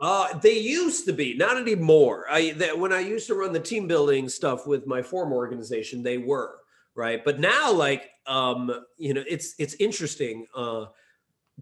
Uh, 0.00 0.38
they 0.38 0.58
used 0.58 1.04
to 1.04 1.12
be, 1.12 1.34
not 1.34 1.58
anymore. 1.58 2.24
I 2.30 2.52
that 2.52 2.78
when 2.78 2.92
I 2.92 3.00
used 3.00 3.26
to 3.26 3.34
run 3.34 3.52
the 3.52 3.60
team 3.60 3.86
building 3.86 4.28
stuff 4.28 4.66
with 4.66 4.86
my 4.86 5.02
former 5.02 5.36
organization, 5.36 6.02
they 6.02 6.18
were 6.18 6.56
right. 6.94 7.22
But 7.22 7.38
now, 7.38 7.70
like, 7.70 8.08
um, 8.26 8.72
you 8.96 9.12
know, 9.12 9.24
it's 9.28 9.54
it's 9.58 9.74
interesting. 9.74 10.46
Uh, 10.54 10.86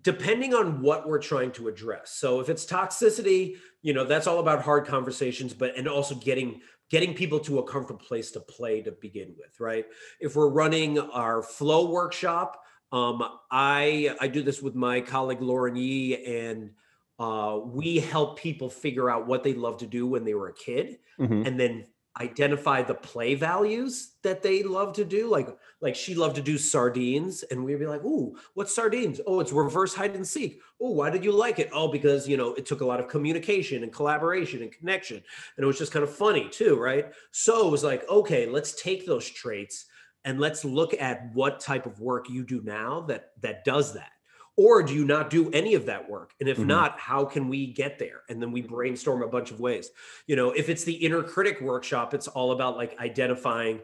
depending 0.03 0.55
on 0.55 0.81
what 0.81 1.09
we're 1.09 1.21
trying 1.21 1.51
to 1.53 1.69
address. 1.69 2.13
So 2.13 2.41
if 2.41 2.49
it's 2.49 2.65
toxicity, 2.65 3.57
you 3.83 3.93
know, 3.93 4.05
that's 4.05 4.27
all 4.27 4.39
about 4.39 4.63
hard 4.63 4.87
conversations, 4.87 5.55
but 5.55 5.77
and 5.77 5.89
also 5.89 6.15
getting 6.15 6.61
getting 6.91 7.15
people 7.15 7.39
to 7.41 7.59
a 7.59 7.63
comfortable 7.65 8.01
place 8.01 8.31
to 8.33 8.41
play 8.41 8.81
to 8.83 8.93
begin 8.93 9.35
with, 9.39 9.61
right? 9.61 9.87
If 10.21 10.37
we're 10.37 10.49
running 10.49 10.99
our 10.99 11.43
flow 11.43 11.91
workshop, 11.91 12.61
um, 12.93 13.23
I 13.51 14.15
I 14.21 14.29
do 14.29 14.43
this 14.43 14.63
with 14.63 14.75
my 14.75 15.01
colleague 15.01 15.43
Lauren 15.43 15.77
Yee, 15.77 16.25
and 16.25 16.71
uh, 17.19 17.61
we 17.65 17.99
help 17.99 18.39
people 18.39 18.71
figure 18.71 19.11
out 19.11 19.27
what 19.27 19.43
they 19.43 19.55
love 19.55 19.79
to 19.79 19.87
do 19.87 20.07
when 20.07 20.25
they 20.25 20.35
were 20.35 20.49
a 20.49 20.55
kid, 20.55 21.01
Mhm. 21.19 21.47
and 21.47 21.59
then 21.59 21.87
identify 22.21 22.83
the 22.83 22.95
play 22.95 23.35
values 23.37 24.17
that 24.25 24.43
they 24.43 24.63
love 24.65 24.93
to 24.93 25.05
do. 25.05 25.29
Like 25.29 25.57
like 25.81 25.95
she 25.95 26.17
loved 26.17 26.35
to 26.37 26.43
do 26.43 26.59
sardines 26.59 27.45
and 27.45 27.65
we'd 27.65 27.79
be 27.79 27.87
like 27.87 28.05
ooh 28.05 28.37
what's 28.55 28.75
sardines? 28.75 29.21
Oh 29.27 29.39
it's 29.39 29.53
reverse 29.53 29.95
hide 29.95 30.17
and 30.17 30.27
seek. 30.27 30.61
Oh 30.81 30.91
why 30.91 31.11
did 31.11 31.23
you 31.25 31.31
like 31.31 31.61
it? 31.61 31.69
Oh 31.73 31.87
because 31.93 32.29
you 32.29 32.37
know 32.37 32.55
it 32.55 32.67
took 32.67 32.81
a 32.81 32.87
lot 32.87 32.99
of 32.99 33.07
communication 33.09 33.85
and 33.85 33.93
collaboration 33.93 34.63
and 34.63 34.73
connection. 34.73 35.19
And 35.19 35.63
it 35.65 35.67
was 35.67 35.79
just 35.79 35.93
kind 35.93 36.03
of 36.03 36.13
funny 36.15 36.49
too 36.49 36.77
right? 36.77 37.13
So 37.31 37.69
it 37.69 37.71
was 37.71 37.85
like 37.85 38.09
okay 38.09 38.47
let's 38.47 38.81
take 38.81 39.07
those 39.07 39.29
traits 39.29 39.87
and 40.25 40.41
let's 40.41 40.65
look 40.65 40.95
at 40.95 41.33
what 41.35 41.61
type 41.61 41.87
of 41.87 42.01
work 42.01 42.29
you 42.29 42.45
do 42.45 42.61
now 42.63 43.03
that 43.03 43.31
that 43.43 43.65
does 43.65 43.95
that 43.95 44.11
or 44.59 44.83
do 44.83 44.93
you 44.93 45.05
not 45.05 45.31
do 45.31 45.51
any 45.53 45.75
of 45.75 45.87
that 45.87 46.11
work? 46.11 46.35
And 46.41 46.49
if 46.49 46.59
Mhm. 46.59 46.67
not 46.67 46.99
how 46.99 47.25
can 47.25 47.49
we 47.49 47.73
get 47.73 47.99
there? 47.99 48.23
And 48.29 48.43
then 48.43 48.53
we 48.53 48.61
brainstorm 48.63 49.23
a 49.23 49.29
bunch 49.29 49.53
of 49.53 49.61
ways. 49.61 49.91
You 50.27 50.37
know 50.37 50.51
if 50.51 50.69
it's 50.69 50.85
the 50.85 50.95
inner 51.07 51.23
critic 51.23 51.61
workshop 51.63 52.13
it's 52.15 52.29
all 52.29 52.53
about 52.53 52.77
like 52.77 52.99
identifying 53.01 53.83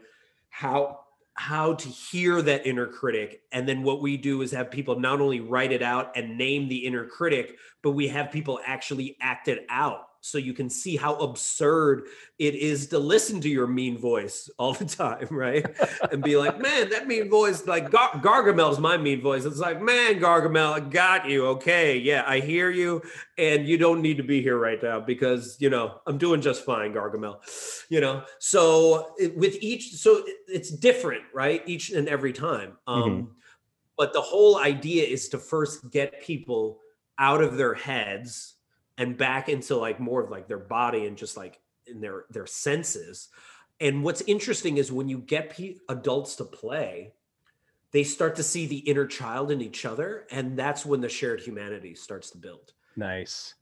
how 0.50 1.00
how 1.36 1.74
to 1.74 1.88
hear 1.88 2.42
that 2.42 2.66
inner 2.66 2.86
critic. 2.86 3.42
And 3.52 3.68
then 3.68 3.82
what 3.82 4.02
we 4.02 4.16
do 4.16 4.42
is 4.42 4.52
have 4.52 4.70
people 4.70 5.00
not 5.00 5.20
only 5.20 5.40
write 5.40 5.72
it 5.72 5.82
out 5.82 6.12
and 6.16 6.38
name 6.38 6.68
the 6.68 6.86
inner 6.86 7.06
critic 7.06 7.58
but 7.82 7.92
we 7.92 8.08
have 8.08 8.32
people 8.32 8.60
actually 8.66 9.16
act 9.20 9.48
it 9.48 9.66
out 9.68 10.08
so 10.24 10.38
you 10.38 10.54
can 10.54 10.70
see 10.70 10.96
how 10.96 11.16
absurd 11.16 12.06
it 12.38 12.54
is 12.54 12.86
to 12.86 12.98
listen 12.98 13.42
to 13.42 13.48
your 13.50 13.66
mean 13.66 13.98
voice 13.98 14.48
all 14.58 14.72
the 14.72 14.86
time 14.86 15.28
right? 15.30 15.66
And 16.10 16.22
be 16.22 16.38
like 16.38 16.58
man 16.58 16.88
that 16.90 17.06
mean 17.06 17.28
voice 17.28 17.66
like 17.66 17.90
Gar- 17.90 18.12
gargamel's 18.14 18.80
my 18.80 18.96
mean 18.96 19.20
voice. 19.20 19.44
It's 19.44 19.58
like 19.58 19.82
man 19.82 20.18
gargamel 20.18 20.72
i 20.72 20.80
got 20.80 21.28
you. 21.28 21.46
Okay 21.48 21.98
yeah 21.98 22.24
i 22.26 22.40
hear 22.40 22.70
you 22.70 23.02
and 23.36 23.68
you 23.68 23.76
don't 23.76 24.00
need 24.00 24.16
to 24.16 24.22
be 24.22 24.40
here 24.40 24.56
right 24.56 24.82
now 24.82 24.98
because 24.98 25.58
you 25.60 25.68
know 25.68 26.00
i'm 26.06 26.16
doing 26.16 26.40
just 26.40 26.64
fine 26.64 26.94
gargamel. 26.94 27.36
You 27.90 28.00
know? 28.00 28.22
So 28.38 29.12
it, 29.18 29.36
with 29.36 29.58
each 29.60 29.92
so 29.96 30.24
it, 30.26 30.36
it's 30.48 30.70
different 30.70 31.24
right 31.34 31.62
each 31.66 31.90
and 31.90 32.08
every 32.08 32.32
time. 32.32 32.78
Um 32.86 33.36
but 33.98 34.14
the 34.14 34.22
whole 34.22 34.56
idea 34.56 35.04
is 35.04 35.28
to 35.28 35.38
first 35.38 35.90
get 35.90 36.22
people 36.22 36.78
out 37.18 37.42
of 37.42 37.58
their 37.58 37.74
heads 37.74 38.53
and 38.98 39.16
back 39.16 39.48
into 39.48 39.76
like 39.76 40.00
more 40.00 40.22
of 40.22 40.30
like 40.30 40.48
their 40.48 40.58
body 40.58 41.06
and 41.06 41.16
just 41.16 41.36
like 41.36 41.60
in 41.86 42.00
their 42.00 42.24
their 42.30 42.46
senses 42.46 43.28
and 43.80 44.02
what's 44.02 44.22
interesting 44.22 44.76
is 44.76 44.92
when 44.92 45.08
you 45.08 45.18
get 45.18 45.50
pe- 45.50 45.76
adults 45.88 46.36
to 46.36 46.44
play 46.44 47.12
they 47.92 48.04
start 48.04 48.36
to 48.36 48.42
see 48.42 48.66
the 48.66 48.78
inner 48.78 49.06
child 49.06 49.50
in 49.50 49.60
each 49.60 49.84
other 49.84 50.26
and 50.30 50.58
that's 50.58 50.86
when 50.86 51.00
the 51.00 51.08
shared 51.08 51.40
humanity 51.40 51.94
starts 51.94 52.30
to 52.30 52.38
build 52.38 52.72
Nice. 52.96 53.54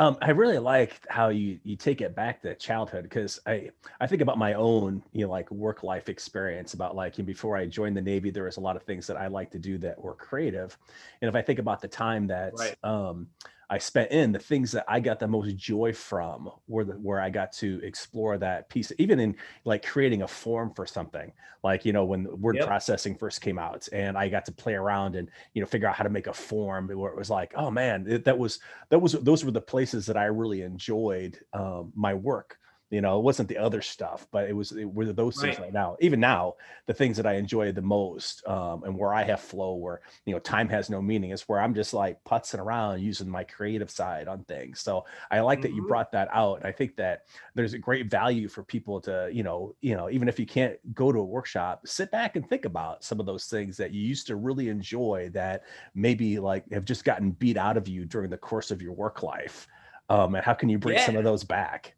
Um, 0.00 0.16
I 0.22 0.30
really 0.30 0.58
like 0.58 1.04
how 1.10 1.28
you 1.30 1.58
you 1.64 1.74
take 1.74 2.00
it 2.00 2.14
back 2.14 2.40
to 2.42 2.54
childhood 2.54 3.02
because 3.02 3.40
I 3.46 3.70
I 4.00 4.06
think 4.06 4.22
about 4.22 4.38
my 4.38 4.54
own 4.54 5.02
you 5.12 5.24
know 5.24 5.30
like 5.30 5.50
work 5.50 5.82
life 5.82 6.08
experience 6.08 6.74
about 6.74 6.94
like 6.94 7.18
you 7.18 7.24
know, 7.24 7.26
before 7.26 7.56
I 7.56 7.66
joined 7.66 7.96
the 7.96 8.00
Navy 8.02 8.30
there 8.30 8.44
was 8.44 8.58
a 8.58 8.60
lot 8.60 8.76
of 8.76 8.84
things 8.84 9.08
that 9.08 9.16
I 9.16 9.26
like 9.26 9.50
to 9.50 9.58
do 9.58 9.76
that 9.78 10.00
were 10.00 10.14
creative, 10.14 10.78
and 11.20 11.28
if 11.28 11.34
I 11.34 11.42
think 11.42 11.58
about 11.58 11.80
the 11.82 11.88
time 11.88 12.28
that 12.28 12.54
Right. 12.54 12.76
um, 12.84 13.26
I 13.70 13.78
spent 13.78 14.10
in 14.10 14.32
the 14.32 14.38
things 14.38 14.72
that 14.72 14.84
I 14.88 14.98
got 15.00 15.18
the 15.18 15.28
most 15.28 15.56
joy 15.56 15.92
from 15.92 16.50
were 16.66 16.84
the 16.84 16.94
where 16.94 17.20
I 17.20 17.28
got 17.30 17.52
to 17.54 17.80
explore 17.84 18.38
that 18.38 18.70
piece, 18.70 18.92
even 18.98 19.20
in 19.20 19.36
like 19.64 19.84
creating 19.84 20.22
a 20.22 20.28
form 20.28 20.72
for 20.74 20.86
something 20.86 21.32
like 21.62 21.84
you 21.84 21.92
know 21.92 22.04
when 22.04 22.40
word 22.40 22.60
Yep. 22.60 22.60
processing 22.60 23.14
first 23.16 23.40
came 23.40 23.58
out 23.58 23.86
and 23.92 24.16
I 24.16 24.28
got 24.28 24.44
to 24.46 24.52
play 24.52 24.74
around 24.74 25.16
and 25.16 25.30
you 25.52 25.60
know 25.60 25.66
figure 25.66 25.88
out 25.88 25.96
how 25.96 26.04
to 26.04 26.10
make 26.10 26.26
a 26.26 26.32
form 26.32 26.88
where 26.88 27.10
it 27.12 27.16
was 27.18 27.30
like 27.30 27.52
oh 27.56 27.70
man 27.70 28.06
it, 28.08 28.24
that 28.24 28.38
was 28.38 28.58
that 28.88 29.00
was 29.00 29.12
those 29.12 29.44
were 29.44 29.50
the 29.50 29.60
places 29.60 30.06
that 30.06 30.16
I 30.16 30.24
really 30.26 30.62
enjoyed 30.62 31.38
um, 31.52 31.92
my 31.94 32.14
work. 32.14 32.58
You 32.90 33.02
know, 33.02 33.18
it 33.18 33.22
wasn't 33.22 33.50
the 33.50 33.58
other 33.58 33.82
stuff, 33.82 34.26
but 34.30 34.48
it 34.48 34.54
was 34.54 34.72
it 34.72 34.86
were 34.86 35.12
those 35.12 35.40
things 35.40 35.58
Right. 35.58 35.60
right 35.60 35.72
now. 35.72 35.96
Even 36.00 36.20
now, 36.20 36.54
the 36.86 36.94
things 36.94 37.18
that 37.18 37.26
I 37.26 37.34
enjoy 37.34 37.70
the 37.72 37.82
most, 37.82 38.46
um, 38.48 38.82
and 38.84 38.96
where 38.96 39.12
I 39.12 39.24
have 39.24 39.40
flow, 39.42 39.74
where 39.74 40.00
you 40.24 40.32
know 40.32 40.38
time 40.40 40.70
has 40.70 40.88
no 40.88 41.02
meaning, 41.02 41.30
is 41.30 41.42
where 41.42 41.60
I'm 41.60 41.74
just 41.74 41.92
like 41.92 42.24
putzing 42.24 42.60
around 42.60 43.00
using 43.02 43.28
my 43.28 43.44
creative 43.44 43.90
side 43.90 44.26
on 44.26 44.44
things. 44.44 44.80
So 44.80 45.04
I 45.30 45.40
like 45.40 45.60
that 45.62 45.72
you 45.72 45.82
Mhm. 45.82 45.82
brought 45.82 46.12
that 46.12 46.28
out. 46.32 46.64
I 46.64 46.72
think 46.72 46.96
that 46.96 47.22
there's 47.54 47.74
a 47.74 47.78
great 47.78 48.10
value 48.10 48.48
for 48.48 48.62
people 48.62 49.00
to 49.02 49.28
you 49.32 49.42
know 49.42 49.76
you 49.80 49.94
know 49.94 50.08
even 50.10 50.28
if 50.28 50.38
you 50.38 50.46
can't 50.46 50.78
go 50.94 51.12
to 51.12 51.18
a 51.18 51.24
workshop, 51.24 51.86
sit 51.86 52.10
back 52.10 52.36
and 52.36 52.48
think 52.48 52.64
about 52.64 53.04
some 53.04 53.20
of 53.20 53.26
those 53.26 53.46
things 53.46 53.76
that 53.76 53.92
you 53.92 54.00
used 54.00 54.26
to 54.28 54.36
really 54.36 54.68
enjoy 54.68 55.28
that 55.34 55.64
maybe 55.94 56.38
like 56.38 56.64
have 56.72 56.84
just 56.84 57.04
gotten 57.04 57.32
beat 57.32 57.56
out 57.56 57.76
of 57.76 57.88
you 57.88 58.04
during 58.04 58.30
the 58.30 58.38
course 58.38 58.70
of 58.70 58.80
your 58.82 58.92
work 58.94 59.22
life 59.22 59.66
um, 60.08 60.34
and 60.34 60.44
how 60.44 60.54
can 60.54 60.68
you 60.68 60.78
bring 60.78 60.96
some 60.98 61.16
of 61.16 61.24
those 61.24 61.44
back 61.44 61.97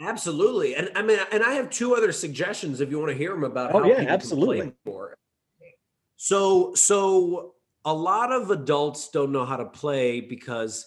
Absolutely, 0.00 0.74
and 0.74 0.90
I 0.94 1.02
mean, 1.02 1.18
and 1.32 1.42
I 1.42 1.52
have 1.54 1.70
two 1.70 1.94
other 1.94 2.12
suggestions 2.12 2.80
if 2.80 2.90
you 2.90 2.98
want 2.98 3.12
to 3.12 3.16
hear 3.16 3.30
them 3.30 3.44
about 3.44 3.74
Oh, 3.74 3.80
how 3.80 3.86
yeah, 3.86 3.94
people 4.00 4.06
can 4.06 4.06
play 4.06 4.14
absolutely. 4.14 4.72
more. 4.84 5.16
So, 6.16 6.74
so 6.74 7.54
a 7.84 7.94
lot 7.94 8.32
of 8.32 8.50
adults 8.50 9.08
don't 9.10 9.32
know 9.32 9.44
how 9.46 9.56
to 9.56 9.64
play 9.64 10.20
because 10.20 10.86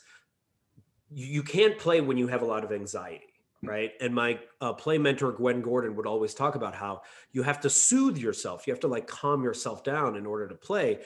you 1.12 1.26
you 1.26 1.44
can't 1.44 1.78
play 1.80 2.02
when 2.02 2.18
you 2.18 2.28
have 2.28 2.44
a 2.44 2.46
lot 2.46 2.64
of 2.64 2.72
anxiety, 2.72 3.34
right? 3.64 3.94
And 4.00 4.14
my 4.14 4.40
uh, 4.62 4.74
play 4.74 5.00
mentor 5.00 5.32
Gwen 5.32 5.62
Gordon 5.62 5.96
would 5.96 6.06
always 6.06 6.36
talk 6.36 6.54
about 6.54 6.76
how 6.76 7.02
you 7.32 7.42
have 7.42 7.60
to 7.62 7.70
soothe 7.70 8.18
yourself. 8.18 8.68
You 8.68 8.74
have 8.74 8.82
to 8.82 8.88
like 8.88 9.08
calm 9.08 9.44
yourself 9.44 9.84
down 9.84 10.18
in 10.18 10.26
order 10.28 10.48
to 10.48 10.56
play. 10.56 11.00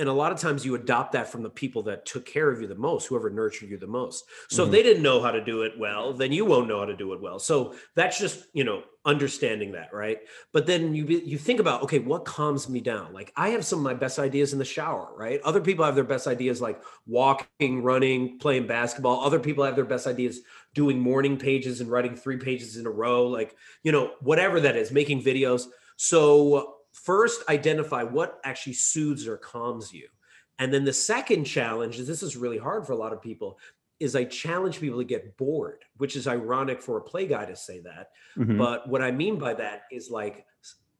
And 0.00 0.08
a 0.08 0.12
lot 0.12 0.32
of 0.32 0.38
times 0.38 0.64
you 0.64 0.74
adopt 0.74 1.12
that 1.12 1.28
from 1.30 1.42
the 1.44 1.50
people 1.50 1.82
that 1.84 2.06
took 2.06 2.26
care 2.26 2.50
of 2.50 2.60
you 2.60 2.66
the 2.66 2.74
most, 2.74 3.06
whoever 3.06 3.30
nurtured 3.30 3.70
you 3.70 3.78
the 3.78 3.86
most. 3.86 4.24
So 4.48 4.64
Mhm. 4.64 4.66
if 4.66 4.72
they 4.72 4.82
didn't 4.82 5.02
know 5.02 5.20
how 5.20 5.30
to 5.30 5.44
do 5.44 5.62
it 5.62 5.78
well, 5.78 6.12
then 6.12 6.32
you 6.32 6.44
won't 6.44 6.68
know 6.68 6.78
how 6.80 6.86
to 6.86 6.96
do 6.96 7.12
it 7.12 7.20
well. 7.20 7.38
So 7.38 7.74
that's 7.94 8.18
just, 8.18 8.46
you 8.54 8.64
know, 8.64 8.82
understanding 9.04 9.72
that, 9.72 9.92
right? 9.92 10.18
But 10.52 10.66
then 10.66 10.94
you 10.94 11.04
you 11.06 11.38
think 11.38 11.60
about, 11.60 11.82
okay, 11.82 11.98
what 12.00 12.24
calms 12.24 12.68
me 12.68 12.80
down? 12.80 13.12
Like 13.12 13.32
I 13.36 13.50
have 13.50 13.64
some 13.64 13.78
of 13.78 13.84
my 13.84 13.94
best 13.94 14.18
ideas 14.18 14.52
in 14.52 14.58
the 14.58 14.64
shower, 14.64 15.14
right? 15.16 15.40
Other 15.42 15.60
people 15.60 15.84
have 15.84 15.94
their 15.94 16.04
best 16.04 16.26
ideas 16.26 16.60
like 16.60 16.82
walking, 17.06 17.82
running, 17.82 18.38
playing 18.38 18.66
basketball. 18.66 19.20
Other 19.20 19.38
people 19.40 19.64
have 19.64 19.76
their 19.76 19.84
best 19.84 20.06
ideas 20.06 20.40
doing 20.74 21.00
morning 21.00 21.36
pages 21.36 21.80
and 21.80 21.90
writing 21.90 22.14
three 22.14 22.36
pages 22.36 22.76
in 22.76 22.86
a 22.86 22.90
row, 22.90 23.26
like, 23.26 23.56
you 23.82 23.92
know, 23.92 24.12
whatever 24.20 24.60
that 24.60 24.76
is, 24.76 24.92
making 24.92 25.22
videos. 25.22 25.66
So 25.96 26.79
first 26.92 27.42
identify 27.48 28.02
what 28.02 28.40
actually 28.44 28.74
soothes 28.74 29.26
or 29.26 29.36
calms 29.36 29.92
you. 29.92 30.08
And 30.58 30.72
then 30.72 30.84
the 30.84 30.92
second 30.92 31.44
challenge 31.44 31.98
is 31.98 32.06
this 32.06 32.22
is 32.22 32.36
really 32.36 32.58
hard 32.58 32.86
for 32.86 32.92
a 32.92 32.96
lot 32.96 33.12
of 33.12 33.22
people 33.22 33.58
is 33.98 34.16
I 34.16 34.24
challenge 34.24 34.80
people 34.80 34.98
to 34.98 35.04
get 35.04 35.36
bored, 35.36 35.84
which 35.98 36.16
is 36.16 36.26
ironic 36.26 36.80
for 36.80 36.96
a 36.96 37.02
play 37.02 37.26
guy 37.26 37.44
to 37.44 37.54
say 37.54 37.80
that. 37.80 38.10
Mhm. 38.36 38.56
But 38.58 38.88
what 38.88 39.02
I 39.02 39.10
mean 39.10 39.38
by 39.38 39.54
that 39.54 39.82
is 39.92 40.10
like 40.10 40.46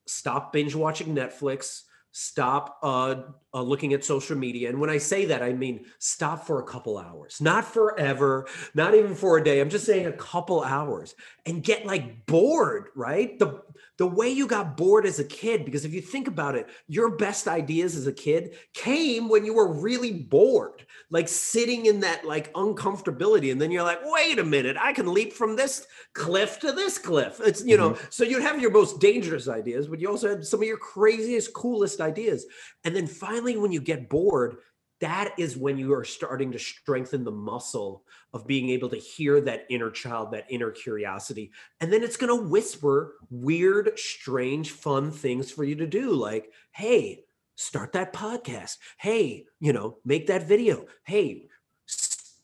stop 0.07 0.53
binge 0.53 0.75
watching 0.75 1.15
Netflix, 1.15 1.83
stop 2.13 2.79
uh, 2.83 3.23
uh, 3.55 3.63
looking 3.63 3.93
at 3.93 4.05
social 4.05 4.37
media. 4.37 4.69
And 4.69 4.81
when 4.81 4.91
I 4.91 4.99
say 4.99 5.27
that, 5.27 5.43
I 5.43 5.53
mean 5.53 5.87
stop 5.99 6.47
for 6.47 6.61
a 6.61 6.65
couple 6.65 6.99
hours, 6.99 7.41
not 7.41 7.65
forever, 7.65 8.47
not 8.75 8.95
even 8.95 9.15
for 9.15 9.39
a 9.39 9.45
day. 9.45 9.61
I'm 9.61 9.71
just 9.71 9.87
saying 9.87 10.07
a 10.07 10.13
couple 10.13 10.63
hours 10.63 11.15
and 11.47 11.63
get 11.63 11.87
like 11.87 12.27
bored, 12.27 12.89
right? 12.97 13.39
The 13.39 13.63
the 14.01 14.07
way 14.07 14.31
you 14.31 14.47
got 14.47 14.79
bored 14.79 15.05
as 15.05 15.19
a 15.19 15.25
kid, 15.25 15.67
because 15.67 15.85
if 15.85 15.93
you 15.93 16.01
think 16.01 16.27
about 16.27 16.55
it, 16.55 16.71
your 16.89 17.19
best 17.19 17.47
ideas 17.47 17.95
as 17.95 18.07
a 18.07 18.13
kid 18.13 18.57
came 18.73 19.29
when 19.29 19.45
you 19.45 19.53
were 19.53 19.71
really 19.71 20.11
bored, 20.11 20.87
like 21.11 21.29
sitting 21.29 21.85
in 21.85 22.01
that 22.01 22.25
like 22.25 22.51
uncomfortability. 22.55 23.53
And 23.53 23.61
then 23.61 23.71
you're 23.71 23.83
like, 23.83 24.01
wait 24.03 24.39
a 24.39 24.43
minute, 24.43 24.79
I 24.81 24.95
can 24.95 25.13
leap 25.13 25.35
from 25.35 25.55
this 25.55 25.87
cliff 26.15 26.59
to 26.61 26.73
this 26.73 26.97
cliff. 26.97 27.43
It's, 27.45 27.63
you 27.63 27.77
know, 27.77 27.91
mm-hmm. 27.91 28.07
so 28.09 28.25
you'd 28.25 28.41
have 28.41 28.59
your 28.59 28.71
most 28.71 29.01
dangerous 29.01 29.49
ideas, 29.49 29.87
but 29.87 30.01
you 30.01 30.09
also 30.09 30.31
had 30.31 30.47
some 30.47 30.63
of 30.63 30.67
your 30.67 30.79
craziest, 30.79 31.53
coolest 31.53 32.01
ideas. 32.01 32.47
And 32.85 32.97
then 32.97 33.07
finally, 33.07 33.59
when 33.59 33.71
you 33.71 33.83
get 33.83 34.09
bored, 34.09 34.57
that 35.01 35.35
is 35.39 35.57
when 35.57 35.79
you 35.79 35.93
are 35.95 36.05
starting 36.05 36.53
to 36.53 36.59
strengthen 36.59 37.25
the 37.25 37.31
muscle 37.31 38.05
of 38.33 38.47
being 38.47 38.71
able 38.71 38.89
to 38.91 38.97
hear 38.97 39.41
that 39.41 39.67
inner 39.69 39.91
child, 39.91 40.31
that 40.33 40.47
inner 40.49 40.71
curiosity. 40.71 41.53
And 41.81 41.93
then 41.93 42.03
it's 42.03 42.17
going 42.17 42.37
to 42.37 42.49
whisper 42.49 43.15
weird, 43.31 43.99
strange, 43.99 44.71
fun 44.71 45.11
things 45.11 45.51
for 45.51 45.65
you 45.65 45.75
to 45.77 45.87
do. 45.87 46.13
Like, 46.13 46.53
hey, 46.73 47.25
start 47.57 47.93
that 47.93 48.13
podcast. 48.13 48.77
Hey, 48.99 49.47
you 49.59 49.73
know, 49.73 49.99
make 50.05 50.27
that 50.29 50.47
video. 50.47 50.87
Hey, 51.05 51.50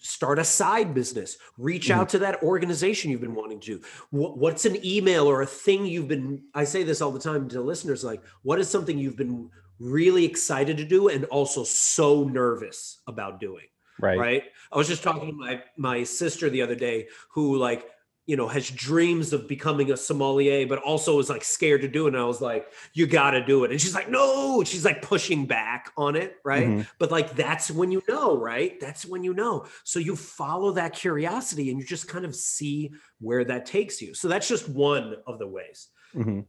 start 0.06 0.38
a 0.38 0.44
side 0.44 0.94
business. 0.94 1.36
Reach 1.58 1.90
out 1.90 2.08
mm-hmm. 2.08 2.12
to 2.12 2.18
that 2.20 2.42
organization 2.42 3.10
you've 3.10 3.20
been 3.20 3.34
wanting 3.34 3.60
to. 3.60 3.80
What's 4.10 4.64
an 4.64 4.84
email 4.84 5.26
or 5.26 5.42
a 5.42 5.46
thing 5.46 5.86
you've 5.86 6.08
been, 6.08 6.42
I 6.54 6.64
say 6.64 6.82
this 6.82 7.00
all 7.00 7.10
the 7.10 7.20
time 7.20 7.48
to 7.48 7.60
listeners 7.60 8.04
like, 8.04 8.22
what 8.42 8.58
is 8.58 8.68
something 8.68 8.98
you've 8.98 9.16
been 9.16 9.50
really 9.78 10.24
excited 10.24 10.76
to 10.78 10.84
do 10.84 11.08
and 11.08 11.24
also 11.26 11.64
so 11.64 12.24
nervous 12.24 13.00
about 13.06 13.40
doing? 13.40 13.66
right. 14.00 14.18
right 14.18 14.42
i 14.72 14.76
was 14.76 14.88
just 14.88 15.02
talking 15.02 15.28
to 15.28 15.34
my 15.34 15.62
my 15.76 16.04
sister 16.04 16.50
the 16.50 16.62
other 16.62 16.74
day 16.74 17.08
who 17.30 17.56
like 17.56 17.86
you 18.26 18.36
know 18.36 18.48
has 18.48 18.68
dreams 18.70 19.32
of 19.32 19.46
becoming 19.46 19.92
a 19.92 19.96
sommelier 19.96 20.66
but 20.66 20.80
also 20.80 21.18
is 21.20 21.28
like 21.28 21.44
scared 21.44 21.80
to 21.82 21.88
do 21.88 22.06
it. 22.06 22.14
And 22.14 22.22
i 22.22 22.24
was 22.24 22.40
like 22.40 22.66
you 22.92 23.06
got 23.06 23.30
to 23.32 23.44
do 23.44 23.64
it. 23.64 23.70
And 23.70 23.80
she's 23.80 23.94
like 23.94 24.10
no. 24.10 24.62
She's 24.64 24.84
like 24.84 25.00
pushing 25.02 25.46
back 25.46 25.92
on 25.96 26.16
it 26.16 26.36
right? 26.44 26.66
Mhm. 26.66 26.86
but 26.98 27.10
like 27.10 27.34
that's 27.36 27.70
when 27.70 27.90
you 27.92 28.02
know 28.08 28.36
right? 28.36 28.78
That's 28.80 29.06
when 29.06 29.22
you 29.24 29.32
know. 29.34 29.66
So 29.84 29.98
you 30.00 30.16
follow 30.16 30.72
that 30.72 30.92
curiosity 30.92 31.70
and 31.70 31.78
you 31.80 31.86
just 31.86 32.08
kind 32.08 32.24
of 32.24 32.34
see 32.34 32.92
where 33.20 33.44
that 33.44 33.64
takes 33.66 34.02
you. 34.02 34.14
So 34.14 34.28
that's 34.28 34.48
just 34.48 34.68
one 34.68 35.16
of 35.26 35.38
the 35.38 35.46
ways. 35.46 35.88
Mhm. 36.14 36.44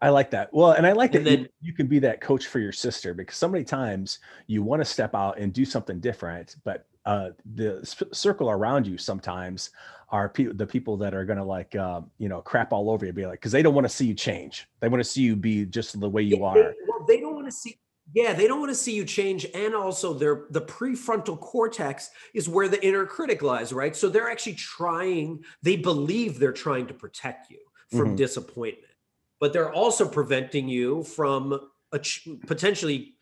I 0.00 0.10
like 0.10 0.30
that. 0.30 0.52
Well, 0.52 0.72
and 0.72 0.86
I 0.86 0.92
like 0.92 1.10
that 1.12 1.18
And 1.22 1.26
you, 1.30 1.36
then- 1.38 1.48
you 1.60 1.72
can 1.72 1.86
be 1.88 1.98
that 2.00 2.20
coach 2.20 2.46
for 2.46 2.60
your 2.60 2.70
sister 2.72 3.14
because 3.14 3.36
so 3.36 3.48
many 3.48 3.64
times 3.64 4.18
you 4.46 4.62
want 4.62 4.80
to 4.80 4.84
step 4.84 5.14
out 5.14 5.38
and 5.38 5.52
do 5.52 5.64
something 5.64 5.98
different, 6.00 6.54
but 6.64 6.86
uh, 7.08 7.30
the 7.54 7.80
sp- 7.88 8.12
circle 8.12 8.50
around 8.50 8.86
you 8.86 8.98
sometimes 8.98 9.70
are 10.10 10.28
pe- 10.28 10.52
the 10.52 10.66
people 10.66 10.94
that 10.98 11.14
are 11.14 11.24
going 11.24 11.38
to 11.38 11.44
like, 11.44 11.74
uh, 11.74 12.02
you 12.18 12.28
know, 12.28 12.42
crap 12.42 12.70
all 12.70 12.90
over 12.90 13.06
you, 13.06 13.14
be 13.14 13.24
like, 13.24 13.40
because 13.40 13.50
they 13.50 13.62
don't 13.62 13.74
want 13.74 13.86
to 13.86 13.88
see 13.88 14.04
you 14.04 14.12
change. 14.12 14.68
They 14.80 14.88
want 14.88 15.02
to 15.02 15.08
see 15.08 15.22
you 15.22 15.34
be 15.34 15.64
just 15.64 15.98
the 15.98 16.08
way 16.08 16.20
you 16.20 16.44
are. 16.44 16.54
They, 16.54 16.74
well, 16.86 17.06
they 17.08 17.18
don't 17.20 17.34
want 17.34 17.46
to 17.46 17.52
see. 17.52 17.78
Yeah, 18.14 18.34
they 18.34 18.46
don't 18.46 18.60
want 18.60 18.70
to 18.70 18.74
see 18.74 18.94
you 18.94 19.06
change, 19.06 19.46
and 19.54 19.74
also 19.74 20.12
their 20.12 20.46
the 20.50 20.60
prefrontal 20.62 21.40
cortex 21.40 22.10
is 22.34 22.46
where 22.46 22.68
the 22.68 22.82
inner 22.86 23.06
critic 23.06 23.42
lies, 23.42 23.72
right? 23.72 23.96
So 23.96 24.10
they're 24.10 24.30
actually 24.30 24.54
trying. 24.54 25.42
They 25.62 25.76
believe 25.76 26.38
they're 26.38 26.52
trying 26.52 26.86
to 26.88 26.94
protect 26.94 27.50
you 27.50 27.58
from 27.90 28.12
Mhm. 28.12 28.16
disappointment, 28.16 28.92
but 29.40 29.54
they're 29.54 29.72
also 29.72 30.06
preventing 30.08 30.68
you 30.68 31.02
from 31.04 31.58
ach- 31.92 32.26
potentially 32.46 33.17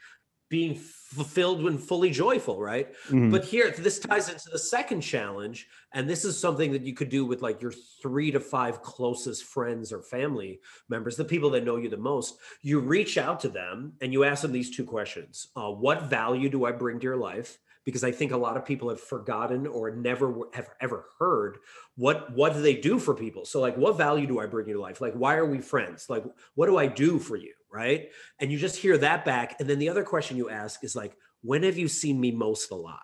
being 0.49 0.75
fulfilled 0.77 1.63
when 1.63 1.79
fully 1.79 2.11
joyful, 2.11 2.61
right? 2.61 2.95
Mhm. 3.09 3.31
But 3.31 3.45
here, 3.45 3.71
this 3.71 3.99
ties 3.99 4.29
into 4.29 4.49
the 4.51 4.59
second 4.59 5.01
challenge, 5.01 5.67
and 5.93 6.09
this 6.09 6.25
is 6.25 6.39
something 6.39 6.73
that 6.73 6.83
you 6.83 6.95
could 6.95 7.09
do 7.09 7.25
with 7.25 7.43
like 7.43 7.61
your 7.63 7.73
three 8.03 8.31
to 8.31 8.41
five 8.41 8.83
closest 8.83 9.45
friends 9.45 9.93
or 9.93 10.03
family 10.03 10.61
members, 10.89 11.17
the 11.17 11.25
people 11.25 11.51
that 11.51 11.65
know 11.65 11.77
you 11.77 11.89
the 11.89 11.97
most. 11.97 12.39
You 12.63 12.81
reach 12.81 13.19
out 13.19 13.41
to 13.41 13.49
them 13.49 13.95
and 14.01 14.13
you 14.13 14.25
ask 14.25 14.43
them 14.43 14.53
these 14.53 14.75
two 14.75 14.85
questions: 14.85 15.49
uh, 15.57 15.71
What 15.71 16.05
value 16.05 16.49
do 16.49 16.65
I 16.65 16.73
bring 16.73 16.99
to 17.01 17.05
your 17.05 17.17
life? 17.17 17.59
Because 17.85 18.03
I 18.03 18.11
think 18.11 18.33
a 18.33 18.37
lot 18.37 18.57
of 18.57 18.65
people 18.65 18.89
have 18.89 19.01
forgotten 19.01 19.67
or 19.67 19.95
never 19.95 20.35
have 20.55 20.71
ever 20.81 21.07
heard 21.21 21.59
what 21.95 22.33
what 22.35 22.53
do 22.53 22.61
they 22.61 22.75
do 22.75 22.99
for 22.99 23.15
people. 23.15 23.45
So, 23.45 23.61
like, 23.61 23.77
what 23.77 23.97
value 23.97 24.27
do 24.27 24.41
I 24.41 24.47
bring 24.47 24.67
to 24.67 24.71
your 24.73 24.81
life? 24.81 25.01
Like, 25.01 25.15
why 25.15 25.37
are 25.37 25.47
we 25.47 25.61
friends? 25.61 26.07
Like, 26.09 26.25
what 26.55 26.67
do 26.67 26.77
I 26.79 26.87
do 26.87 27.19
for 27.19 27.37
you? 27.37 27.55
Right? 27.77 28.09
And 28.41 28.51
you 28.51 28.59
just 28.59 28.77
hear 28.77 28.97
that 28.99 29.27
back, 29.27 29.57
and 29.61 29.69
then 29.69 29.79
the 29.79 29.91
other 29.91 30.03
question 30.03 30.39
you 30.39 30.49
ask 30.49 30.83
is 30.83 30.97
like, 30.97 31.15
when 31.43 31.63
have 31.63 31.77
you 31.77 31.89
seen 31.89 32.19
me 32.19 32.31
most 32.33 32.71
alive? 32.71 33.01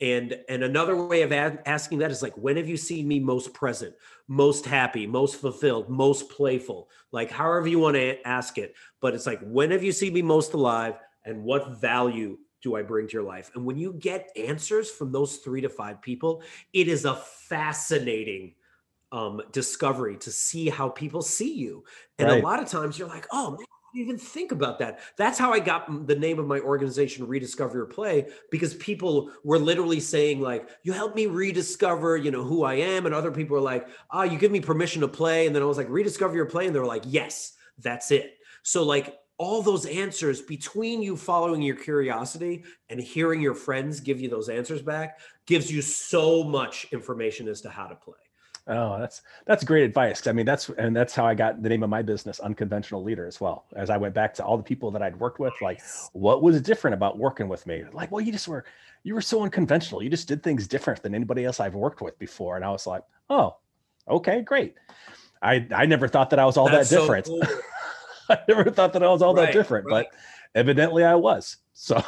And 0.00 0.38
and 0.48 0.62
another 0.62 0.94
way 0.94 1.22
of 1.22 1.32
a- 1.32 1.58
asking 1.66 1.98
that 1.98 2.12
is 2.12 2.22
like, 2.22 2.36
when 2.36 2.56
have 2.56 2.68
you 2.68 2.76
seen 2.76 3.08
me 3.08 3.18
most 3.18 3.52
present, 3.52 3.94
most 4.28 4.64
happy, 4.64 5.04
most 5.08 5.40
fulfilled, 5.40 5.90
most 5.90 6.30
playful? 6.30 6.88
Like 7.10 7.32
however 7.32 7.66
you 7.66 7.80
want 7.80 7.96
to 7.96 8.24
ask 8.26 8.56
it, 8.58 8.76
but 9.00 9.14
it's 9.14 9.26
like, 9.26 9.40
when 9.42 9.72
have 9.72 9.82
you 9.82 9.90
seen 9.90 10.12
me 10.12 10.22
most 10.22 10.52
alive, 10.54 10.94
and 11.24 11.42
what 11.42 11.80
value 11.80 12.38
do 12.62 12.76
I 12.76 12.82
bring 12.82 13.08
to 13.08 13.12
your 13.12 13.24
life? 13.24 13.50
And 13.54 13.64
when 13.64 13.76
you 13.76 13.92
get 13.94 14.30
answers 14.36 14.88
from 14.90 15.10
those 15.10 15.38
three 15.38 15.62
to 15.62 15.68
five 15.68 16.00
people, 16.00 16.42
it 16.72 16.86
is 16.86 17.04
a 17.04 17.16
fascinating 17.16 18.54
um, 19.10 19.40
discovery 19.52 20.16
to 20.18 20.30
see 20.30 20.68
how 20.68 20.88
people 20.88 21.22
see 21.22 21.54
you. 21.54 21.84
And 22.18 22.28
Right. 22.28 22.40
a 22.42 22.46
lot 22.46 22.62
of 22.62 22.68
times 22.68 22.98
you're 22.98 23.08
like, 23.08 23.26
oh 23.32 23.50
man, 23.52 23.66
even 23.94 24.18
think 24.18 24.52
about 24.52 24.78
that. 24.78 25.00
That's 25.16 25.38
how 25.38 25.52
I 25.52 25.60
got 25.60 26.06
the 26.06 26.14
name 26.14 26.38
of 26.38 26.46
my 26.46 26.60
organization, 26.60 27.26
Rediscover 27.26 27.76
Your 27.76 27.86
Play, 27.86 28.28
because 28.50 28.74
people 28.74 29.30
were 29.44 29.58
literally 29.58 30.00
saying, 30.00 30.40
like, 30.40 30.68
you 30.82 30.92
help 30.92 31.14
me 31.14 31.26
rediscover, 31.26 32.16
you 32.16 32.30
know, 32.30 32.44
who 32.44 32.64
I 32.64 32.74
am. 32.74 33.06
And 33.06 33.14
other 33.14 33.30
people 33.30 33.54
were 33.54 33.62
like, 33.62 33.88
ah, 34.10 34.22
you 34.22 34.38
give 34.38 34.52
me 34.52 34.60
permission 34.60 35.00
to 35.02 35.08
play. 35.08 35.46
And 35.46 35.54
then 35.54 35.62
I 35.62 35.66
was 35.66 35.78
like, 35.78 35.88
rediscover 35.88 36.36
your 36.36 36.46
play. 36.46 36.66
And 36.66 36.74
they 36.74 36.80
were 36.80 36.86
like, 36.86 37.04
yes, 37.06 37.54
that's 37.78 38.10
it. 38.10 38.38
So 38.62 38.84
like 38.84 39.16
all 39.38 39.62
those 39.62 39.86
answers 39.86 40.42
between 40.42 41.00
you 41.00 41.16
following 41.16 41.62
your 41.62 41.76
curiosity 41.76 42.64
and 42.90 43.00
hearing 43.00 43.40
your 43.40 43.54
friends 43.54 44.00
give 44.00 44.20
you 44.20 44.28
those 44.28 44.48
answers 44.48 44.82
back 44.82 45.20
gives 45.46 45.70
you 45.70 45.80
so 45.80 46.42
much 46.42 46.86
information 46.92 47.48
as 47.48 47.60
to 47.62 47.70
how 47.70 47.86
to 47.86 47.94
play. 47.94 48.14
Oh, 48.70 48.98
that's 49.00 49.22
that's 49.46 49.64
great 49.64 49.84
advice. 49.84 50.26
I 50.26 50.32
mean, 50.32 50.44
that's 50.44 50.68
and 50.68 50.94
that's 50.94 51.14
how 51.14 51.24
I 51.26 51.34
got 51.34 51.62
the 51.62 51.68
name 51.70 51.82
of 51.82 51.88
my 51.88 52.02
business, 52.02 52.38
Unconventional 52.38 53.02
Leader, 53.02 53.26
as 53.26 53.40
well. 53.40 53.64
As 53.74 53.88
I 53.88 53.96
went 53.96 54.14
back 54.14 54.34
to 54.34 54.44
all 54.44 54.58
the 54.58 54.62
people 54.62 54.90
that 54.90 55.02
I'd 55.02 55.18
worked 55.18 55.38
with, 55.38 55.54
like, 55.62 55.80
what 56.12 56.42
was 56.42 56.60
different 56.60 56.94
about 56.94 57.16
working 57.18 57.48
with 57.48 57.66
me? 57.66 57.84
Like, 57.92 58.12
well, 58.12 58.20
you 58.20 58.30
just 58.30 58.46
were 58.46 58.64
you 59.04 59.14
were 59.14 59.22
so 59.22 59.42
unconventional. 59.42 60.02
You 60.02 60.10
just 60.10 60.28
did 60.28 60.42
things 60.42 60.66
different 60.68 61.02
than 61.02 61.14
anybody 61.14 61.46
else 61.46 61.60
I've 61.60 61.74
worked 61.74 62.02
with 62.02 62.18
before. 62.18 62.56
And 62.56 62.64
I 62.64 62.70
was 62.70 62.86
like, 62.86 63.02
oh, 63.30 63.56
okay, 64.06 64.42
great. 64.42 64.74
I 65.40 65.66
I 65.74 65.86
never 65.86 66.06
thought 66.06 66.28
that 66.30 66.38
I 66.38 66.44
was 66.44 66.58
all 66.58 66.68
That's 66.68 66.90
that 66.90 66.94
so 66.96 67.00
different. 67.02 67.26
cool. 67.26 67.42
I 68.28 68.38
never 68.48 68.70
thought 68.70 68.92
that 68.92 69.02
I 69.02 69.08
was 69.08 69.22
all 69.22 69.34
Right, 69.34 69.46
that 69.46 69.52
different, 69.54 69.86
right. 69.86 70.06
but 70.10 70.18
evidently 70.58 71.04
I 71.04 71.14
was. 71.14 71.56
So 71.72 72.02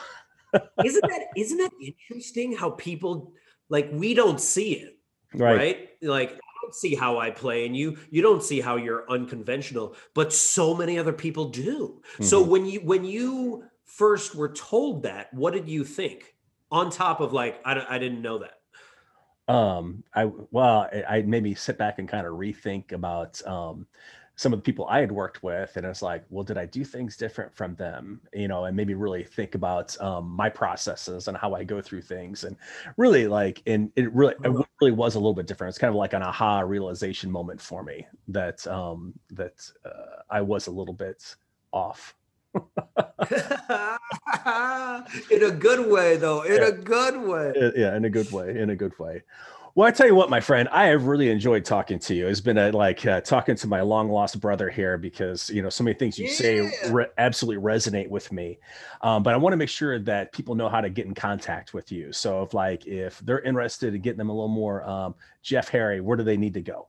isn't 0.85 1.09
that 1.09 1.23
isn't 1.37 1.57
that 1.59 1.71
interesting 1.81 2.55
how 2.55 2.71
people 2.71 3.33
like 3.71 3.89
we 3.93 4.13
don't 4.15 4.41
see 4.41 4.73
it 4.75 4.99
right. 5.33 5.57
right, 5.57 5.89
like 6.03 6.39
don't 6.63 6.75
see 6.75 6.95
how 6.95 7.19
i 7.19 7.31
play 7.31 7.67
and 7.67 7.77
you 7.77 7.97
you 8.11 8.23
don't 8.23 8.43
see 8.43 8.61
how 8.61 8.77
you're 8.77 9.11
unconventional 9.11 9.95
but 10.15 10.33
so 10.33 10.75
many 10.75 10.99
other 10.99 11.13
people 11.13 11.49
do 11.51 12.01
so 12.21 12.43
Mhm. 12.45 12.49
when 12.49 12.67
you 12.67 12.81
when 12.81 13.05
you 13.05 13.65
first 13.91 14.37
were 14.37 14.53
told 14.53 15.03
that, 15.03 15.35
what 15.35 15.53
did 15.53 15.69
you 15.69 15.85
think? 15.85 16.37
On 16.71 16.91
top 16.91 17.21
of 17.21 17.33
like, 17.33 17.61
I, 17.65 17.85
I 17.97 17.99
didn't 17.99 18.23
know 18.23 18.39
that. 18.39 19.53
Um, 19.53 20.05
I 20.15 20.27
well, 20.27 20.89
I, 20.93 21.17
I 21.17 21.23
maybe 21.23 21.57
sit 21.57 21.77
back 21.77 21.99
and 21.99 22.09
kind 22.09 22.25
of 22.25 22.35
rethink 22.35 22.93
about 22.93 23.45
um, 23.47 23.89
some 24.41 24.55
of 24.55 24.59
the 24.59 24.63
people 24.63 24.87
I 24.89 25.01
had 25.01 25.13
worked 25.13 25.43
with, 25.43 25.77
and 25.77 25.85
it's 25.85 26.01
like, 26.01 26.25
well, 26.31 26.43
did 26.43 26.57
I 26.57 26.65
do 26.65 26.83
things 26.83 27.15
different 27.15 27.55
from 27.55 27.75
them? 27.75 28.23
You 28.33 28.49
know, 28.49 28.65
and 28.65 28.75
maybe 28.75 28.95
really 28.95 29.23
think 29.23 29.55
about 29.55 30.01
um, 30.01 30.31
my 30.31 30.49
processes 30.49 31.29
and 31.29 31.37
how 31.37 31.53
I 31.53 31.63
go 31.63 31.83
through 31.83 32.01
things, 32.01 32.45
and 32.45 32.57
really 32.97 33.27
like, 33.29 33.63
and 33.67 33.93
it 33.97 34.11
really, 34.15 34.35
it 34.43 34.67
really 34.81 34.93
was 34.93 35.15
a 35.15 35.19
little 35.19 35.35
bit 35.35 35.47
different. 35.47 35.69
It's 35.69 35.79
kind 35.79 35.91
of 35.91 35.97
like 35.97 36.15
an 36.15 36.23
aha 36.23 36.61
realization 36.61 37.31
moment 37.31 37.61
for 37.61 37.83
me 37.83 38.07
that 38.29 38.67
um, 38.67 39.13
that 39.33 39.61
uh, 39.85 40.23
I 40.31 40.41
was 40.41 40.69
a 40.69 40.71
little 40.71 40.95
bit 40.95 41.37
off. 41.71 42.15
in 45.31 45.45
a 45.45 45.51
good 45.51 45.87
way, 45.93 46.17
though. 46.17 46.43
In 46.45 46.63
Yeah. 46.63 46.69
a 46.69 46.73
good 46.73 47.21
way. 47.21 47.53
Uh, 47.61 47.73
yeah 47.77 47.95
in 47.95 48.07
a 48.07 48.11
good 48.11 48.33
way 48.33 48.59
in 48.59 48.71
a 48.71 48.77
good 48.77 48.99
way 48.99 49.23
well 49.75 49.87
i 49.87 49.91
tell 49.91 50.07
you 50.07 50.15
what 50.15 50.31
my 50.31 50.41
friend 50.41 50.69
i 50.71 50.87
have 50.87 51.05
really 51.05 51.31
enjoyed 51.31 51.65
talking 51.65 51.99
to 51.99 52.15
you. 52.15 52.27
It's 52.27 52.41
been 52.41 52.59
a, 52.59 52.71
like 52.71 53.07
uh, 53.07 53.21
talking 53.21 53.57
to 53.57 53.67
my 53.67 53.81
long 53.81 54.09
lost 54.09 54.41
brother 54.41 54.69
here 54.69 54.99
because 54.99 55.51
you 55.51 55.63
know 55.63 55.69
so 55.69 55.85
many 55.85 55.95
things 55.95 56.19
you 56.19 56.29
say 56.29 56.71
re- 56.91 57.07
absolutely 57.19 57.63
resonate 57.63 58.09
with 58.09 58.31
me. 58.33 58.59
Um, 59.03 59.23
but 59.23 59.35
i 59.35 59.37
want 59.37 59.53
to 59.53 59.57
make 59.57 59.69
sure 59.69 59.99
that 59.99 60.33
people 60.33 60.55
know 60.55 60.69
how 60.69 60.81
to 60.81 60.91
get 60.91 61.07
in 61.07 61.15
contact 61.15 61.75
with 61.75 61.93
you. 61.93 62.13
So 62.13 62.43
if 62.43 62.55
like 62.55 62.87
if 62.87 63.19
they're 63.21 63.41
interested 63.41 63.95
in 63.95 64.01
getting 64.01 64.19
them 64.19 64.31
a 64.31 64.33
little 64.33 64.49
more 64.49 64.85
um, 64.89 65.15
jeff 65.43 65.69
harry 65.69 66.01
where 66.01 66.17
do 66.17 66.25
they 66.25 66.37
need 66.37 66.55
to 66.55 66.63
go? 66.63 66.89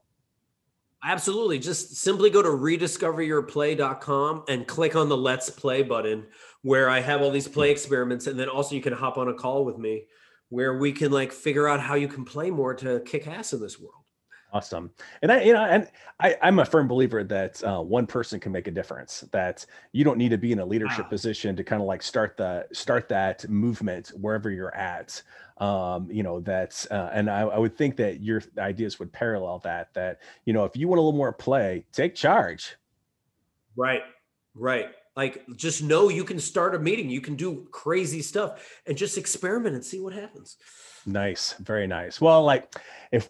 Absolutely. 1.04 1.58
Just 1.58 1.96
simply 1.96 2.30
go 2.30 2.42
to 2.42 2.48
rediscoveryourplay.com 2.48 4.44
and 4.48 4.66
click 4.68 4.94
on 4.94 5.08
the 5.08 5.16
let's 5.16 5.50
play 5.50 5.82
button 5.82 6.26
where 6.62 6.88
I 6.88 7.00
have 7.00 7.22
all 7.22 7.32
these 7.32 7.48
play 7.48 7.72
experiments. 7.72 8.28
And 8.28 8.38
then 8.38 8.48
also 8.48 8.76
you 8.76 8.80
can 8.80 8.92
hop 8.92 9.18
on 9.18 9.28
a 9.28 9.34
call 9.34 9.64
with 9.64 9.78
me 9.78 10.04
where 10.52 10.76
we 10.76 10.92
can 10.92 11.10
like 11.10 11.32
figure 11.32 11.66
out 11.66 11.80
how 11.80 11.94
you 11.94 12.06
can 12.06 12.26
play 12.26 12.50
more 12.50 12.74
to 12.74 13.00
kick 13.06 13.26
ass 13.26 13.54
in 13.54 13.60
this 13.60 13.80
world. 13.80 14.04
Awesome. 14.52 14.90
And 15.22 15.32
I, 15.32 15.40
you 15.44 15.54
know, 15.54 15.64
and 15.64 15.88
I, 16.20 16.36
I'm 16.42 16.58
a 16.58 16.66
firm 16.66 16.86
believer 16.86 17.24
that 17.24 17.64
uh, 17.64 17.80
one 17.80 18.06
person 18.06 18.38
can 18.38 18.52
make 18.52 18.66
a 18.66 18.70
difference. 18.70 19.22
That 19.32 19.64
you 19.92 20.04
don't 20.04 20.18
need 20.18 20.28
to 20.28 20.36
be 20.36 20.52
in 20.52 20.58
a 20.58 20.66
leadership 20.66 21.06
Wow. 21.06 21.08
position 21.08 21.56
to 21.56 21.64
kind 21.64 21.80
of 21.80 21.88
like 21.88 22.02
start 22.02 22.36
the 22.36 22.66
start 22.70 23.08
that 23.08 23.48
movement 23.48 24.08
wherever 24.08 24.50
you're 24.50 24.74
at. 24.74 25.22
Um, 25.56 26.10
you 26.10 26.22
know, 26.22 26.40
that's 26.40 26.84
uh, 26.90 27.10
and 27.14 27.30
I, 27.30 27.40
I 27.42 27.58
would 27.58 27.78
think 27.78 27.96
that 27.96 28.20
your 28.20 28.42
ideas 28.58 28.98
would 28.98 29.10
parallel 29.10 29.60
that. 29.60 29.94
That 29.94 30.20
you 30.44 30.52
know, 30.52 30.64
if 30.66 30.76
you 30.76 30.86
want 30.86 30.98
a 30.98 31.02
little 31.02 31.16
more 31.16 31.32
play, 31.32 31.86
take 31.90 32.14
charge. 32.14 32.76
Right. 33.76 34.02
Right. 34.54 34.90
Like 35.14 35.44
just 35.56 35.82
know 35.82 36.08
you 36.08 36.24
can 36.24 36.38
start 36.38 36.74
a 36.74 36.78
meeting, 36.78 37.10
you 37.10 37.20
can 37.20 37.36
do 37.36 37.66
crazy 37.70 38.22
stuff 38.22 38.66
and 38.86 38.96
just 38.96 39.18
experiment 39.18 39.74
and 39.74 39.84
see 39.84 40.00
what 40.00 40.14
happens. 40.14 40.56
Nice, 41.04 41.54
very 41.60 41.86
nice. 41.86 42.20
Well, 42.20 42.44
like 42.44 42.74
if 43.10 43.28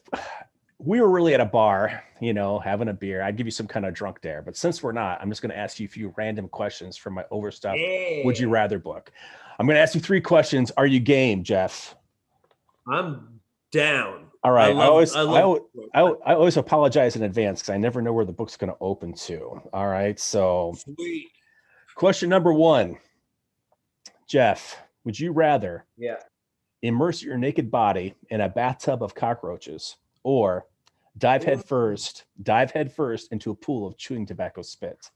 we 0.78 1.01
were 1.01 1.11
really 1.11 1.35
at 1.35 1.41
a 1.41 1.45
bar, 1.45 2.05
you 2.20 2.35
know, 2.35 2.59
having 2.59 2.89
a 2.89 2.93
beer, 2.93 3.22
I'd 3.22 3.37
give 3.37 3.47
you 3.47 3.51
some 3.53 3.66
kind 3.66 3.87
of 3.87 3.95
drunk 3.95 4.20
dare. 4.20 4.43
But 4.43 4.57
since 4.57 4.83
we're 4.83 4.93
not, 4.93 5.20
I'm 5.20 5.28
just 5.28 5.43
going 5.43 5.51
to 5.51 5.59
ask 5.59 5.80
you 5.80 5.87
a 5.87 5.89
few 5.89 6.12
random 6.16 6.49
questions 6.49 6.97
from 6.97 7.14
my 7.14 7.24
overstuffed 7.30 7.78
would 8.24 8.39
you 8.39 8.49
rather 8.49 8.78
book. 8.78 9.11
I'm 9.59 9.66
going 9.66 9.76
to 9.76 9.80
ask 9.80 9.95
you 9.95 10.01
three 10.01 10.20
questions. 10.20 10.70
Are 10.76 10.87
you 10.87 11.01
game, 11.01 11.43
Jeff? 11.45 11.95
I'm 12.89 13.41
down. 13.70 14.26
All 14.45 14.51
right. 14.51 14.70
I, 14.70 14.72
love- 14.72 14.91
always, 14.91 15.14
I, 15.14 15.20
love- 15.22 15.61
al- 15.95 16.18
I, 16.26 16.33
I 16.33 16.35
always 16.35 16.57
apologize 16.57 17.14
in 17.16 17.22
advance 17.22 17.61
because 17.61 17.70
I 17.70 17.76
never 17.76 18.03
know 18.03 18.12
where 18.12 18.24
the 18.24 18.33
book's 18.33 18.57
going 18.57 18.72
to 18.72 18.78
open 18.80 19.14
to. 19.14 19.61
All 19.72 19.87
right. 19.89 20.18
So, 20.18 20.74
Sweet. 20.97 21.28
Question 21.95 22.28
number 22.28 22.53
one, 22.53 22.99
Jeff, 24.26 24.82
would 25.05 25.18
you 25.18 25.32
rather 25.32 25.84
Yeah. 25.97 26.16
immerse 26.82 27.22
your 27.22 27.36
naked 27.36 27.70
body 27.70 28.14
in 28.30 28.40
a 28.40 28.49
bathtub 28.49 29.03
of 29.03 29.14
cockroaches 29.14 29.97
or 30.22 30.66
dive 31.18 31.45
head 31.45 31.64
first, 31.64 32.24
dive 32.43 32.70
head 32.70 32.93
first 32.93 33.30
into 33.32 33.51
a 33.51 33.55
pool 33.55 33.86
of 33.86 33.97
chewing 33.99 34.26
tobacco 34.26 34.62
spit? 34.62 35.11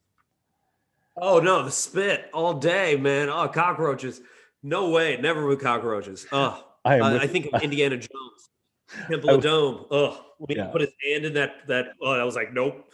Oh 1.17 1.41
no, 1.41 1.63
the 1.63 1.71
spit 1.71 2.29
all 2.35 2.55
day, 2.55 2.97
man. 2.97 3.31
Oh, 3.31 3.49
cockroaches. 3.49 4.21
No 4.63 4.91
way, 4.91 5.17
never 5.17 5.47
with 5.47 5.61
cockroaches. 5.61 6.27
Oh, 6.33 6.63
I 6.85 6.99
I, 7.01 7.19
I 7.23 7.27
think 7.27 7.47
of 7.53 7.63
Indiana 7.63 7.97
Jones, 7.97 8.51
Temple 9.09 9.31
of 9.37 9.43
Doom. 9.43 9.87
Oh, 9.91 10.27
when 10.39 10.57
Yeah. 10.59 10.67
he 10.67 10.73
put 10.73 10.81
his 10.83 10.93
hand 11.03 11.25
in 11.25 11.33
that 11.35 11.67
that. 11.69 11.95
Oh, 12.03 12.11
I 12.13 12.23
was 12.25 12.37
like, 12.37 12.53
nope, 12.53 12.87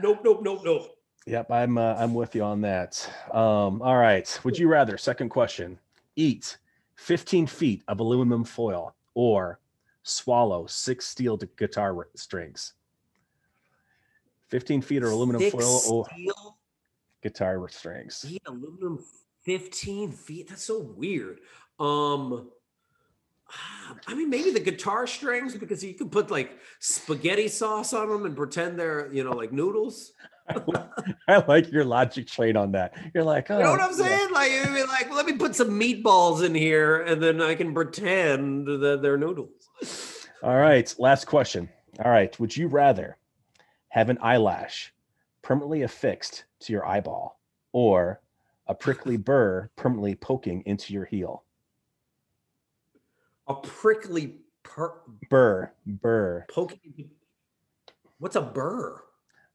nope, 0.00 0.20
nope, 0.24 0.40
nope, 0.42 0.62
nope. 0.64 0.88
Yep, 1.26 1.50
I'm 1.50 1.78
uh, 1.78 1.94
I'm 1.98 2.14
with 2.14 2.34
you 2.34 2.42
on 2.42 2.60
that. 2.62 3.08
Um, 3.32 3.80
all 3.82 3.96
right. 3.96 4.40
Would 4.44 4.58
you 4.58 4.68
rather? 4.68 4.98
Second 4.98 5.28
question: 5.28 5.78
Eat 6.16 6.58
15 6.96 7.46
feet 7.46 7.82
of 7.88 8.00
aluminum 8.00 8.44
foil 8.44 8.94
or 9.14 9.60
swallow 10.02 10.66
six 10.66 11.06
steel 11.06 11.36
guitar 11.56 12.08
strings? 12.16 12.74
15 14.48 14.82
feet 14.82 15.02
of 15.02 15.10
aluminum 15.10 15.40
Thick 15.40 15.52
foil 15.52 15.80
or 15.88 16.04
steel, 16.12 16.58
guitar 17.22 17.68
strings. 17.68 18.26
aluminum, 18.46 19.02
fifteen 19.42 20.12
feet. 20.12 20.48
That's 20.48 20.64
so 20.64 20.80
weird. 20.80 21.40
Um, 21.78 22.50
I 24.06 24.14
mean, 24.14 24.30
maybe 24.30 24.50
the 24.50 24.60
guitar 24.60 25.06
strings 25.06 25.54
because 25.54 25.84
you 25.84 25.94
can 25.94 26.08
put 26.08 26.30
like 26.30 26.58
spaghetti 26.80 27.48
sauce 27.48 27.92
on 27.92 28.08
them 28.08 28.24
and 28.24 28.36
pretend 28.36 28.78
they're 28.78 29.12
you 29.12 29.24
know 29.24 29.32
like 29.32 29.52
noodles. 29.52 30.12
I 31.28 31.44
like 31.46 31.70
your 31.70 31.84
logic 31.84 32.26
train 32.26 32.56
on 32.56 32.72
that. 32.72 32.94
You're 33.14 33.24
like, 33.24 33.50
oh, 33.50 33.58
You 33.58 33.64
know 33.64 33.70
what 33.70 33.80
oh, 33.80 33.84
I'm 33.84 33.90
yeah. 33.90 33.96
saying? 33.96 34.32
Like, 34.32 34.52
I 34.52 34.70
mean, 34.70 34.86
like, 34.88 35.12
let 35.12 35.26
me 35.26 35.34
put 35.34 35.54
some 35.54 35.70
meatballs 35.70 36.44
in 36.44 36.54
here, 36.54 37.02
and 37.02 37.22
then 37.22 37.40
I 37.40 37.54
can 37.54 37.72
pretend 37.72 38.66
that 38.66 39.00
they're 39.02 39.16
noodles. 39.16 40.26
All 40.42 40.56
right. 40.56 40.92
Last 40.98 41.26
question. 41.26 41.68
All 42.04 42.10
right. 42.10 42.38
Would 42.40 42.56
you 42.56 42.66
rather 42.66 43.16
have 43.90 44.08
an 44.10 44.18
eyelash 44.20 44.92
permanently 45.42 45.82
affixed 45.82 46.44
to 46.60 46.72
your 46.72 46.86
eyeball 46.86 47.38
or 47.72 48.20
a 48.66 48.74
prickly 48.74 49.16
burr 49.16 49.70
permanently 49.76 50.16
poking 50.16 50.62
into 50.66 50.92
your 50.92 51.04
heel? 51.04 51.44
A 53.48 53.54
prickly 53.54 54.36
per- 54.62 55.00
Burr, 55.30 55.72
burr. 55.86 56.46
poking. 56.50 57.10
What's 58.18 58.36
a 58.36 58.40
burr? 58.40 59.02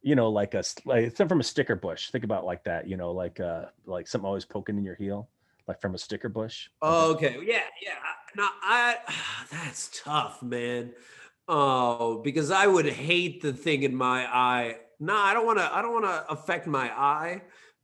You 0.01 0.15
know, 0.15 0.29
like 0.29 0.53
a 0.53 0.63
like 0.85 1.03
it's 1.05 1.17
from 1.17 1.39
a 1.39 1.43
sticker 1.43 1.75
bush. 1.75 2.11
Think 2.11 2.23
about 2.23 2.45
like 2.45 2.63
that. 2.65 2.87
You 2.87 2.97
know, 2.97 3.11
like 3.11 3.39
uh 3.39 3.65
like 3.85 4.07
something 4.07 4.25
always 4.25 4.45
poking 4.45 4.77
in 4.77 4.83
your 4.83 4.95
heel, 4.95 5.29
like 5.67 5.81
from 5.81 5.95
a 5.95 5.97
sticker 5.97 6.29
bush. 6.29 6.69
Oh, 6.81 7.13
okay. 7.13 7.37
Yeah, 7.43 7.61
yeah. 7.81 7.95
No, 8.35 8.47
I. 8.61 8.97
That's 9.51 9.89
tough, 10.03 10.43
man. 10.43 10.93
Oh, 11.47 12.19
because 12.21 12.51
I 12.51 12.67
would 12.67 12.87
hate 12.87 13.41
the 13.41 13.53
thing 13.53 13.83
in 13.83 13.95
my 13.95 14.25
eye. 14.25 14.77
No, 14.99 15.15
I 15.15 15.33
don't 15.33 15.45
want 15.45 15.59
to. 15.59 15.75
I 15.75 15.81
don't 15.81 15.93
want 15.93 16.05
to 16.05 16.25
affect 16.29 16.67
my 16.67 16.89
eye. 16.89 17.41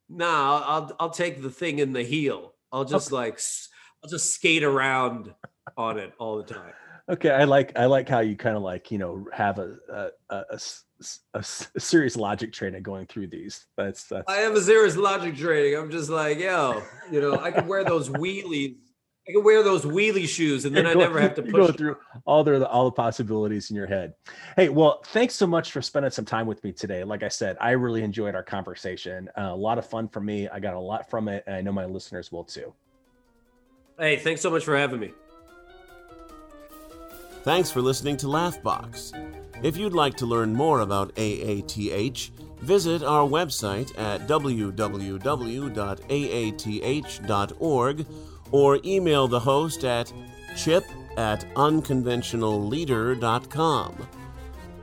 No, 0.10 0.28
I'll, 0.28 0.64
I'll 0.66 0.95
I'll 0.99 1.10
take 1.10 1.41
the 1.41 1.49
thing 1.49 1.80
in 1.80 1.93
the 1.93 2.04
heel. 2.04 2.54
I'll 2.72 2.86
just 2.86 3.12
like 3.12 3.39
I'll 4.04 4.10
just 4.10 4.34
skate 4.34 4.64
around 4.64 5.34
on 5.78 5.97
it 5.97 6.13
all 6.19 6.38
the 6.38 6.43
time. 6.43 6.74
Okay, 7.09 7.32
I 7.32 7.43
like 7.43 7.78
I 7.78 7.86
like 7.86 8.07
how 8.07 8.19
you 8.19 8.38
kind 8.38 8.55
of 8.55 8.63
like 8.63 8.89
you 8.89 8.97
know 8.97 9.28
have 9.34 9.59
a 9.59 9.78
a 10.30 10.59
a 11.34 11.43
serious 11.43 12.15
logic 12.15 12.53
training 12.53 12.82
going 12.82 13.07
through 13.07 13.28
these. 13.28 13.65
That's 13.76 14.05
that's 14.05 14.24
I 14.30 14.38
have 14.38 14.55
a 14.55 14.61
serious 14.61 14.95
logic 14.95 15.36
training. 15.36 15.78
I'm 15.78 15.91
just 15.91 16.09
like, 16.09 16.39
yo, 16.39 16.82
you 17.11 17.19
know, 17.19 17.39
I 17.39 17.51
could 17.51 17.67
wear 17.67 17.84
those 17.84 18.09
wheelies. 18.09 18.78
I 19.28 19.32
could 19.32 19.43
wear 19.43 19.63
those 19.63 19.84
wheelie 19.86 20.28
shoes, 20.28 20.65
and 20.65 20.76
then 20.76 20.84
You're 20.86 20.91
I 20.91 20.95
never 20.95 21.19
have 21.19 21.36
to 21.36 21.41
push. 21.43 21.51
going 21.51 21.74
through 21.74 21.97
all 22.26 22.43
the 22.43 22.67
all 22.69 22.86
the 22.86 22.91
possibilities 22.91 23.69
in 23.69 23.76
your 23.76 23.88
head. 23.88 24.13
Hey, 24.55 24.69
well, 24.69 25.01
thanks 25.07 25.34
so 25.34 25.47
much 25.47 25.71
for 25.71 25.82
spending 25.82 26.11
some 26.11 26.26
time 26.26 26.47
with 26.47 26.63
me 26.63 26.71
today. 26.71 27.03
Like 27.03 27.24
I 27.24 27.30
said, 27.30 27.57
I 27.59 27.71
really 27.71 28.03
enjoyed 28.03 28.36
our 28.36 28.43
conversation. 28.43 29.30
Uh, 29.38 29.49
a 29.51 29.55
lot 29.55 29.78
of 29.78 29.86
fun 29.86 30.07
for 30.07 30.21
me. 30.21 30.47
I 30.47 30.59
got 30.59 30.74
a 30.74 30.80
lot 30.80 31.09
from 31.09 31.28
it, 31.28 31.43
and 31.47 31.55
I 31.55 31.61
know 31.61 31.71
my 31.74 31.86
listeners 31.86 32.32
will 32.32 32.43
too. 32.45 32.74
Hey, 33.99 34.17
thanks 34.17 34.41
so 34.41 34.49
much 34.49 34.63
for 34.63 34.78
having 34.78 34.99
me. 34.99 35.13
Thanks 37.43 37.69
for 37.69 37.81
listening 37.81 38.15
to 38.17 38.25
Laughbox. 38.27 39.11
If 39.63 39.75
you'd 39.75 39.93
like 39.93 40.15
to 40.15 40.25
learn 40.25 40.53
more 40.53 40.79
about 40.79 41.13
AATH, 41.15 42.29
visit 42.61 43.03
our 43.03 43.27
website 43.27 43.99
at 43.99 44.27
www.aath.org 44.27 44.85
or 48.51 48.79
email 48.85 49.27
the 49.27 49.41
host 49.41 49.83
at 49.83 50.13
chip 50.55 50.85
at 51.17 51.41
unconventionalleader.com. 51.55 54.07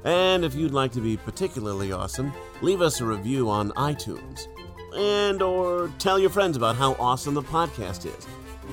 And 0.05 0.45
if 0.45 0.55
you'd 0.55 0.73
like 0.73 0.93
to 0.93 1.01
be 1.01 1.17
particularly 1.17 1.93
awesome, 1.93 2.31
leave 2.61 2.83
us 2.83 3.01
a 3.01 3.07
review 3.07 3.49
on 3.49 3.71
iTunes. 3.71 4.49
And 4.95 5.41
or 5.41 5.91
tell 5.99 6.19
your 6.19 6.29
friends 6.29 6.59
about 6.59 6.77
how 6.77 6.93
awesome 6.95 7.33
the 7.33 7.43
podcast 7.43 8.05
is, 8.05 8.27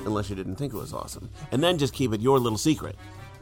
unless 0.04 0.28
you 0.28 0.36
didn't 0.36 0.56
think 0.56 0.74
it 0.74 0.76
was 0.76 0.92
awesome. 0.92 1.30
And 1.52 1.62
then 1.62 1.78
just 1.78 1.94
keep 1.94 2.12
it 2.12 2.20
your 2.20 2.38
little 2.38 2.58
secret. 2.58 2.96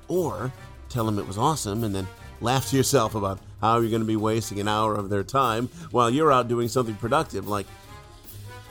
Or 0.08 0.52
tell 0.88 1.04
them 1.04 1.18
it 1.18 1.26
was 1.26 1.38
awesome 1.38 1.84
and 1.84 1.94
then 1.94 2.06
laugh 2.40 2.70
to 2.70 2.76
yourself 2.76 3.14
about 3.14 3.38
how 3.60 3.78
you're 3.80 3.90
going 3.90 4.02
to 4.02 4.06
be 4.06 4.16
wasting 4.16 4.60
an 4.60 4.68
hour 4.68 4.94
of 4.94 5.08
their 5.08 5.24
time 5.24 5.68
while 5.90 6.10
you're 6.10 6.32
out 6.32 6.48
doing 6.48 6.68
something 6.68 6.94
productive 6.96 7.48
like 7.48 7.66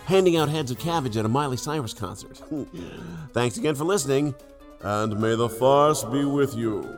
handing 0.05 0.37
out 0.37 0.49
heads 0.49 0.71
of 0.71 0.77
cabbage 0.79 1.17
at 1.17 1.25
a 1.25 1.29
Miley 1.29 1.57
Cyrus 1.57 1.93
concert. 1.93 2.41
Thanks 3.33 3.57
again 3.57 3.75
for 3.75 3.83
listening, 3.83 4.35
And 4.81 5.19
may 5.19 5.35
the 5.35 5.49
farce 5.49 6.03
be 6.03 6.23
with 6.25 6.55
you. 6.55 6.97